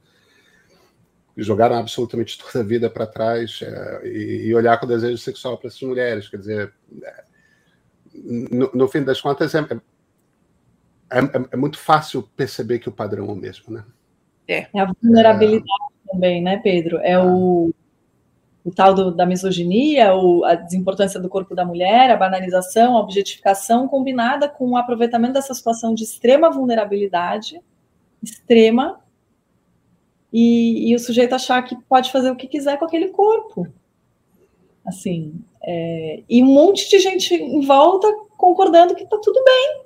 jogaram 1.37 1.77
absolutamente 1.77 2.37
toda 2.37 2.59
a 2.59 2.67
vida 2.67 2.89
para 2.89 3.07
trás 3.07 3.59
é, 3.61 4.07
e, 4.07 4.47
e, 4.47 4.55
olhar 4.55 4.79
com 4.79 4.87
desejo 4.87 5.17
sexual 5.17 5.57
para 5.57 5.67
essas 5.67 5.81
mulheres. 5.81 6.29
Quer 6.29 6.37
dizer, 6.37 6.73
é, 7.03 7.23
no, 8.13 8.71
no, 8.73 8.87
fim 8.87 9.03
das 9.03 9.21
contas, 9.21 9.53
é, 9.55 9.59
é, 9.59 11.19
é, 11.19 11.21
é, 11.51 11.57
muito 11.57 11.77
fácil 11.77 12.23
perceber 12.35 12.79
que 12.79 12.89
o 12.89 12.91
padrão 12.91 13.27
é 13.27 13.31
o 13.31 13.35
mesmo, 13.35 13.73
né? 13.73 13.83
É, 14.47 14.67
é 14.73 14.79
a 14.79 14.91
vulnerabilidade 15.01 15.65
também, 16.11 16.41
né, 16.41 16.57
Pedro? 16.57 16.97
É 16.99 17.17
o, 17.19 17.73
o 18.63 18.71
tal 18.71 18.93
do, 18.93 19.11
da 19.11 19.25
misoginia, 19.25 20.13
o, 20.13 20.43
a 20.43 20.55
desimportância 20.55 21.19
do 21.19 21.29
corpo 21.29 21.55
da 21.55 21.65
mulher, 21.65 22.11
a 22.11 22.17
banalização, 22.17 22.97
a 22.97 22.99
objetificação, 22.99 23.87
combinada 23.87 24.49
com 24.49 24.71
o 24.71 24.77
aproveitamento 24.77 25.33
dessa 25.33 25.53
situação 25.53 25.93
de 25.93 26.03
extrema 26.03 26.51
vulnerabilidade, 26.51 27.59
extrema, 28.21 28.99
e, 30.33 30.89
e, 30.89 30.95
o 30.95 30.99
sujeito 30.99 31.35
achar 31.35 31.61
que 31.61 31.75
pode 31.89 32.09
fazer 32.09 32.31
o 32.31 32.37
que 32.37 32.47
quiser 32.47 32.79
com 32.79 32.85
aquele 32.85 33.09
corpo. 33.09 33.67
Assim, 34.85 35.43
é, 35.63 36.23
e 36.29 36.43
um 36.43 36.47
monte 36.47 36.89
de 36.89 36.99
gente 36.99 37.33
em 37.33 37.61
volta 37.61 38.07
concordando 38.37 38.95
que 38.95 39.03
está 39.03 39.17
tudo 39.17 39.43
bem. 39.43 39.81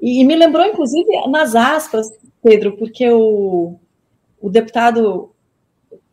E, 0.00 0.20
e, 0.20 0.24
me 0.24 0.34
lembrou, 0.34 0.66
inclusive, 0.66 1.08
nas 1.28 1.54
aspas, 1.54 2.12
Pedro, 2.42 2.76
porque 2.76 3.08
o, 3.08 3.76
o 4.40 4.50
deputado, 4.50 5.30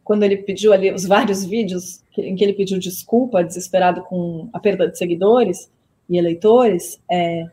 quando 0.04 0.24
ele 0.24 0.38
pediu 0.38 0.72
ali 0.72 0.92
os 0.92 1.06
vários 1.06 1.44
vídeos 1.44 2.04
em 2.18 2.36
que 2.36 2.44
ele 2.44 2.54
pediu 2.54 2.78
desculpa, 2.78 3.44
desesperado 3.44 4.04
com 4.04 4.50
a 4.54 4.60
perda 4.60 4.88
de 4.88 4.98
seguidores 4.98 5.72
e 6.08 6.18
eleitores, 6.18 7.02
é, 7.10 7.48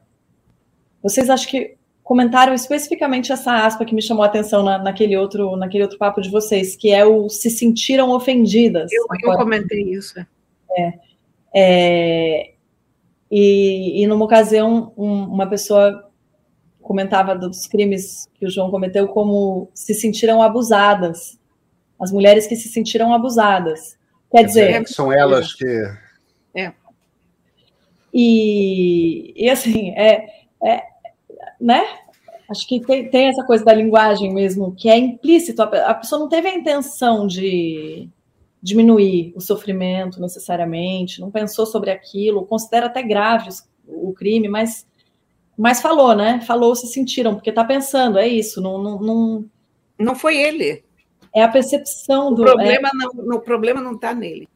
vocês 1.02 1.30
acham 1.30 1.48
que 1.48 1.78
comentaram 2.04 2.54
especificamente 2.54 3.32
essa 3.32 3.66
aspa 3.66 3.84
que 3.84 3.94
me 3.94 4.02
chamou 4.02 4.24
a 4.24 4.26
atenção 4.26 4.62
na, 4.62 4.78
naquele, 4.78 5.16
outro, 5.16 5.56
naquele 5.56 5.82
outro 5.84 5.98
papo 5.98 6.20
de 6.20 6.30
vocês, 6.30 6.74
que 6.74 6.90
é 6.90 7.04
o 7.04 7.28
se 7.28 7.50
sentiram 7.50 8.10
ofendidas. 8.10 8.90
Eu, 8.92 9.06
eu 9.22 9.36
comentei 9.36 9.82
isso. 9.92 10.18
É, 10.76 11.07
é, 11.54 12.52
e, 13.30 14.02
e 14.02 14.06
numa 14.06 14.24
ocasião, 14.24 14.92
um, 14.96 15.24
uma 15.24 15.46
pessoa 15.46 16.10
comentava 16.80 17.34
dos 17.34 17.66
crimes 17.66 18.28
que 18.34 18.46
o 18.46 18.50
João 18.50 18.70
cometeu 18.70 19.08
como 19.08 19.68
se 19.74 19.92
sentiram 19.94 20.42
abusadas. 20.42 21.38
As 22.00 22.10
mulheres 22.10 22.46
que 22.46 22.56
se 22.56 22.68
sentiram 22.68 23.12
abusadas. 23.12 23.98
Quer 24.30 24.44
dizer. 24.44 24.88
São 24.88 25.12
elas 25.12 25.52
que. 25.52 25.66
É. 26.54 26.72
E, 28.12 29.34
e 29.36 29.50
assim, 29.50 29.90
é, 29.90 30.26
é, 30.64 30.82
né? 31.60 31.82
Acho 32.50 32.66
que 32.66 32.80
tem, 32.80 33.10
tem, 33.10 33.28
essa 33.28 33.44
coisa 33.44 33.62
da 33.62 33.74
linguagem 33.74 34.32
mesmo, 34.32 34.74
que 34.74 34.88
é 34.88 34.96
implícito. 34.96 35.60
A, 35.60 35.94
pessoa 35.94 36.18
não 36.18 36.28
teve 36.28 36.48
a 36.48 36.54
intenção 36.54 37.26
de 37.26 38.08
diminuir 38.62 39.32
o 39.36 39.40
sofrimento 39.40 40.20
necessariamente, 40.20 41.20
não 41.20 41.30
pensou 41.30 41.64
sobre 41.64 41.90
aquilo, 41.90 42.46
considera 42.46 42.86
até 42.86 43.02
grave 43.02 43.50
o 43.86 44.12
crime, 44.12 44.48
mas, 44.48 44.86
mas 45.56 45.80
falou, 45.80 46.14
né? 46.14 46.40
Falou, 46.40 46.74
se 46.74 46.86
sentiram, 46.88 47.34
porque 47.34 47.50
está 47.50 47.64
pensando, 47.64 48.18
é 48.18 48.26
isso, 48.26 48.60
não, 48.60 48.78
não, 48.78 49.00
não. 49.00 49.44
Não 49.98 50.14
foi 50.14 50.36
ele. 50.36 50.84
É 51.34 51.42
a 51.42 51.48
percepção 51.48 52.28
o 52.28 52.34
do. 52.34 52.42
Problema 52.42 52.88
é... 52.88 52.92
não, 52.94 53.36
o 53.36 53.40
problema 53.40 53.80
não 53.80 53.94
está 53.94 54.14
nele. 54.14 54.48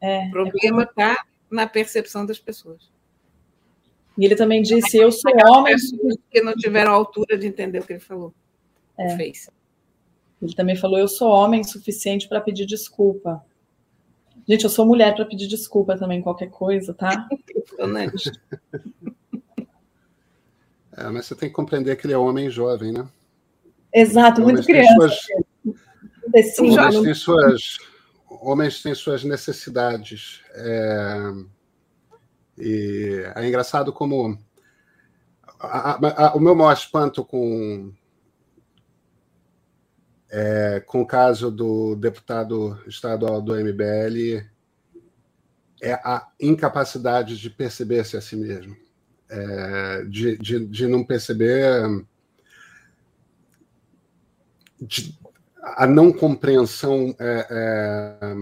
É, 0.00 0.26
o 0.28 0.30
problema 0.30 0.82
está 0.84 1.12
é 1.12 1.16
como... 1.16 1.26
na 1.50 1.66
percepção 1.66 2.24
das 2.24 2.38
pessoas. 2.38 2.90
E 4.16 4.24
ele 4.24 4.36
também 4.36 4.62
disse: 4.62 4.96
Eu 4.96 5.10
sou 5.10 5.32
homem. 5.50 5.74
Que 6.30 6.40
não 6.40 6.54
tiveram 6.54 6.92
a 6.92 6.94
altura 6.94 7.36
de 7.36 7.46
entender 7.46 7.80
o 7.80 7.86
que 7.86 7.94
ele 7.94 8.00
falou. 8.00 8.32
É. 8.98 9.16
Fez. 9.16 9.50
Ele 10.44 10.54
também 10.54 10.76
falou: 10.76 10.98
Eu 10.98 11.08
sou 11.08 11.28
homem 11.28 11.64
suficiente 11.64 12.28
para 12.28 12.40
pedir 12.40 12.66
desculpa. 12.66 13.44
Gente, 14.46 14.64
eu 14.64 14.70
sou 14.70 14.84
mulher 14.84 15.14
para 15.14 15.24
pedir 15.24 15.48
desculpa 15.48 15.96
também, 15.96 16.20
qualquer 16.20 16.50
coisa, 16.50 16.92
tá? 16.92 17.26
é, 20.96 21.08
mas 21.08 21.26
você 21.26 21.34
tem 21.34 21.48
que 21.48 21.54
compreender 21.54 21.96
que 21.96 22.06
ele 22.06 22.12
é 22.12 22.18
homem 22.18 22.50
jovem, 22.50 22.92
né? 22.92 23.08
Exato, 23.92 24.42
muito 24.42 24.62
criança. 24.62 25.08
Suas... 26.54 26.76
Homens, 26.76 27.02
têm 27.02 27.14
suas... 27.14 27.78
homens 28.28 28.82
têm 28.82 28.94
suas 28.94 29.24
necessidades. 29.24 30.42
É 30.52 31.32
e 32.58 33.24
é 33.34 33.46
engraçado 33.46 33.92
como 33.92 34.38
a, 35.58 35.90
a, 35.92 36.26
a, 36.28 36.34
o 36.34 36.40
meu 36.40 36.54
maior 36.54 36.72
espanto 36.72 37.24
com 37.24 37.92
é, 40.36 40.80
com 40.80 41.00
o 41.00 41.06
caso 41.06 41.48
do 41.48 41.94
deputado 41.94 42.76
estadual 42.88 43.40
do 43.40 43.54
MBL 43.54 44.44
é 45.80 45.92
a 45.92 46.28
incapacidade 46.40 47.38
de 47.38 47.48
perceber-se 47.48 48.16
a 48.16 48.20
si 48.20 48.34
mesmo, 48.34 48.76
é, 49.28 50.04
de, 50.06 50.36
de, 50.38 50.66
de, 50.66 50.86
não 50.88 51.04
perceber 51.04 52.04
de, 54.80 55.16
a 55.62 55.86
não 55.86 56.12
compreensão 56.12 57.14
é, 57.20 57.46
é 57.50 58.34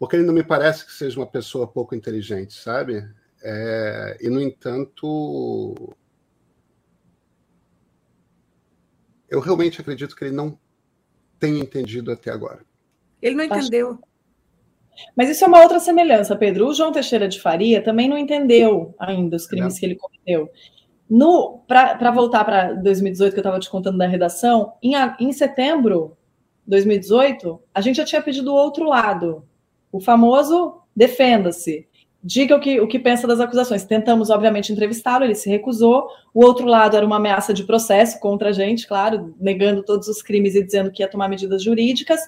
porque 0.00 0.16
ele 0.16 0.26
não 0.26 0.34
me 0.34 0.42
parece 0.42 0.84
que 0.84 0.90
seja 0.90 1.20
uma 1.20 1.28
pessoa 1.28 1.64
pouco 1.64 1.94
inteligente, 1.94 2.54
sabe? 2.54 3.08
É, 3.40 4.18
e, 4.20 4.28
no 4.28 4.40
entanto, 4.40 5.94
eu 9.30 9.38
realmente 9.38 9.80
acredito 9.80 10.16
que 10.16 10.24
ele 10.24 10.34
não 10.34 10.58
tem 11.42 11.58
entendido 11.58 12.12
até 12.12 12.30
agora. 12.30 12.60
Ele 13.20 13.34
não 13.34 13.42
entendeu. 13.42 13.98
Mas 15.16 15.28
isso 15.28 15.44
é 15.44 15.48
uma 15.48 15.60
outra 15.60 15.80
semelhança, 15.80 16.36
Pedro. 16.36 16.68
O 16.68 16.72
João 16.72 16.92
Teixeira 16.92 17.26
de 17.26 17.40
Faria 17.40 17.82
também 17.82 18.08
não 18.08 18.16
entendeu 18.16 18.94
ainda 18.96 19.34
os 19.36 19.44
crimes 19.44 19.74
não. 19.74 19.80
que 19.80 19.86
ele 19.86 19.96
cometeu. 19.96 20.48
Para 21.66 22.12
voltar 22.12 22.44
para 22.44 22.74
2018, 22.74 23.32
que 23.32 23.38
eu 23.40 23.42
estava 23.42 23.58
te 23.58 23.68
contando 23.68 23.98
da 23.98 24.06
redação, 24.06 24.74
em, 24.80 24.92
em 25.18 25.32
setembro 25.32 26.16
2018, 26.64 27.60
a 27.74 27.80
gente 27.80 27.96
já 27.96 28.04
tinha 28.04 28.22
pedido 28.22 28.52
o 28.52 28.56
outro 28.56 28.84
lado. 28.84 29.44
O 29.90 30.00
famoso 30.00 30.80
defenda-se. 30.94 31.88
Diga 32.24 32.54
o 32.54 32.60
que, 32.60 32.80
o 32.80 32.86
que 32.86 33.00
pensa 33.00 33.26
das 33.26 33.40
acusações. 33.40 33.84
Tentamos, 33.84 34.30
obviamente, 34.30 34.72
entrevistá-lo, 34.72 35.24
ele 35.24 35.34
se 35.34 35.50
recusou. 35.50 36.08
O 36.32 36.44
outro 36.44 36.66
lado 36.66 36.96
era 36.96 37.04
uma 37.04 37.16
ameaça 37.16 37.52
de 37.52 37.64
processo 37.64 38.20
contra 38.20 38.50
a 38.50 38.52
gente, 38.52 38.86
claro, 38.86 39.34
negando 39.40 39.82
todos 39.82 40.06
os 40.06 40.22
crimes 40.22 40.54
e 40.54 40.62
dizendo 40.62 40.92
que 40.92 41.02
ia 41.02 41.08
tomar 41.08 41.28
medidas 41.28 41.62
jurídicas. 41.64 42.20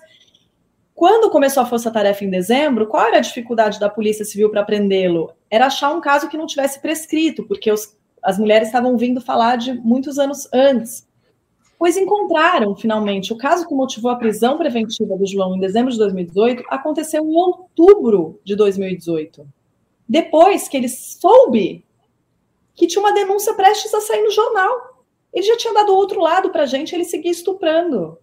Quando 0.95 1.31
começou 1.31 1.63
a 1.63 1.67
força-tarefa 1.67 2.25
em 2.25 2.31
dezembro, 2.31 2.89
qual 2.89 3.07
era 3.07 3.19
a 3.19 3.21
dificuldade 3.21 3.79
da 3.79 3.89
Polícia 3.89 4.25
Civil 4.25 4.51
para 4.51 4.65
prendê-lo? 4.65 5.33
Era 5.49 5.67
achar 5.67 5.93
um 5.93 6.01
caso 6.01 6.29
que 6.29 6.37
não 6.37 6.47
tivesse 6.47 6.81
prescrito, 6.81 7.45
porque 7.45 7.71
os, 7.71 7.97
as 8.21 8.37
mulheres 8.37 8.69
estavam 8.69 8.97
vindo 8.97 9.21
falar 9.21 9.57
de 9.57 9.75
muitos 9.75 10.19
anos 10.19 10.49
antes. 10.53 11.07
Pois 11.79 11.97
encontraram, 11.97 12.75
finalmente, 12.75 13.33
o 13.33 13.37
caso 13.37 13.67
que 13.67 13.75
motivou 13.75 14.11
a 14.11 14.17
prisão 14.17 14.57
preventiva 14.57 15.17
do 15.17 15.27
João 15.27 15.57
em 15.57 15.61
dezembro 15.61 15.93
de 15.93 15.99
2018 15.99 16.65
aconteceu 16.69 17.25
em 17.25 17.37
outubro 17.37 18.41
de 18.45 18.57
2018. 18.57 19.47
Depois 20.09 20.69
que 20.69 20.77
ele 20.77 20.89
soube 20.89 21.85
que 22.75 22.87
tinha 22.87 23.01
uma 23.01 23.13
denúncia 23.13 23.55
prestes 23.55 23.95
a 23.95 24.01
sair 24.01 24.23
no 24.23 24.31
jornal. 24.31 25.05
Ele 25.33 25.47
já 25.47 25.57
tinha 25.57 25.73
dado 25.73 25.95
outro 25.95 26.21
lado 26.21 26.51
para 26.51 26.65
a 26.65 26.67
gente, 26.67 26.95
ele 26.95 27.05
seguia 27.05 27.31
estuprando. 27.31 28.19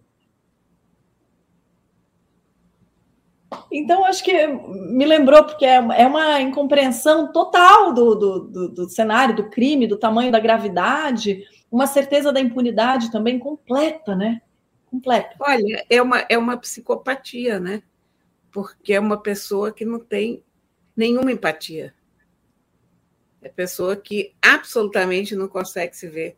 Então, 3.70 4.04
acho 4.04 4.24
que 4.24 4.46
me 4.46 5.04
lembrou, 5.04 5.44
porque 5.44 5.64
é, 5.64 5.76
é 5.76 6.06
uma 6.06 6.40
incompreensão 6.40 7.32
total 7.32 7.92
do, 7.92 8.14
do, 8.14 8.40
do, 8.40 8.68
do, 8.68 8.88
cenário, 8.88 9.36
do 9.36 9.50
crime, 9.50 9.86
do 9.86 9.98
tamanho 9.98 10.32
da 10.32 10.40
gravidade, 10.40 11.44
uma 11.70 11.86
certeza 11.86 12.32
da 12.32 12.40
impunidade 12.40 13.10
também 13.10 13.38
completa, 13.38 14.14
né? 14.14 14.40
Completa. 14.86 15.36
Olha, 15.40 15.84
é 15.88 16.00
uma, 16.00 16.24
é 16.28 16.36
uma 16.36 16.56
psicopatia, 16.56 17.58
né? 17.58 17.82
Porque 18.50 18.92
é 18.92 19.00
uma 19.00 19.18
pessoa 19.18 19.72
que 19.72 19.84
não 19.84 19.98
tem 19.98 20.42
nenhuma 20.96 21.32
empatia. 21.32 21.94
É 23.40 23.48
pessoa 23.48 23.96
que 23.96 24.34
absolutamente 24.40 25.34
não 25.34 25.48
consegue 25.48 25.96
se 25.96 26.08
ver 26.08 26.36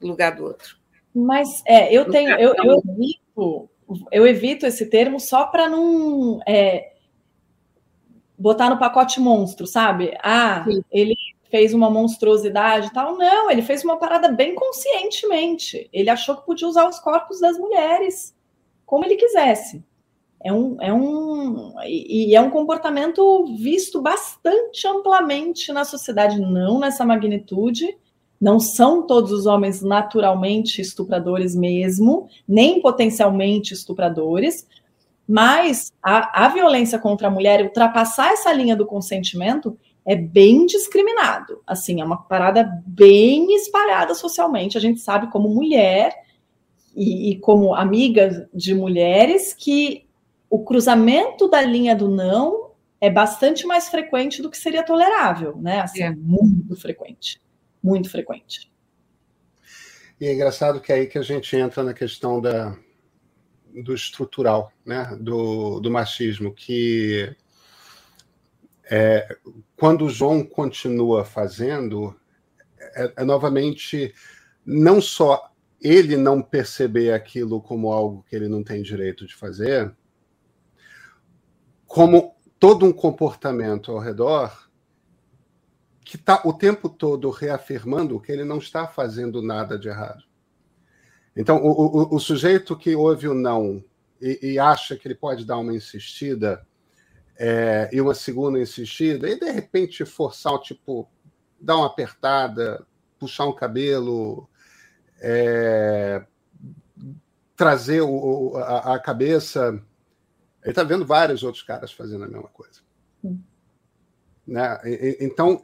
no 0.00 0.08
lugar 0.08 0.36
do 0.36 0.44
outro. 0.44 0.78
Mas 1.14 1.62
é, 1.66 1.92
eu 1.92 2.08
tenho, 2.10 2.30
eu, 2.38 2.54
eu 2.56 2.82
evito 2.86 3.68
eu 4.10 4.26
evito 4.26 4.66
esse 4.66 4.86
termo 4.86 5.20
só 5.20 5.46
para 5.46 5.68
não 5.68 6.40
é, 6.46 6.92
botar 8.38 8.70
no 8.70 8.78
pacote 8.78 9.20
monstro, 9.20 9.66
sabe? 9.66 10.16
Ah, 10.22 10.64
Sim. 10.64 10.82
ele 10.90 11.14
fez 11.50 11.74
uma 11.74 11.90
monstruosidade 11.90 12.88
e 12.88 12.92
tal. 12.92 13.16
Não, 13.16 13.50
ele 13.50 13.62
fez 13.62 13.84
uma 13.84 13.98
parada 13.98 14.28
bem 14.28 14.54
conscientemente. 14.54 15.88
Ele 15.92 16.10
achou 16.10 16.36
que 16.36 16.46
podia 16.46 16.66
usar 16.66 16.88
os 16.88 16.98
corpos 16.98 17.40
das 17.40 17.58
mulheres 17.58 18.34
como 18.86 19.04
ele 19.04 19.16
quisesse. 19.16 19.84
É 20.44 20.52
um, 20.52 20.76
é 20.78 20.92
um, 20.92 21.72
e 21.86 22.36
é 22.36 22.40
um 22.40 22.50
comportamento 22.50 23.46
visto 23.56 24.02
bastante 24.02 24.86
amplamente 24.86 25.72
na 25.72 25.86
sociedade, 25.86 26.38
não 26.38 26.78
nessa 26.78 27.02
magnitude, 27.02 27.96
não 28.38 28.60
são 28.60 29.06
todos 29.06 29.32
os 29.32 29.46
homens 29.46 29.80
naturalmente 29.80 30.82
estupradores 30.82 31.54
mesmo, 31.54 32.28
nem 32.46 32.82
potencialmente 32.82 33.72
estupradores, 33.72 34.68
mas 35.26 35.90
a, 36.02 36.44
a 36.44 36.48
violência 36.48 36.98
contra 36.98 37.28
a 37.28 37.30
mulher, 37.30 37.64
ultrapassar 37.64 38.30
essa 38.32 38.52
linha 38.52 38.76
do 38.76 38.84
consentimento, 38.84 39.78
é 40.04 40.14
bem 40.14 40.66
discriminado. 40.66 41.62
Assim, 41.66 42.02
é 42.02 42.04
uma 42.04 42.18
parada 42.18 42.82
bem 42.86 43.54
espalhada 43.54 44.14
socialmente. 44.14 44.76
A 44.76 44.80
gente 44.80 45.00
sabe 45.00 45.30
como 45.30 45.48
mulher 45.48 46.14
e, 46.94 47.30
e 47.30 47.38
como 47.38 47.74
amiga 47.74 48.46
de 48.52 48.74
mulheres 48.74 49.54
que 49.54 50.04
o 50.48 50.64
cruzamento 50.64 51.48
da 51.48 51.62
linha 51.62 51.94
do 51.94 52.08
não 52.08 52.70
é 53.00 53.10
bastante 53.10 53.66
mais 53.66 53.88
frequente 53.88 54.40
do 54.40 54.50
que 54.50 54.56
seria 54.56 54.84
tolerável, 54.84 55.56
né? 55.56 55.80
Assim, 55.80 56.02
é. 56.02 56.10
muito 56.10 56.76
frequente 56.76 57.40
muito 57.84 58.08
frequente. 58.08 58.72
E 60.18 60.26
é 60.26 60.32
engraçado 60.32 60.80
que 60.80 60.90
é 60.90 60.96
aí 60.96 61.06
que 61.06 61.18
a 61.18 61.22
gente 61.22 61.54
entra 61.54 61.82
na 61.82 61.92
questão 61.92 62.40
da, 62.40 62.74
do 63.84 63.94
estrutural, 63.94 64.72
né? 64.86 65.14
do, 65.20 65.80
do 65.80 65.90
machismo, 65.90 66.54
que 66.54 67.36
é, 68.90 69.36
quando 69.76 70.06
o 70.06 70.10
João 70.10 70.42
continua 70.42 71.26
fazendo, 71.26 72.18
é, 72.78 73.12
é, 73.18 73.24
novamente 73.24 74.14
não 74.64 74.98
só 75.00 75.50
ele 75.78 76.16
não 76.16 76.40
perceber 76.40 77.12
aquilo 77.12 77.60
como 77.60 77.92
algo 77.92 78.24
que 78.26 78.34
ele 78.34 78.48
não 78.48 78.64
tem 78.64 78.82
direito 78.82 79.26
de 79.26 79.34
fazer, 79.34 79.94
como 81.94 82.34
todo 82.58 82.84
um 82.84 82.92
comportamento 82.92 83.92
ao 83.92 84.00
redor 84.00 84.68
que 86.04 86.16
está 86.16 86.42
o 86.44 86.52
tempo 86.52 86.88
todo 86.88 87.30
reafirmando 87.30 88.18
que 88.18 88.32
ele 88.32 88.42
não 88.42 88.58
está 88.58 88.88
fazendo 88.88 89.40
nada 89.40 89.78
de 89.78 89.86
errado. 89.86 90.24
Então, 91.36 91.62
o, 91.62 91.70
o, 91.70 92.16
o 92.16 92.18
sujeito 92.18 92.76
que 92.76 92.96
ouve 92.96 93.28
o 93.28 93.32
não 93.32 93.80
e, 94.20 94.54
e, 94.54 94.58
acha 94.58 94.96
que 94.96 95.06
ele 95.06 95.14
pode 95.14 95.44
dar 95.44 95.56
uma 95.56 95.72
insistida 95.72 96.66
é, 97.38 97.88
e 97.92 98.00
uma 98.00 98.12
segunda 98.12 98.58
insistida, 98.58 99.30
e 99.30 99.38
de 99.38 99.52
repente 99.52 100.04
forçar, 100.04 100.58
tipo, 100.58 101.08
dar 101.60 101.76
uma 101.76 101.86
apertada, 101.86 102.84
puxar 103.20 103.46
um 103.46 103.54
cabelo, 103.54 104.48
é, 105.20 106.26
trazer 107.54 108.00
o, 108.00 108.56
a, 108.56 108.94
a, 108.94 108.98
cabeça. 108.98 109.80
Ele 110.64 110.72
está 110.72 110.82
vendo 110.82 111.04
vários 111.04 111.42
outros 111.42 111.62
caras 111.62 111.92
fazendo 111.92 112.24
a 112.24 112.28
mesma 112.28 112.48
coisa. 112.48 112.80
Hum. 113.22 113.38
Né? 114.46 114.80
E, 114.84 115.18
então, 115.20 115.62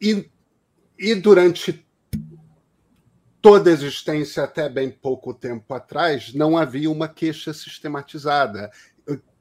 e, 0.00 0.30
e 0.98 1.14
durante 1.14 1.84
toda 3.40 3.70
a 3.70 3.72
existência, 3.72 4.44
até 4.44 4.68
bem 4.68 4.90
pouco 4.90 5.34
tempo 5.34 5.72
atrás, 5.74 6.32
não 6.32 6.56
havia 6.56 6.90
uma 6.90 7.08
queixa 7.08 7.52
sistematizada, 7.52 8.70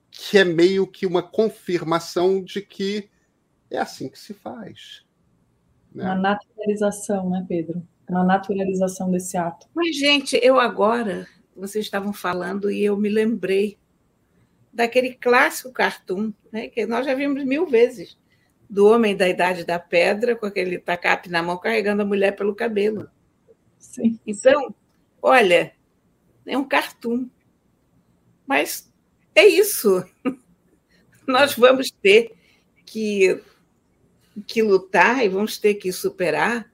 que 0.09 0.37
é 0.37 0.43
meio 0.43 0.87
que 0.87 1.05
uma 1.05 1.21
confirmação 1.21 2.43
de 2.43 2.61
que 2.61 3.09
é 3.69 3.77
assim 3.77 4.09
que 4.09 4.19
se 4.19 4.33
faz. 4.33 5.05
Né? 5.93 6.03
Uma 6.03 6.15
naturalização, 6.15 7.29
né, 7.29 7.45
Pedro? 7.47 7.85
Uma 8.09 8.23
naturalização 8.23 9.09
desse 9.09 9.37
ato. 9.37 9.67
Mas, 9.73 9.95
gente, 9.95 10.37
eu 10.43 10.59
agora, 10.59 11.27
vocês 11.61 11.85
estavam 11.85 12.11
falando 12.11 12.71
e 12.71 12.83
eu 12.83 12.97
me 12.97 13.07
lembrei 13.07 13.77
daquele 14.73 15.13
clássico 15.13 15.71
cartoon, 15.71 16.33
né, 16.51 16.67
que 16.67 16.85
nós 16.85 17.05
já 17.05 17.13
vimos 17.13 17.43
mil 17.43 17.67
vezes, 17.67 18.17
do 18.69 18.87
homem 18.87 19.15
da 19.15 19.29
idade 19.29 19.63
da 19.63 19.77
pedra, 19.77 20.35
com 20.35 20.45
aquele 20.45 20.79
tacape 20.79 21.29
na 21.29 21.43
mão, 21.43 21.57
carregando 21.57 22.01
a 22.01 22.05
mulher 22.05 22.35
pelo 22.35 22.55
cabelo. 22.55 23.09
Sim. 23.77 24.19
Então, 24.25 24.73
olha, 25.21 25.73
é 26.45 26.57
um 26.57 26.67
cartoon. 26.67 27.29
Mas 28.47 28.91
é 29.35 29.45
isso. 29.45 30.03
Nós 31.27 31.53
vamos 31.55 31.91
ter 31.91 32.35
que, 32.85 33.39
que 34.47 34.63
lutar 34.63 35.23
e 35.23 35.29
vamos 35.29 35.57
ter 35.57 35.75
que 35.75 35.91
superar 35.91 36.71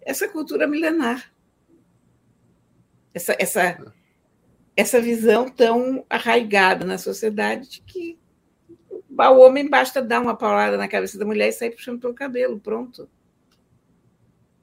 essa 0.00 0.28
cultura 0.28 0.66
milenar. 0.66 1.30
Essa, 3.12 3.36
essa, 3.38 3.94
essa 4.76 5.00
visão 5.00 5.48
tão 5.48 6.04
arraigada 6.08 6.84
na 6.84 6.98
sociedade 6.98 7.68
de 7.68 7.80
que 7.82 8.18
o 9.16 9.38
homem 9.38 9.68
basta 9.68 10.02
dar 10.02 10.20
uma 10.20 10.36
paulada 10.36 10.76
na 10.76 10.88
cabeça 10.88 11.18
da 11.18 11.24
mulher 11.24 11.48
e 11.48 11.52
sair 11.52 11.70
puxando 11.70 12.00
pelo 12.00 12.14
cabelo, 12.14 12.58
pronto. 12.58 13.08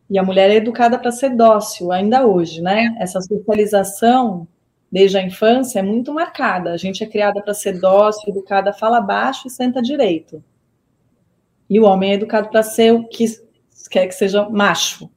E 0.09 0.19
a 0.19 0.23
mulher 0.23 0.49
é 0.49 0.55
educada 0.55 0.99
para 0.99 1.11
ser 1.11 1.29
dócil, 1.29 1.91
ainda 1.91 2.27
hoje, 2.27 2.61
né? 2.61 2.93
Essa 2.99 3.21
socialização 3.21 4.45
desde 4.91 5.17
a 5.17 5.23
infância 5.23 5.79
é 5.79 5.81
muito 5.81 6.13
marcada. 6.13 6.73
A 6.73 6.77
gente 6.77 7.01
é 7.01 7.07
criada 7.07 7.41
para 7.41 7.53
ser 7.53 7.79
dócil, 7.79 8.29
educada, 8.29 8.73
fala 8.73 8.99
baixo 8.99 9.47
e 9.47 9.49
senta 9.49 9.81
direito. 9.81 10.43
E 11.69 11.79
o 11.79 11.85
homem 11.85 12.11
é 12.11 12.15
educado 12.15 12.49
para 12.49 12.61
ser 12.61 12.91
o 12.91 13.07
que 13.07 13.25
quer 13.89 14.05
que 14.07 14.13
seja 14.13 14.49
macho. 14.49 15.09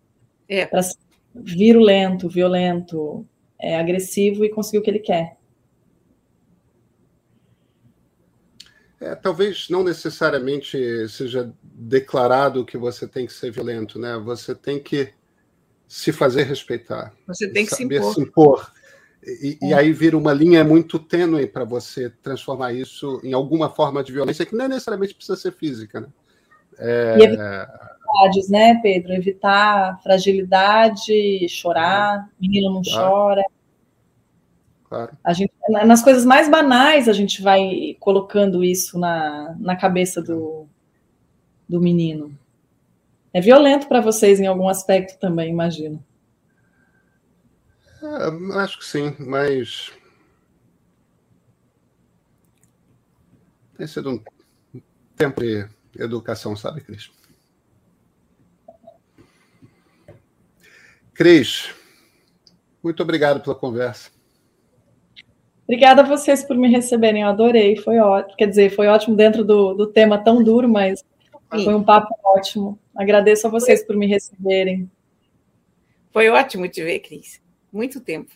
É. 0.48 0.64
Para 0.64 0.82
ser 0.82 0.96
virulento, 1.34 2.28
violento, 2.28 3.26
é, 3.64 3.78
agressivo 3.78 4.44
e 4.44 4.50
conseguir 4.50 4.78
o 4.78 4.82
que 4.82 4.90
ele 4.90 4.98
quer. 4.98 5.36
É, 9.00 9.14
talvez 9.14 9.68
não 9.68 9.82
necessariamente 9.82 11.08
seja 11.08 11.52
declarado 11.62 12.64
que 12.64 12.78
você 12.78 13.06
tem 13.06 13.26
que 13.26 13.32
ser 13.32 13.50
violento, 13.50 13.98
né? 13.98 14.16
Você 14.18 14.54
tem 14.54 14.78
que 14.78 15.12
se 15.86 16.12
fazer 16.12 16.44
respeitar. 16.44 17.12
Você 17.26 17.48
tem 17.48 17.66
que 17.66 17.74
saber 17.74 18.02
se 18.02 18.02
impor. 18.02 18.14
Se 18.14 18.20
impor. 18.20 18.72
E, 19.22 19.58
é. 19.62 19.66
e, 19.68 19.74
aí 19.74 19.92
vira 19.92 20.16
uma 20.16 20.32
linha 20.32 20.62
muito 20.62 20.98
tênue 20.98 21.46
para 21.46 21.64
você 21.64 22.10
transformar 22.22 22.72
isso 22.72 23.20
em 23.24 23.32
alguma 23.32 23.70
forma 23.70 24.04
de 24.04 24.12
violência 24.12 24.44
que 24.44 24.54
não 24.54 24.68
necessariamente 24.68 25.14
precisa 25.14 25.36
ser 25.36 25.52
física, 25.52 26.00
né? 26.00 26.08
É... 26.78 27.16
E 27.18 27.24
evitar 27.24 27.94
né, 28.48 28.80
Pedro? 28.82 29.12
Evitar 29.12 30.00
fragilidade, 30.02 31.48
chorar, 31.48 32.28
menino 32.40 32.72
não 32.72 32.82
chora. 32.82 33.42
Claro. 34.94 35.18
A 35.24 35.32
gente, 35.32 35.52
nas 35.68 36.04
coisas 36.04 36.24
mais 36.24 36.48
banais, 36.48 37.08
a 37.08 37.12
gente 37.12 37.42
vai 37.42 37.96
colocando 37.98 38.62
isso 38.62 38.96
na, 38.96 39.56
na 39.58 39.74
cabeça 39.74 40.22
do, 40.22 40.68
do 41.68 41.80
menino. 41.80 42.38
É 43.32 43.40
violento 43.40 43.88
para 43.88 44.00
vocês 44.00 44.38
em 44.38 44.46
algum 44.46 44.68
aspecto 44.68 45.18
também, 45.18 45.50
imagino. 45.50 46.04
É, 48.00 48.58
acho 48.60 48.78
que 48.78 48.84
sim, 48.84 49.16
mas. 49.18 49.90
Tem 53.76 53.88
sido 53.88 54.10
um 54.10 54.22
tempo 55.16 55.40
de 55.40 55.66
educação, 55.98 56.54
sabe, 56.54 56.82
Cris? 56.82 57.10
Cris, 61.12 61.74
muito 62.80 63.02
obrigado 63.02 63.42
pela 63.42 63.56
conversa. 63.56 64.13
Obrigada 65.64 66.02
a 66.02 66.06
vocês 66.06 66.44
por 66.44 66.56
me 66.56 66.68
receberem, 66.68 67.22
eu 67.22 67.28
adorei, 67.28 67.76
foi 67.76 67.98
ótimo. 67.98 68.36
Quer 68.36 68.48
dizer, 68.48 68.70
foi 68.70 68.86
ótimo 68.86 69.16
dentro 69.16 69.42
do, 69.42 69.74
do 69.74 69.86
tema 69.86 70.22
tão 70.22 70.42
duro, 70.42 70.68
mas 70.68 71.02
Sim. 71.54 71.64
foi 71.64 71.74
um 71.74 71.82
papo 71.82 72.14
ótimo. 72.22 72.78
Agradeço 72.94 73.46
a 73.46 73.50
vocês 73.50 73.82
por 73.84 73.96
me 73.96 74.06
receberem. 74.06 74.90
Foi 76.12 76.28
ótimo 76.28 76.68
te 76.68 76.82
ver, 76.82 77.00
Cris. 77.00 77.40
Muito 77.72 78.00
tempo. 78.00 78.30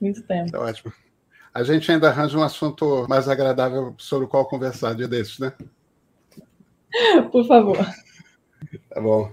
Muito 0.00 0.22
tempo. 0.22 0.56
É 0.56 0.58
ótimo. 0.58 0.92
A 1.52 1.62
gente 1.62 1.90
ainda 1.92 2.08
arranja 2.08 2.38
um 2.38 2.42
assunto 2.42 3.06
mais 3.08 3.28
agradável 3.28 3.94
sobre 3.98 4.24
o 4.24 4.28
qual 4.28 4.48
conversar 4.48 4.94
dia 4.94 5.06
desses, 5.06 5.38
né? 5.38 5.52
Por 7.30 7.46
favor. 7.46 7.76
Tá 8.88 9.00
bom. 9.00 9.30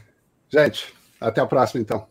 Gente, 0.49 0.93
até 1.19 1.41
a 1.41 1.45
próxima, 1.45 1.81
então. 1.81 2.07